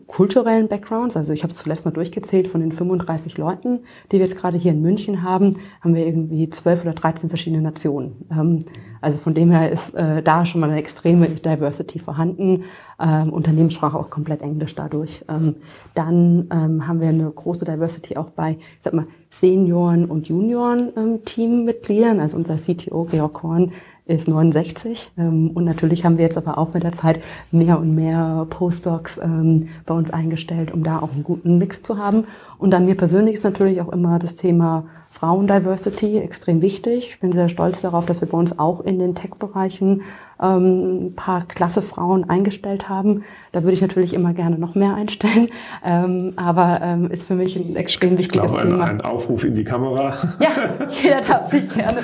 kulturellen 0.08 0.68
Backgrounds. 0.68 1.16
Also 1.18 1.34
ich 1.34 1.44
habe 1.44 1.54
es 1.54 1.60
zuletzt 1.60 1.86
mal 1.86 1.92
durchgezählt, 1.92 2.48
von 2.48 2.62
den 2.62 2.72
35 2.72 3.38
Leuten, 3.38 3.80
die 4.12 4.18
wir 4.18 4.26
jetzt 4.26 4.38
gerade 4.38 4.58
hier 4.58 4.72
in 4.72 4.82
München 4.82 5.24
haben, 5.24 5.52
haben 5.82 5.96
wir 5.96 6.06
irgendwie 6.06 6.50
12 6.50 6.84
oder 6.84 6.94
13 6.94 7.30
verschiedene 7.30 7.62
Nationen. 7.62 8.26
Ähm, 8.32 8.60
also 9.06 9.20
von 9.20 9.36
dem 9.36 9.52
her 9.52 9.72
ist 9.72 9.94
äh, 9.94 10.24
da 10.24 10.46
schon 10.46 10.62
mal 10.62 10.70
eine 10.70 10.80
extreme 10.80 11.30
Diversity 11.30 12.00
vorhanden. 12.00 12.64
Ähm, 13.00 13.32
Unternehmenssprache 13.32 13.96
auch 13.96 14.10
komplett 14.10 14.42
Englisch 14.42 14.74
dadurch. 14.74 15.24
Ähm, 15.30 15.58
dann 15.94 16.48
ähm, 16.52 16.88
haben 16.88 17.02
wir 17.02 17.10
eine 17.10 17.30
große 17.30 17.66
Diversity 17.66 18.18
auch 18.18 18.32
bei, 18.32 18.54
ich 18.54 18.80
sag 18.80 18.96
mal, 18.96 19.06
Senioren 19.30 20.06
und 20.06 20.28
Junioren 20.28 20.92
ähm, 20.98 21.24
Teammitgliedern. 21.24 22.20
Also 22.20 22.38
unser 22.38 22.56
CTO 22.56 23.04
Georg 23.04 23.34
Korn 23.34 23.74
ist 24.06 24.28
69. 24.28 25.12
Ähm, 25.18 25.52
und 25.54 25.66
natürlich 25.66 26.06
haben 26.06 26.18
wir 26.18 26.26
jetzt 26.26 26.38
aber 26.38 26.58
auch 26.58 26.74
mit 26.74 26.84
der 26.84 26.92
Zeit 26.92 27.22
mehr 27.52 27.80
und 27.80 27.96
mehr 27.96 28.46
Postdocs 28.50 29.18
ähm, 29.18 29.68
bei 29.86 29.94
uns 29.94 30.12
eingestellt, 30.12 30.72
um 30.72 30.84
da 30.84 31.00
auch 31.00 31.12
einen 31.12 31.24
guten 31.24 31.58
Mix 31.58 31.82
zu 31.82 31.98
haben. 31.98 32.26
Und 32.58 32.72
dann 32.72 32.86
mir 32.86 32.96
persönlich 32.96 33.36
ist 33.36 33.44
natürlich 33.44 33.82
auch 33.82 33.90
immer 33.90 34.20
das 34.20 34.36
Thema 34.36 34.86
Frauendiversity 35.10 36.18
extrem 36.20 36.62
wichtig. 36.62 37.10
Ich 37.10 37.20
bin 37.20 37.32
sehr 37.32 37.50
stolz 37.50 37.82
darauf, 37.82 38.06
dass 38.06 38.22
wir 38.22 38.30
bei 38.30 38.38
uns 38.38 38.60
auch 38.60 38.82
in 38.82 38.95
den 39.00 39.16
Tech-Bereichen 39.16 40.02
ähm, 40.42 41.08
ein 41.08 41.16
paar 41.16 41.46
klasse 41.48 41.82
Frauen 41.82 42.30
eingestellt 42.30 42.90
haben. 42.90 43.24
Da 43.52 43.64
würde 43.64 43.74
ich 43.74 43.82
natürlich 43.82 44.14
immer 44.14 44.34
gerne 44.34 44.58
noch 44.58 44.76
mehr 44.76 44.96
einstellen. 44.96 45.50
Ähm, 45.88 46.34
aber 46.36 46.80
ähm, 46.82 47.12
ist 47.12 47.28
für 47.28 47.36
mich 47.36 47.56
ein 47.56 47.76
extrem 47.76 48.18
wichtiges 48.18 48.52
ich 48.52 48.58
glaube, 48.58 48.70
Thema. 48.70 48.86
Ein, 48.86 49.02
ein 49.02 49.02
Aufruf 49.02 49.44
in 49.44 49.56
die 49.56 49.64
Kamera. 49.64 50.36
Ja, 50.40 50.50
jeder 50.90 51.22
darf 51.22 51.50
sich 51.50 51.70
gerne, 51.70 52.02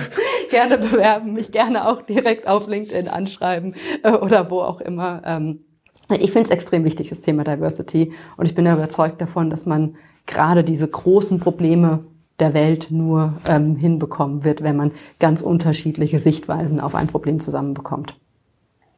gerne 0.49 0.77
bewerben, 0.77 1.33
mich 1.33 1.51
gerne 1.51 1.87
auch 1.87 2.01
direkt 2.01 2.47
auf 2.47 2.67
LinkedIn 2.67 3.07
anschreiben 3.07 3.75
äh, 4.03 4.11
oder 4.11 4.49
wo 4.51 4.61
auch 4.61 4.81
immer. 4.81 5.21
Ähm, 5.25 5.61
ich 6.09 6.31
finde 6.31 6.45
es 6.45 6.49
extrem 6.51 6.83
wichtig, 6.83 7.09
das 7.09 7.21
Thema 7.21 7.43
Diversity. 7.43 8.11
Und 8.37 8.45
ich 8.45 8.55
bin 8.55 8.65
ja 8.65 8.73
überzeugt 8.75 9.21
davon, 9.21 9.49
dass 9.49 9.65
man 9.65 9.95
gerade 10.25 10.63
diese 10.63 10.87
großen 10.87 11.39
Probleme 11.39 12.05
der 12.39 12.53
Welt 12.53 12.87
nur 12.89 13.33
ähm, 13.47 13.75
hinbekommen 13.75 14.43
wird, 14.43 14.63
wenn 14.63 14.75
man 14.75 14.91
ganz 15.19 15.41
unterschiedliche 15.41 16.19
Sichtweisen 16.19 16.79
auf 16.79 16.95
ein 16.95 17.07
Problem 17.07 17.39
zusammenbekommt. 17.39 18.15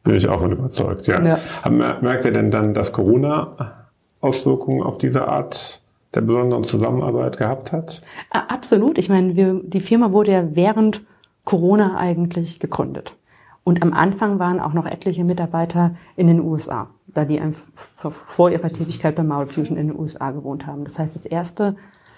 Bin 0.03 0.15
ich 0.15 0.27
auch 0.27 0.41
überzeugt, 0.41 1.07
ja. 1.07 1.21
ja. 1.21 1.39
Merkt 1.69 2.25
ihr 2.25 2.31
denn 2.31 2.51
dann, 2.51 2.73
dass 2.73 2.91
Corona 2.91 3.87
Auswirkungen 4.21 4.83
auf 4.83 4.97
diese 4.97 5.27
Art 5.27 5.81
der 6.13 6.21
besonderen 6.21 6.63
Zusammenarbeit 6.63 7.37
gehabt 7.37 7.71
hat? 7.71 8.01
Absolut. 8.29 8.97
Ich 8.97 9.09
meine, 9.09 9.35
wir, 9.35 9.61
die 9.63 9.79
Firma 9.79 10.11
wurde 10.11 10.31
ja 10.31 10.55
während 10.55 11.01
Corona 11.43 11.97
eigentlich 11.97 12.59
gegründet. 12.59 13.17
Und 13.63 13.81
am 13.81 13.93
Anfang 13.93 14.39
waren 14.39 14.59
auch 14.59 14.73
noch 14.73 14.85
etliche 14.85 15.23
Mitarbeiter 15.23 15.95
in 16.15 16.27
den 16.27 16.41
USA, 16.41 16.89
da 17.07 17.23
die 17.23 17.41
vor 17.95 18.51
ihrer 18.51 18.69
Tätigkeit 18.69 19.15
bei 19.15 19.23
Marvel 19.23 19.47
Fusion 19.47 19.77
in 19.77 19.87
den 19.87 19.99
USA 19.99 20.31
gewohnt 20.31 20.67
haben. 20.67 20.83
Das 20.83 20.99
heißt, 20.99 21.15
das 21.15 21.25
erste 21.25 21.77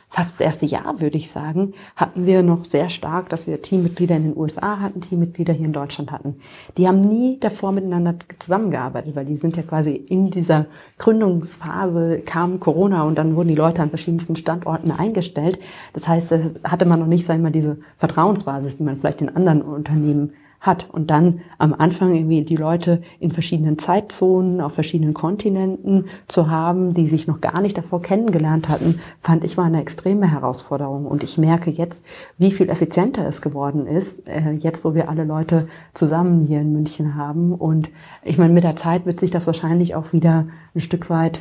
fast 0.10 0.40
das 0.40 0.46
erste 0.46 0.66
Jahr, 0.66 1.02
würde 1.02 1.18
ich 1.18 1.30
sagen, 1.30 1.74
hatten 1.96 2.26
wir 2.26 2.44
noch 2.44 2.66
sehr 2.66 2.90
stark, 2.90 3.30
dass 3.30 3.48
wir 3.48 3.62
Teammitglieder 3.62 4.16
in 4.16 4.24
den 4.24 4.38
USA 4.38 4.80
hatten, 4.80 5.02
Teammitglieder 5.02 5.54
hier 5.54 5.66
in 5.66 5.74
Deutschland 5.74 6.12
hatten. 6.12 6.38
Die 6.78 6.88
haben 6.88 7.02
nie 7.02 7.40
davor 7.40 7.72
miteinander 7.72 8.16
zusammengearbeitet, 8.40 9.16
weil 9.16 9.26
die 9.26 9.38
sind 9.38 9.58
ja 9.58 9.64
quasi 9.64 9.92
in 9.92 10.32
dieser 10.32 10.68
Gründungsphase 10.98 12.22
kam 12.26 12.60
Corona 12.60 13.04
und 13.04 13.18
dann 13.18 13.36
wurden 13.36 13.50
die 13.50 13.56
Leute 13.56 13.82
an 13.82 13.90
verschiedensten 13.90 14.36
Standorten 14.36 14.92
eingestellt. 14.92 15.60
Das 15.94 16.08
heißt, 16.08 16.32
das 16.32 16.56
hatte 16.64 16.86
man 16.86 17.00
noch 17.00 17.08
nicht, 17.08 17.26
sag 17.26 17.36
ich 17.36 17.42
mal, 17.42 17.52
diese 17.52 17.78
Vertrauensbasis, 17.98 18.78
die 18.78 18.84
man 18.84 18.98
vielleicht 18.98 19.22
in 19.22 19.36
anderen 19.36 19.62
Unternehmen 19.62 20.34
hat 20.66 20.90
und 20.92 21.10
dann 21.10 21.42
am 21.58 21.74
Anfang 21.74 22.14
irgendwie 22.14 22.44
die 22.44 22.56
Leute 22.56 23.02
in 23.20 23.32
verschiedenen 23.32 23.78
Zeitzonen, 23.78 24.62
auf 24.62 24.74
verschiedenen 24.74 25.14
Kontinenten 25.14 26.06
zu 26.28 26.50
haben, 26.50 26.94
die 26.94 27.08
sich 27.08 27.28
noch 27.28 27.42
gar 27.42 27.62
nicht 27.62 27.78
davor 27.78 28.02
kennengelernt 28.02 28.70
hatten, 28.70 29.00
fand 29.20 29.44
ich 29.44 29.58
war 29.58 29.66
eine 29.66 29.82
extreme 29.82 30.30
Herausforderung. 30.32 31.06
Und 31.06 31.24
ich 31.24 31.38
merke 31.38 31.70
jetzt, 31.70 32.04
wie 32.38 32.52
viel 32.52 32.70
effizienter 32.70 33.28
es 33.28 33.42
geworden 33.42 33.88
ist, 33.88 34.28
äh, 34.28 34.52
jetzt 34.52 34.86
wo 34.86 34.94
wir 34.94 35.10
alle 35.10 35.24
Leute 35.24 35.68
zusammen 35.94 36.42
hier 36.42 36.62
in 36.62 36.74
München 36.74 37.16
haben. 37.16 37.54
Und 37.54 37.90
ich 38.24 38.38
meine, 38.38 38.54
mit 38.54 38.64
der 38.64 38.76
Zeit 38.76 39.06
wird 39.06 39.20
sich 39.20 39.32
das 39.32 39.48
wahrscheinlich 39.48 39.96
auch 39.96 40.14
wieder 40.14 40.48
ein 40.74 40.80
Stück 40.80 41.10
weit 41.10 41.40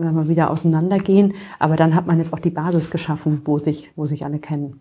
wenn 0.00 0.14
wir 0.14 0.28
wieder 0.28 0.50
auseinandergehen. 0.50 1.34
Aber 1.58 1.76
dann 1.76 1.94
hat 1.94 2.06
man 2.06 2.18
jetzt 2.18 2.32
auch 2.32 2.38
die 2.38 2.50
Basis 2.50 2.90
geschaffen, 2.90 3.42
wo 3.44 3.58
sich, 3.58 3.92
wo 3.96 4.04
sich 4.04 4.24
alle 4.24 4.38
kennen. 4.38 4.80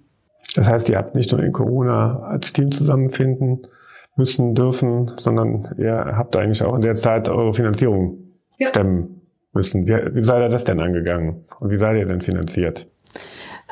Das 0.55 0.67
heißt, 0.69 0.89
ihr 0.89 0.97
habt 0.97 1.15
nicht 1.15 1.31
nur 1.31 1.43
in 1.43 1.51
Corona 1.51 2.19
als 2.23 2.53
Team 2.53 2.71
zusammenfinden 2.71 3.67
müssen, 4.15 4.55
dürfen, 4.55 5.11
sondern 5.17 5.75
ihr 5.77 6.13
habt 6.15 6.35
eigentlich 6.35 6.63
auch 6.63 6.75
in 6.75 6.81
der 6.81 6.95
Zeit 6.95 7.29
eure 7.29 7.53
Finanzierung 7.53 8.17
ja. 8.57 8.67
stemmen 8.69 9.21
müssen. 9.53 9.87
Wie, 9.87 9.93
wie 10.15 10.21
seid 10.21 10.41
ihr 10.41 10.49
das 10.49 10.65
denn 10.65 10.79
angegangen? 10.79 11.45
Und 11.59 11.71
wie 11.71 11.77
seid 11.77 11.97
ihr 11.97 12.05
denn 12.05 12.21
finanziert? 12.21 12.87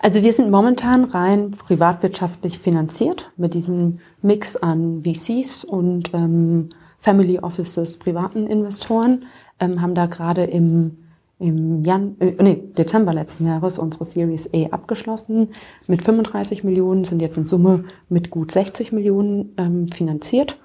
Also 0.01 0.23
wir 0.23 0.31
sind 0.31 0.51
momentan 0.51 1.05
rein 1.05 1.51
privatwirtschaftlich 1.51 2.59
finanziert 2.59 3.31
mit 3.35 3.53
diesem 3.53 3.99
Mix 4.21 4.55
an 4.55 5.01
VCs 5.03 5.63
und 5.63 6.13
ähm, 6.13 6.69
Family 6.99 7.39
Offices, 7.39 7.97
privaten 7.97 8.47
Investoren, 8.47 9.23
ähm, 9.59 9.81
haben 9.81 9.95
da 9.95 10.05
gerade 10.05 10.43
im 10.43 10.97
im 11.39 11.83
Jan 11.83 12.15
äh, 12.19 12.35
nee, 12.41 12.63
Dezember 12.77 13.13
letzten 13.13 13.45
Jahres 13.45 13.79
unsere 13.79 14.05
Series 14.05 14.49
A 14.53 14.67
abgeschlossen. 14.71 15.49
Mit 15.87 16.01
35 16.01 16.63
Millionen 16.63 17.03
sind 17.03 17.21
jetzt 17.21 17.37
in 17.37 17.47
Summe 17.47 17.85
mit 18.09 18.29
gut 18.29 18.51
60 18.51 18.91
Millionen 18.91 19.53
ähm, 19.57 19.87
finanziert. 19.87 20.57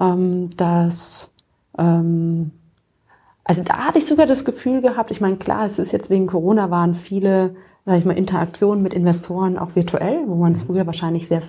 Ähm, 0.00 0.50
das, 0.56 1.32
ähm, 1.78 2.52
also 3.44 3.62
da 3.64 3.86
hatte 3.86 3.98
ich 3.98 4.06
sogar 4.06 4.26
das 4.26 4.44
Gefühl 4.44 4.80
gehabt, 4.80 5.10
ich 5.10 5.20
meine, 5.20 5.36
klar, 5.36 5.66
es 5.66 5.78
ist 5.78 5.92
jetzt 5.92 6.10
wegen 6.10 6.26
Corona 6.26 6.70
waren 6.70 6.94
viele 6.94 7.54
sag 7.86 7.98
ich 7.98 8.04
mal, 8.04 8.16
Interaktion 8.16 8.82
mit 8.82 8.94
Investoren 8.94 9.58
auch 9.58 9.76
virtuell, 9.76 10.24
wo 10.26 10.36
man 10.36 10.56
früher 10.56 10.86
wahrscheinlich 10.86 11.28
sehr 11.28 11.42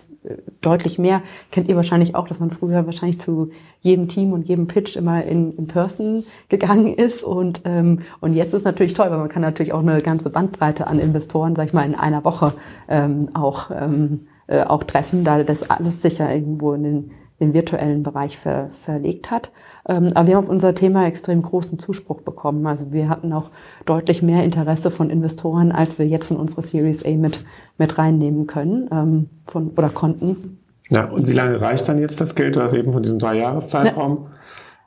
deutlich 0.62 1.00
mehr, 1.00 1.22
kennt 1.52 1.68
ihr 1.68 1.76
wahrscheinlich 1.76 2.16
auch, 2.16 2.28
dass 2.28 2.40
man 2.40 2.52
früher 2.52 2.86
wahrscheinlich 2.86 3.20
zu 3.20 3.52
jedem 3.82 4.08
Team 4.08 4.34
und 4.34 4.48
jedem 4.48 4.68
Pitch 4.68 4.96
immer 4.96 5.24
in, 5.24 5.56
in 5.58 5.68
Person 5.68 6.26
gegangen 6.50 6.94
ist. 6.94 7.24
Und, 7.24 7.62
ähm, 7.66 8.00
und 8.22 8.34
jetzt 8.34 8.54
ist 8.54 8.66
natürlich 8.66 8.94
toll, 8.94 9.10
weil 9.12 9.20
man 9.20 9.30
kann 9.30 9.42
natürlich 9.42 9.74
auch 9.74 9.82
eine 9.82 10.02
ganze 10.02 10.30
Bandbreite 10.30 10.88
an 10.88 11.00
Investoren, 11.00 11.56
sag 11.56 11.68
ich 11.68 11.74
mal, 11.74 11.86
in 11.86 11.96
einer 11.96 12.24
Woche 12.24 12.54
ähm, 12.88 13.30
auch, 13.34 13.72
ähm, 13.72 14.28
äh, 14.48 14.64
auch 14.64 14.84
treffen, 14.84 15.24
da 15.24 15.44
das 15.44 15.70
alles 15.70 16.02
sicher 16.02 16.34
irgendwo 16.34 16.74
in 16.74 16.84
den 16.84 17.12
den 17.40 17.54
virtuellen 17.54 18.04
Bereich 18.04 18.38
ver, 18.38 18.70
verlegt 18.70 19.30
hat. 19.30 19.52
Ähm, 19.88 20.08
aber 20.14 20.28
wir 20.28 20.36
haben 20.36 20.44
auf 20.46 20.50
unser 20.50 20.74
Thema 20.74 21.06
extrem 21.06 21.42
großen 21.42 21.80
Zuspruch 21.80 22.22
bekommen. 22.22 22.66
Also 22.66 22.94
wir 22.94 23.10
hatten 23.10 23.34
auch 23.34 23.52
deutlich 23.86 24.22
mehr 24.22 24.44
Interesse 24.44 24.90
von 24.90 25.10
Investoren, 25.10 25.72
als 25.72 26.00
wir 26.00 26.08
jetzt 26.08 26.32
in 26.32 26.38
unsere 26.38 26.62
Series 26.62 27.04
A 27.06 27.12
mit, 27.12 27.44
mit 27.78 27.98
reinnehmen 27.98 28.48
können 28.48 28.90
ähm, 28.92 29.30
von, 29.46 29.72
oder 29.72 29.90
konnten. 29.90 30.60
Ja, 30.90 31.06
und 31.10 31.28
wie 31.28 31.34
lange 31.34 31.60
reicht 31.60 31.88
dann 31.90 31.98
jetzt 32.00 32.22
das 32.22 32.36
Geld? 32.36 32.56
Du 32.56 32.62
hast 32.62 32.74
eben 32.74 32.94
von 32.94 33.04
diesem 33.04 33.20
drei 33.20 33.38
Jahreszeitraum 33.38 34.28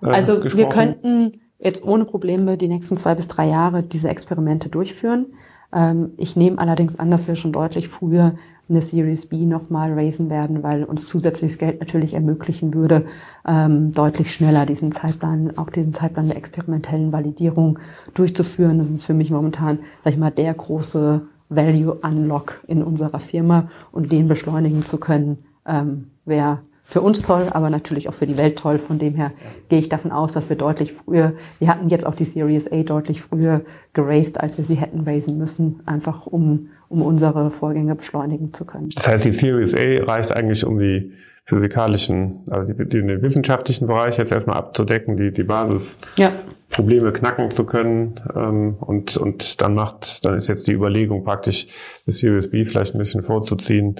äh, 0.02 0.06
Also 0.06 0.40
gesprochen. 0.40 0.58
wir 0.58 0.68
könnten 0.68 1.40
jetzt 1.58 1.84
ohne 1.84 2.04
Probleme 2.04 2.56
die 2.56 2.68
nächsten 2.68 2.96
zwei 2.96 3.14
bis 3.14 3.28
drei 3.28 3.48
Jahre 3.48 3.82
diese 3.82 4.08
Experimente 4.08 4.68
durchführen. 4.68 5.26
Ähm, 5.72 6.12
ich 6.16 6.36
nehme 6.36 6.58
allerdings 6.58 6.98
an, 6.98 7.10
dass 7.10 7.28
wir 7.28 7.36
schon 7.36 7.52
deutlich 7.52 7.88
früher 7.88 8.34
eine 8.68 8.82
Series 8.82 9.26
B 9.26 9.46
nochmal 9.46 9.92
raisen 9.92 10.30
werden, 10.30 10.62
weil 10.62 10.84
uns 10.84 11.06
zusätzliches 11.06 11.58
Geld 11.58 11.80
natürlich 11.80 12.14
ermöglichen 12.14 12.74
würde, 12.74 13.06
ähm, 13.46 13.92
deutlich 13.92 14.32
schneller 14.32 14.66
diesen 14.66 14.92
Zeitplan, 14.92 15.56
auch 15.56 15.70
diesen 15.70 15.94
Zeitplan 15.94 16.28
der 16.28 16.36
experimentellen 16.36 17.12
Validierung 17.12 17.78
durchzuführen. 18.14 18.78
Das 18.78 18.90
ist 18.90 19.04
für 19.04 19.14
mich 19.14 19.30
momentan, 19.30 19.78
sag 20.04 20.12
ich 20.12 20.18
mal, 20.18 20.30
der 20.30 20.52
große 20.54 21.22
Value 21.48 21.94
Unlock 21.94 22.62
in 22.66 22.82
unserer 22.82 23.20
Firma 23.20 23.68
und 23.90 24.12
den 24.12 24.28
beschleunigen 24.28 24.84
zu 24.84 24.98
können, 24.98 25.38
ähm, 25.66 26.10
wäre 26.26 26.60
für 26.90 27.02
uns 27.02 27.20
toll, 27.20 27.48
aber 27.50 27.68
natürlich 27.68 28.08
auch 28.08 28.14
für 28.14 28.24
die 28.24 28.38
Welt 28.38 28.58
toll. 28.58 28.78
Von 28.78 28.98
dem 28.98 29.14
her 29.14 29.32
gehe 29.68 29.78
ich 29.78 29.90
davon 29.90 30.10
aus, 30.10 30.32
dass 30.32 30.48
wir 30.48 30.56
deutlich 30.56 30.90
früher, 30.94 31.34
wir 31.58 31.68
hatten 31.68 31.88
jetzt 31.88 32.06
auch 32.06 32.14
die 32.14 32.24
Series 32.24 32.72
A 32.72 32.82
deutlich 32.82 33.20
früher 33.20 33.60
geraced, 33.92 34.40
als 34.40 34.56
wir 34.56 34.64
sie 34.64 34.76
hätten 34.76 35.00
raisen 35.00 35.36
müssen, 35.36 35.82
einfach 35.84 36.26
um, 36.26 36.70
um 36.88 37.02
unsere 37.02 37.50
Vorgänge 37.50 37.94
beschleunigen 37.94 38.54
zu 38.54 38.64
können. 38.64 38.88
Das 38.94 39.06
heißt, 39.06 39.26
die 39.26 39.32
Series 39.32 39.74
A 39.74 40.02
reicht 40.06 40.32
eigentlich, 40.32 40.64
um 40.64 40.78
die 40.78 41.12
physikalischen, 41.44 42.40
also 42.48 42.72
die, 42.72 42.88
die, 42.88 43.02
den 43.02 43.20
wissenschaftlichen 43.20 43.86
Bereich 43.86 44.16
jetzt 44.16 44.32
erstmal 44.32 44.56
abzudecken, 44.56 45.18
die, 45.18 45.30
die 45.30 45.44
Basis. 45.44 45.98
Ja. 46.16 46.32
Probleme 46.70 47.12
knacken 47.12 47.50
zu 47.50 47.64
können 47.64 48.20
ähm, 48.34 48.76
und 48.80 49.16
und 49.16 49.60
dann 49.62 49.74
macht 49.74 50.24
dann 50.26 50.36
ist 50.36 50.48
jetzt 50.48 50.66
die 50.66 50.72
Überlegung 50.72 51.24
praktisch 51.24 51.66
das 52.04 52.18
Series 52.18 52.50
B 52.50 52.66
vielleicht 52.66 52.94
ein 52.94 52.98
bisschen 52.98 53.22
vorzuziehen 53.22 53.96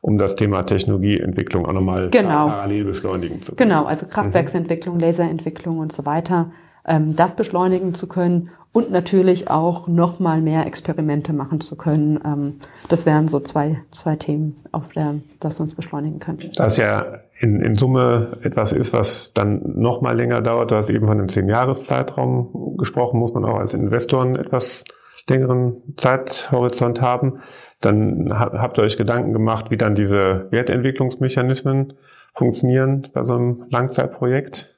um 0.00 0.18
das 0.18 0.36
Thema 0.36 0.62
Technologieentwicklung 0.62 1.66
auch 1.66 1.72
nochmal 1.72 2.10
genau. 2.10 2.48
parallel 2.48 2.84
beschleunigen 2.84 3.42
zu 3.42 3.54
können. 3.54 3.70
Genau, 3.70 3.84
also 3.84 4.06
Kraftwerksentwicklung, 4.06 4.96
mhm. 4.96 5.00
Laserentwicklung 5.00 5.78
und 5.78 5.92
so 5.92 6.06
weiter, 6.06 6.52
ähm, 6.86 7.14
das 7.14 7.36
beschleunigen 7.36 7.94
zu 7.94 8.08
können 8.08 8.48
und 8.72 8.90
natürlich 8.90 9.50
auch 9.50 9.88
nochmal 9.88 10.40
mehr 10.40 10.66
Experimente 10.66 11.32
machen 11.32 11.60
zu 11.60 11.76
können. 11.76 12.18
Ähm, 12.24 12.56
das 12.88 13.04
wären 13.04 13.28
so 13.28 13.40
zwei, 13.40 13.82
zwei 13.90 14.16
Themen, 14.16 14.56
auf 14.72 14.92
der 14.94 15.16
das 15.38 15.60
uns 15.60 15.74
beschleunigen 15.74 16.20
könnte. 16.20 16.50
Das 16.56 16.78
ja 16.78 17.20
in, 17.38 17.60
in 17.60 17.74
Summe 17.74 18.38
etwas 18.42 18.72
ist, 18.72 18.92
was 18.92 19.32
dann 19.32 19.60
nochmal 19.80 20.16
länger 20.16 20.40
dauert. 20.40 20.70
Du 20.70 20.76
hast 20.76 20.90
eben 20.90 21.06
von 21.06 21.18
einem 21.18 21.28
Zehn-Jahres-Zeitraum 21.28 22.76
gesprochen, 22.76 23.18
muss 23.18 23.32
man 23.32 23.44
auch 23.44 23.58
als 23.58 23.74
Investoren 23.74 24.36
etwas 24.36 24.84
längeren 25.28 25.82
Zeithorizont 25.96 27.00
haben. 27.00 27.40
Dann 27.80 28.30
habt 28.38 28.78
ihr 28.78 28.82
euch 28.82 28.96
Gedanken 28.96 29.32
gemacht, 29.32 29.70
wie 29.70 29.76
dann 29.76 29.94
diese 29.94 30.50
Wertentwicklungsmechanismen 30.50 31.94
funktionieren 32.34 33.08
bei 33.12 33.24
so 33.24 33.34
einem 33.34 33.64
Langzeitprojekt? 33.70 34.76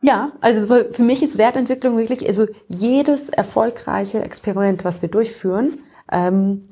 Ja, 0.00 0.32
also 0.40 0.66
für 0.92 1.02
mich 1.02 1.22
ist 1.22 1.38
Wertentwicklung 1.38 1.96
wirklich, 1.96 2.26
also 2.26 2.46
jedes 2.68 3.28
erfolgreiche 3.30 4.22
Experiment, 4.22 4.84
was 4.84 5.02
wir 5.02 5.08
durchführen, 5.08 5.80
ähm, 6.10 6.68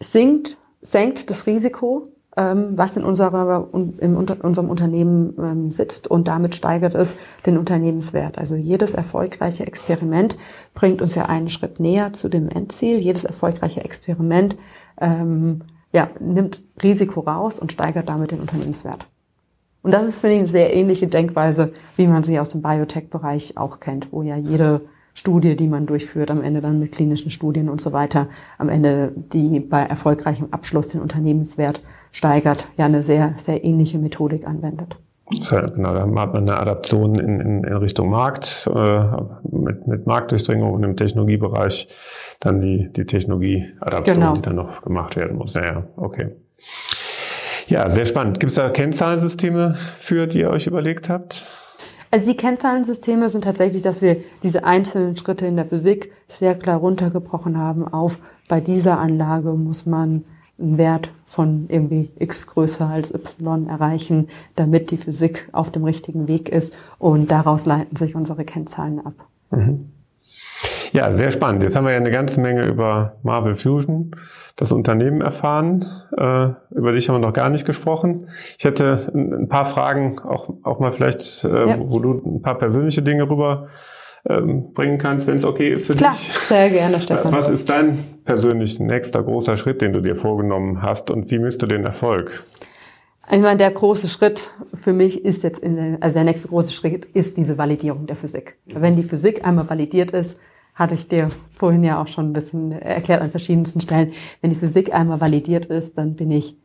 sinkt, 0.00 0.58
senkt 0.82 1.30
das 1.30 1.46
Risiko 1.46 2.12
ähm, 2.36 2.72
was 2.76 2.96
in, 2.96 3.04
unserer, 3.04 3.68
in 3.72 4.16
unserem 4.16 4.70
Unternehmen 4.70 5.34
ähm, 5.38 5.70
sitzt 5.70 6.08
und 6.08 6.28
damit 6.28 6.54
steigert 6.54 6.94
es 6.94 7.16
den 7.44 7.58
Unternehmenswert. 7.58 8.38
Also 8.38 8.56
jedes 8.56 8.94
erfolgreiche 8.94 9.66
Experiment 9.66 10.36
bringt 10.74 11.02
uns 11.02 11.14
ja 11.14 11.26
einen 11.26 11.50
Schritt 11.50 11.78
näher 11.78 12.12
zu 12.12 12.28
dem 12.28 12.48
Endziel. 12.48 12.96
Jedes 12.98 13.24
erfolgreiche 13.24 13.84
Experiment 13.84 14.56
ähm, 15.02 15.64
ja, 15.92 16.08
nimmt 16.20 16.62
Risiko 16.82 17.20
raus 17.20 17.58
und 17.58 17.72
steigert 17.72 18.08
damit 18.08 18.30
den 18.30 18.40
Unternehmenswert. 18.40 19.06
Und 19.82 19.92
das 19.92 20.06
ist, 20.06 20.18
finde 20.18 20.36
ich, 20.36 20.40
eine 20.40 20.48
sehr 20.48 20.74
ähnliche 20.74 21.08
Denkweise, 21.08 21.72
wie 21.96 22.06
man 22.06 22.22
sie 22.22 22.38
aus 22.38 22.50
dem 22.50 22.62
Biotech-Bereich 22.62 23.58
auch 23.58 23.80
kennt, 23.80 24.12
wo 24.12 24.22
ja 24.22 24.36
jede 24.36 24.82
Studie, 25.12 25.56
die 25.56 25.66
man 25.66 25.86
durchführt, 25.86 26.30
am 26.30 26.42
Ende 26.42 26.60
dann 26.60 26.78
mit 26.78 26.92
klinischen 26.92 27.30
Studien 27.30 27.68
und 27.68 27.80
so 27.80 27.92
weiter, 27.92 28.28
am 28.56 28.68
Ende 28.68 29.12
die 29.32 29.60
bei 29.60 29.82
erfolgreichem 29.82 30.48
Abschluss 30.52 30.88
den 30.88 31.02
Unternehmenswert 31.02 31.82
steigert, 32.12 32.68
ja 32.78 32.86
eine 32.86 33.02
sehr, 33.02 33.34
sehr 33.36 33.62
ähnliche 33.64 33.98
Methodik 33.98 34.46
anwendet. 34.46 34.96
Genau, 35.30 35.94
da 35.94 36.02
hat 36.02 36.08
man 36.08 36.36
eine 36.36 36.58
Adaption 36.58 37.14
in, 37.14 37.40
in, 37.40 37.64
in 37.64 37.76
Richtung 37.76 38.10
Markt, 38.10 38.68
äh, 38.74 39.02
mit, 39.50 39.86
mit 39.86 40.06
Marktdurchdringung 40.06 40.72
und 40.72 40.82
im 40.82 40.96
Technologiebereich 40.96 41.88
dann 42.40 42.60
die, 42.60 42.90
die 42.94 43.06
Technologieadaption, 43.06 44.16
genau. 44.16 44.34
die 44.34 44.42
dann 44.42 44.56
noch 44.56 44.82
gemacht 44.82 45.16
werden 45.16 45.38
muss. 45.38 45.54
Ja, 45.54 45.64
ja, 45.64 45.84
okay. 45.96 46.32
Ja, 47.68 47.88
sehr 47.88 48.06
spannend. 48.06 48.40
Gibt 48.40 48.50
es 48.50 48.56
da 48.56 48.68
Kennzahlensysteme 48.68 49.74
für, 49.96 50.26
die 50.26 50.40
ihr 50.40 50.50
euch 50.50 50.66
überlegt 50.66 51.08
habt? 51.08 51.46
Also 52.10 52.30
die 52.30 52.36
Kennzahlensysteme 52.36 53.30
sind 53.30 53.44
tatsächlich, 53.44 53.80
dass 53.80 54.02
wir 54.02 54.18
diese 54.42 54.64
einzelnen 54.64 55.16
Schritte 55.16 55.46
in 55.46 55.56
der 55.56 55.64
Physik 55.64 56.12
sehr 56.26 56.54
klar 56.54 56.78
runtergebrochen 56.78 57.56
haben 57.56 57.88
auf, 57.88 58.18
bei 58.48 58.60
dieser 58.60 58.98
Anlage 58.98 59.54
muss 59.54 59.86
man 59.86 60.24
einen 60.62 60.78
Wert 60.78 61.10
von 61.24 61.66
irgendwie 61.68 62.10
x 62.18 62.46
größer 62.46 62.86
als 62.86 63.12
y 63.12 63.68
erreichen, 63.68 64.28
damit 64.56 64.90
die 64.90 64.96
Physik 64.96 65.48
auf 65.52 65.70
dem 65.70 65.84
richtigen 65.84 66.28
Weg 66.28 66.48
ist. 66.48 66.74
Und 66.98 67.30
daraus 67.30 67.66
leiten 67.66 67.96
sich 67.96 68.14
unsere 68.14 68.44
Kennzahlen 68.44 69.04
ab. 69.04 69.14
Mhm. 69.50 69.92
Ja, 70.92 71.14
sehr 71.14 71.30
spannend. 71.30 71.62
Jetzt 71.62 71.74
haben 71.74 71.86
wir 71.86 71.92
ja 71.92 71.96
eine 71.96 72.10
ganze 72.10 72.40
Menge 72.40 72.66
über 72.66 73.16
Marvel 73.22 73.54
Fusion, 73.54 74.14
das 74.56 74.72
Unternehmen 74.72 75.22
erfahren. 75.22 75.86
Äh, 76.16 76.50
über 76.70 76.92
dich 76.92 77.08
haben 77.08 77.16
wir 77.16 77.26
noch 77.26 77.32
gar 77.32 77.48
nicht 77.48 77.64
gesprochen. 77.64 78.28
Ich 78.58 78.64
hätte 78.64 79.10
ein 79.14 79.48
paar 79.48 79.64
Fragen, 79.64 80.18
auch, 80.18 80.50
auch 80.62 80.80
mal 80.80 80.92
vielleicht, 80.92 81.44
äh, 81.44 81.68
ja. 81.68 81.78
wo, 81.78 81.98
du 81.98 82.36
ein 82.36 82.42
paar 82.42 82.58
persönliche 82.58 83.02
Dinge 83.02 83.28
rüber 83.28 83.68
ähm, 84.28 84.72
bringen 84.72 84.98
kannst, 84.98 85.26
wenn 85.26 85.36
es 85.36 85.44
okay 85.44 85.72
ist 85.72 85.86
für 85.86 85.94
Klar, 85.94 86.12
dich. 86.12 86.32
sehr 86.32 86.70
gerne, 86.70 87.00
Stefan. 87.00 87.32
Was 87.32 87.50
ist 87.50 87.68
dein 87.68 88.04
persönlich 88.24 88.78
nächster 88.78 89.22
großer 89.22 89.56
Schritt, 89.56 89.82
den 89.82 89.92
du 89.92 90.00
dir 90.00 90.14
vorgenommen 90.14 90.82
hast 90.82 91.10
und 91.10 91.30
wie 91.30 91.38
misst 91.38 91.62
du 91.62 91.66
den 91.66 91.84
Erfolg? 91.84 92.44
Ich 93.30 93.40
meine, 93.40 93.56
der 93.56 93.70
große 93.70 94.08
Schritt 94.08 94.50
für 94.74 94.92
mich 94.92 95.24
ist 95.24 95.42
jetzt, 95.42 95.58
in 95.60 95.76
der, 95.76 95.98
also 96.00 96.14
der 96.14 96.24
nächste 96.24 96.48
große 96.48 96.72
Schritt 96.72 97.04
ist 97.04 97.36
diese 97.36 97.56
Validierung 97.56 98.06
der 98.06 98.16
Physik. 98.16 98.56
Wenn 98.66 98.96
die 98.96 99.02
Physik 99.02 99.46
einmal 99.46 99.68
validiert 99.68 100.10
ist, 100.10 100.38
hatte 100.74 100.94
ich 100.94 101.08
dir 101.08 101.28
vorhin 101.50 101.84
ja 101.84 102.00
auch 102.00 102.06
schon 102.06 102.30
ein 102.30 102.32
bisschen 102.32 102.72
erklärt 102.72 103.22
an 103.22 103.30
verschiedensten 103.30 103.80
Stellen. 103.80 104.12
Wenn 104.40 104.50
die 104.50 104.56
Physik 104.56 104.94
einmal 104.94 105.20
validiert 105.20 105.66
ist, 105.66 105.98
dann 105.98 106.14
bin 106.14 106.30
ich 106.30 106.56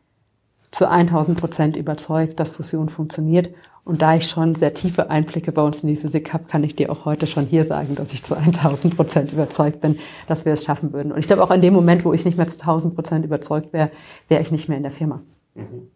zu 0.72 0.90
1000 0.90 1.40
Prozent 1.40 1.76
überzeugt, 1.76 2.40
dass 2.40 2.52
Fusion 2.52 2.90
funktioniert. 2.90 3.50
Und 3.84 4.02
da 4.02 4.16
ich 4.16 4.28
schon 4.28 4.54
sehr 4.54 4.74
tiefe 4.74 5.10
Einblicke 5.10 5.54
bei 5.54 5.62
uns 5.62 5.82
in 5.82 5.88
die 5.88 5.96
Physik 5.96 6.34
habe, 6.34 6.44
kann 6.44 6.64
ich 6.64 6.76
dir 6.76 6.92
auch 6.92 7.06
heute 7.06 7.26
schon 7.26 7.46
hier 7.46 7.66
sagen, 7.66 7.96
dass 7.96 8.14
ich 8.14 8.22
zu 8.24 8.36
1000 8.36 8.96
Prozent 8.98 9.32
überzeugt 9.32 9.80
bin, 9.80 9.98
dass 10.28 10.44
wir 10.44 10.54
es 10.54 10.66
schaffen 10.66 10.92
würden. 10.92 11.14
Und 11.14 11.20
ich 11.20 11.28
glaube 11.28 11.44
auch 11.44 11.52
in 11.52 11.62
dem 11.62 11.74
Moment, 11.74 12.04
wo 12.04 12.12
ich 12.12 12.26
nicht 12.26 12.38
mehr 12.38 12.48
zu 12.48 12.60
1000 12.60 12.96
Prozent 12.96 13.24
überzeugt 13.24 13.72
wäre, 13.72 13.90
wäre 14.28 14.42
ich 14.42 14.52
nicht 14.52 14.68
mehr 14.68 14.78
in 14.78 14.84
der 14.84 14.92
Firma. 14.92 15.22
Mhm. 15.56 15.88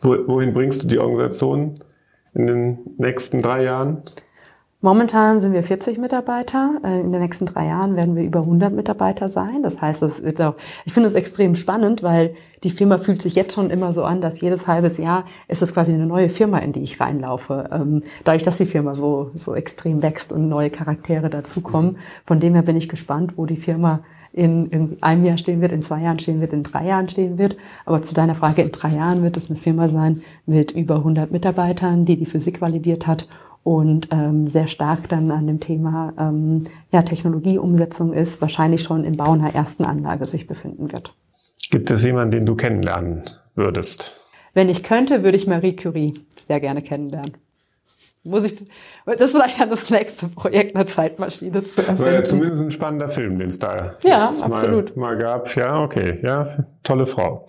Wohin 0.00 0.54
bringst 0.54 0.84
du 0.84 0.86
die 0.86 0.98
Organisation 0.98 1.82
in 2.34 2.46
den 2.46 2.78
nächsten 2.98 3.42
drei 3.42 3.64
Jahren? 3.64 4.04
Momentan 4.82 5.40
sind 5.40 5.52
wir 5.52 5.62
40 5.62 5.98
Mitarbeiter. 5.98 6.80
Äh, 6.82 7.00
in 7.00 7.12
den 7.12 7.20
nächsten 7.20 7.44
drei 7.44 7.66
Jahren 7.66 7.96
werden 7.96 8.16
wir 8.16 8.22
über 8.22 8.40
100 8.40 8.72
Mitarbeiter 8.72 9.28
sein. 9.28 9.62
Das 9.62 9.82
heißt, 9.82 10.02
es 10.02 10.22
wird 10.22 10.40
auch, 10.40 10.54
ich 10.86 10.94
finde 10.94 11.10
es 11.10 11.14
extrem 11.14 11.54
spannend, 11.54 12.02
weil 12.02 12.32
die 12.64 12.70
Firma 12.70 12.96
fühlt 12.96 13.20
sich 13.20 13.34
jetzt 13.34 13.54
schon 13.54 13.68
immer 13.68 13.92
so 13.92 14.04
an, 14.04 14.22
dass 14.22 14.40
jedes 14.40 14.66
halbes 14.66 14.96
Jahr 14.96 15.26
ist 15.48 15.60
es 15.60 15.74
quasi 15.74 15.92
eine 15.92 16.06
neue 16.06 16.30
Firma, 16.30 16.58
in 16.60 16.72
die 16.72 16.80
ich 16.80 16.98
reinlaufe. 16.98 17.68
Ähm, 17.70 18.02
dadurch, 18.24 18.42
dass 18.42 18.56
die 18.56 18.64
Firma 18.64 18.94
so, 18.94 19.30
so 19.34 19.54
extrem 19.54 20.02
wächst 20.02 20.32
und 20.32 20.48
neue 20.48 20.70
Charaktere 20.70 21.28
dazukommen. 21.28 21.98
Von 22.24 22.40
dem 22.40 22.54
her 22.54 22.62
bin 22.62 22.76
ich 22.76 22.88
gespannt, 22.88 23.34
wo 23.36 23.44
die 23.44 23.56
Firma 23.56 24.00
in, 24.32 24.70
in 24.70 24.96
einem 25.02 25.26
Jahr 25.26 25.36
stehen 25.36 25.60
wird, 25.60 25.72
in 25.72 25.82
zwei 25.82 26.00
Jahren 26.00 26.18
stehen 26.18 26.40
wird, 26.40 26.54
in 26.54 26.62
drei 26.62 26.86
Jahren 26.86 27.06
stehen 27.10 27.36
wird. 27.36 27.58
Aber 27.84 28.00
zu 28.00 28.14
deiner 28.14 28.34
Frage, 28.34 28.62
in 28.62 28.72
drei 28.72 28.94
Jahren 28.94 29.22
wird 29.22 29.36
es 29.36 29.50
eine 29.50 29.58
Firma 29.58 29.90
sein 29.90 30.22
mit 30.46 30.70
über 30.70 30.96
100 30.96 31.30
Mitarbeitern, 31.30 32.06
die 32.06 32.16
die 32.16 32.24
Physik 32.24 32.62
validiert 32.62 33.06
hat 33.06 33.28
und 33.62 34.08
ähm, 34.10 34.46
sehr 34.46 34.66
stark 34.66 35.08
dann 35.08 35.30
an 35.30 35.46
dem 35.46 35.60
Thema 35.60 36.12
ähm, 36.18 36.64
ja, 36.92 37.02
Technologieumsetzung 37.02 38.12
ist, 38.12 38.40
wahrscheinlich 38.40 38.82
schon 38.82 39.04
im 39.04 39.16
Bau 39.16 39.32
einer 39.32 39.54
ersten 39.54 39.84
Anlage 39.84 40.26
sich 40.26 40.46
befinden 40.46 40.92
wird. 40.92 41.14
Gibt 41.70 41.90
es 41.90 42.04
jemanden, 42.04 42.32
den 42.32 42.46
du 42.46 42.56
kennenlernen 42.56 43.24
würdest? 43.54 44.24
Wenn 44.54 44.68
ich 44.68 44.82
könnte, 44.82 45.22
würde 45.22 45.36
ich 45.36 45.46
Marie 45.46 45.76
Curie 45.76 46.14
sehr 46.46 46.60
gerne 46.60 46.82
kennenlernen. 46.82 47.36
Muss 48.22 48.44
ich, 48.44 48.62
das 49.06 49.20
ist 49.20 49.30
vielleicht 49.30 49.58
dann 49.60 49.70
das 49.70 49.88
nächste 49.88 50.28
Projekt, 50.28 50.76
eine 50.76 50.84
Zeitmaschine 50.84 51.62
zu 51.62 51.80
erfinden. 51.80 52.02
War 52.02 52.12
ja 52.12 52.24
zumindest 52.24 52.62
ein 52.62 52.70
spannender 52.70 53.08
Film, 53.08 53.38
den 53.38 53.48
es 53.48 53.58
da 53.58 53.96
ja, 54.02 54.30
absolut. 54.42 54.94
Mal, 54.94 55.14
mal 55.14 55.18
gab. 55.18 55.56
Ja, 55.56 55.82
okay, 55.82 56.18
ja, 56.22 56.46
tolle 56.82 57.06
Frau. 57.06 57.46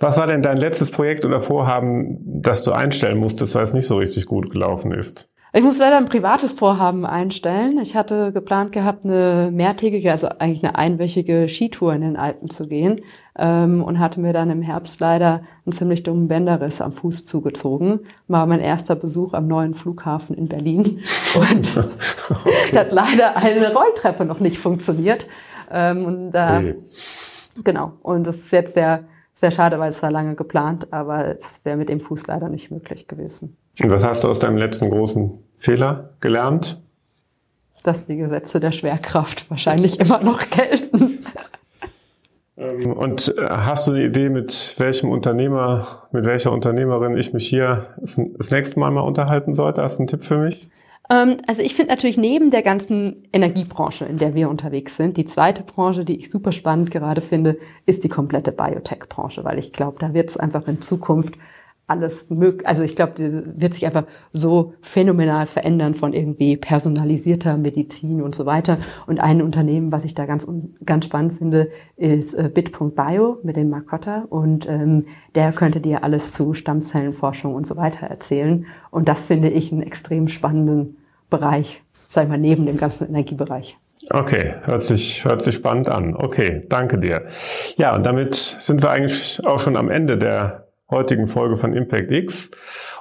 Was 0.00 0.18
war 0.18 0.26
denn 0.26 0.42
dein 0.42 0.58
letztes 0.58 0.90
Projekt 0.90 1.24
oder 1.24 1.40
Vorhaben, 1.40 2.18
das 2.42 2.62
du 2.62 2.72
einstellen 2.72 3.16
musstest, 3.16 3.54
weil 3.54 3.62
es 3.62 3.72
nicht 3.72 3.86
so 3.86 3.96
richtig 3.96 4.26
gut 4.26 4.50
gelaufen 4.50 4.92
ist? 4.92 5.30
Ich 5.54 5.62
muss 5.62 5.76
leider 5.76 5.98
ein 5.98 6.06
privates 6.06 6.54
Vorhaben 6.54 7.04
einstellen. 7.04 7.78
Ich 7.78 7.94
hatte 7.94 8.32
geplant 8.32 8.72
gehabt, 8.72 9.04
eine 9.04 9.50
mehrtägige, 9.52 10.10
also 10.10 10.28
eigentlich 10.38 10.64
eine 10.64 10.76
einwöchige 10.76 11.46
Skitour 11.46 11.92
in 11.92 12.00
den 12.00 12.16
Alpen 12.16 12.48
zu 12.48 12.66
gehen 12.66 13.02
ähm, 13.36 13.84
und 13.84 13.98
hatte 13.98 14.18
mir 14.18 14.32
dann 14.32 14.48
im 14.48 14.62
Herbst 14.62 14.98
leider 15.00 15.42
einen 15.66 15.72
ziemlich 15.74 16.04
dummen 16.04 16.26
Bänderriss 16.26 16.80
am 16.80 16.94
Fuß 16.94 17.26
zugezogen. 17.26 18.00
War 18.28 18.46
mein 18.46 18.60
erster 18.60 18.96
Besuch 18.96 19.34
am 19.34 19.46
neuen 19.46 19.74
Flughafen 19.74 20.34
in 20.34 20.48
Berlin 20.48 21.00
und 21.34 21.76
okay. 21.76 22.78
hat 22.78 22.90
leider 22.90 23.36
eine 23.36 23.74
Rolltreppe 23.74 24.24
noch 24.24 24.40
nicht 24.40 24.58
funktioniert. 24.58 25.26
Ähm, 25.70 26.06
und 26.06 26.32
da, 26.32 26.60
okay. 26.60 26.76
genau. 27.62 27.92
Und 28.00 28.26
das 28.26 28.36
ist 28.36 28.52
jetzt 28.52 28.72
sehr, 28.72 29.04
sehr 29.34 29.50
schade, 29.50 29.78
weil 29.78 29.90
es 29.90 30.02
war 30.02 30.10
lange 30.10 30.34
geplant, 30.34 30.94
aber 30.94 31.26
es 31.26 31.60
wäre 31.62 31.76
mit 31.76 31.90
dem 31.90 32.00
Fuß 32.00 32.26
leider 32.26 32.48
nicht 32.48 32.70
möglich 32.70 33.06
gewesen. 33.06 33.58
Und 33.80 33.90
was 33.90 34.04
hast 34.04 34.24
du 34.24 34.28
aus 34.28 34.38
deinem 34.38 34.56
letzten 34.56 34.90
großen 34.90 35.38
Fehler 35.56 36.10
gelernt? 36.20 36.80
Dass 37.84 38.06
die 38.06 38.16
Gesetze 38.16 38.60
der 38.60 38.72
Schwerkraft 38.72 39.50
wahrscheinlich 39.50 39.98
immer 39.98 40.22
noch 40.22 40.50
gelten. 40.50 41.24
Ähm, 42.56 42.92
und 42.92 43.34
äh, 43.36 43.48
hast 43.48 43.86
du 43.86 43.92
eine 43.92 44.04
Idee, 44.04 44.28
mit 44.28 44.74
welchem 44.78 45.10
Unternehmer, 45.10 46.08
mit 46.12 46.24
welcher 46.24 46.52
Unternehmerin 46.52 47.16
ich 47.16 47.32
mich 47.32 47.48
hier 47.48 47.94
das 47.96 48.50
nächste 48.50 48.78
Mal 48.78 48.90
mal 48.90 49.00
unterhalten 49.00 49.54
sollte? 49.54 49.82
Hast 49.82 49.98
du 49.98 50.02
einen 50.02 50.08
Tipp 50.08 50.22
für 50.22 50.38
mich? 50.38 50.68
Ähm, 51.10 51.38
also 51.46 51.62
ich 51.62 51.74
finde 51.74 51.92
natürlich 51.92 52.18
neben 52.18 52.50
der 52.50 52.62
ganzen 52.62 53.22
Energiebranche, 53.32 54.04
in 54.04 54.18
der 54.18 54.34
wir 54.34 54.48
unterwegs 54.48 54.96
sind, 54.96 55.16
die 55.16 55.24
zweite 55.24 55.62
Branche, 55.62 56.04
die 56.04 56.16
ich 56.16 56.30
super 56.30 56.52
spannend 56.52 56.90
gerade 56.90 57.20
finde, 57.20 57.56
ist 57.86 58.04
die 58.04 58.08
komplette 58.08 58.52
Biotech-Branche, 58.52 59.44
weil 59.44 59.58
ich 59.58 59.72
glaube, 59.72 59.98
da 59.98 60.14
wird 60.14 60.30
es 60.30 60.36
einfach 60.36 60.66
in 60.68 60.82
Zukunft 60.82 61.34
alles 61.92 62.30
möglich. 62.30 62.66
Also 62.66 62.82
ich 62.82 62.96
glaube, 62.96 63.12
die 63.16 63.30
wird 63.60 63.74
sich 63.74 63.86
einfach 63.86 64.04
so 64.32 64.74
phänomenal 64.80 65.46
verändern 65.46 65.94
von 65.94 66.12
irgendwie 66.12 66.56
personalisierter 66.56 67.56
Medizin 67.58 68.22
und 68.22 68.34
so 68.34 68.46
weiter. 68.46 68.78
Und 69.06 69.20
ein 69.20 69.42
Unternehmen, 69.42 69.92
was 69.92 70.04
ich 70.04 70.14
da 70.14 70.26
ganz 70.26 70.46
ganz 70.84 71.04
spannend 71.04 71.34
finde, 71.34 71.68
ist 71.96 72.34
äh, 72.34 72.50
Bit.bio 72.52 73.38
mit 73.42 73.56
dem 73.56 73.68
Mark 73.68 73.88
Cotter. 73.88 74.24
Und 74.30 74.68
ähm, 74.68 75.04
der 75.34 75.52
könnte 75.52 75.80
dir 75.80 76.02
alles 76.02 76.32
zu 76.32 76.54
Stammzellenforschung 76.54 77.54
und 77.54 77.66
so 77.66 77.76
weiter 77.76 78.06
erzählen. 78.06 78.66
Und 78.90 79.08
das 79.08 79.26
finde 79.26 79.50
ich 79.50 79.70
einen 79.70 79.82
extrem 79.82 80.28
spannenden 80.28 80.96
Bereich, 81.30 81.82
sag 82.08 82.24
ich 82.24 82.30
mal, 82.30 82.38
neben 82.38 82.66
dem 82.66 82.78
ganzen 82.78 83.08
Energiebereich. 83.08 83.78
Okay, 84.10 84.54
hört 84.64 84.82
sich, 84.82 85.24
hört 85.24 85.42
sich 85.42 85.54
spannend 85.54 85.88
an. 85.88 86.16
Okay, 86.16 86.64
danke 86.68 86.98
dir. 86.98 87.26
Ja, 87.76 87.94
und 87.94 88.04
damit 88.04 88.34
sind 88.34 88.82
wir 88.82 88.90
eigentlich 88.90 89.40
auch 89.46 89.60
schon 89.60 89.76
am 89.76 89.88
Ende 89.88 90.18
der 90.18 90.61
heutigen 90.92 91.26
Folge 91.26 91.56
von 91.56 91.74
Impact 91.74 92.12
X. 92.12 92.52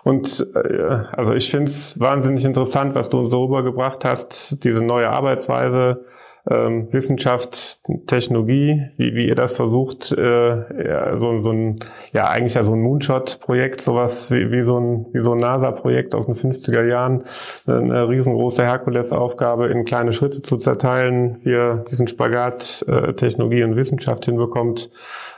Und 0.04 0.48
äh, 0.56 0.82
also 1.12 1.34
ich 1.34 1.52
finde 1.52 1.70
es 1.70 2.00
wahnsinnig 2.00 2.44
interessant, 2.44 2.96
was 2.96 3.10
du 3.10 3.20
uns 3.20 3.30
darüber 3.30 3.64
gebracht 3.64 4.04
hast, 4.04 4.64
diese 4.64 4.84
neue 4.84 5.10
Arbeitsweise, 5.10 6.06
ähm, 6.50 6.88
Wissenschaft, 6.92 7.80
Technologie, 8.08 8.88
wie, 8.98 9.16
wie 9.16 9.28
ihr 9.28 9.36
das 9.36 9.56
versucht, 9.56 10.12
äh, 10.12 11.18
so, 11.20 11.40
so 11.40 11.52
ein, 11.52 11.84
ja 12.14 12.28
eigentlich 12.28 12.56
ja 12.56 12.64
so 12.64 12.74
ein 12.74 12.82
Moonshot-Projekt, 12.82 13.82
sowas 13.82 14.32
wie, 14.32 14.52
wie 14.52 14.64
so 14.64 14.80
ein, 14.80 15.06
wie 15.14 15.22
so 15.22 15.34
ein 15.34 15.40
NASA-Projekt 15.40 16.16
aus 16.16 16.26
den 16.26 16.36
50er 16.36 16.84
Jahren, 16.86 17.24
eine 17.68 18.08
riesengroße 18.10 18.64
Herkulesaufgabe 18.64 19.68
in 19.68 19.86
kleine 19.86 20.14
Schritte 20.14 20.42
zu 20.42 20.58
zerteilen, 20.58 21.38
wie 21.44 21.52
ihr 21.52 21.86
diesen 21.90 22.08
Spagat 22.08 22.86
äh, 22.88 23.14
Technologie 23.14 23.64
und 23.64 23.76
Wissenschaft 23.76 24.26
hinbekommt. 24.26 24.90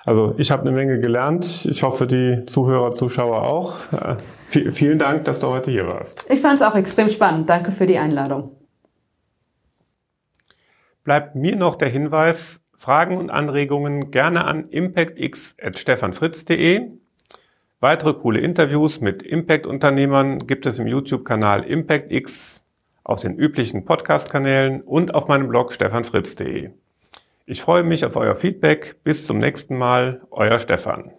Also 0.06 0.36
ich 0.38 0.52
habe 0.52 0.64
eine 0.64 0.72
Menge 0.72 1.00
gelernt. 1.00 1.66
Ich 1.66 1.84
hoffe, 1.84 2.08
die 2.08 2.44
Zuhörer, 2.46 2.92
Zuschauer 2.92 3.44
auch. 3.44 3.76
Äh, 3.92 4.16
vielen 4.72 5.00
Dank, 5.00 5.26
dass 5.26 5.40
du 5.40 5.48
heute 5.48 5.72
hier 5.72 5.88
warst. 5.88 6.26
Ich 6.30 6.42
fand 6.42 6.60
es 6.60 6.62
auch 6.62 6.76
extrem 6.76 7.10
spannend. 7.10 7.50
Danke 7.50 7.72
für 7.72 7.86
die 7.86 7.98
Einladung. 7.98 8.63
Bleibt 11.04 11.36
mir 11.36 11.56
noch 11.56 11.76
der 11.76 11.90
Hinweis, 11.90 12.64
Fragen 12.76 13.18
und 13.18 13.30
Anregungen 13.30 14.10
gerne 14.12 14.46
an 14.46 14.70
impactx.stefanfritz.de. 14.70 16.90
Weitere 17.80 18.14
coole 18.14 18.40
Interviews 18.40 19.02
mit 19.02 19.24
Impact-Unternehmern 19.24 20.48
gibt 20.48 20.66
es 20.66 20.80
im 20.80 20.88
YouTube-Kanal 20.88 21.66
ImpactX, 21.66 22.64
auf 23.04 23.22
den 23.22 23.38
üblichen 23.38 23.84
Podcast-Kanälen 23.84 24.80
und 24.82 25.14
auf 25.14 25.28
meinem 25.28 25.50
Blog 25.50 25.74
stefanfritz.de. 25.74 26.70
Ich 27.46 27.62
freue 27.62 27.84
mich 27.84 28.06
auf 28.06 28.16
euer 28.16 28.36
Feedback. 28.36 29.04
Bis 29.04 29.26
zum 29.26 29.38
nächsten 29.38 29.78
Mal, 29.78 30.22
euer 30.32 30.60
Stefan. 30.60 31.12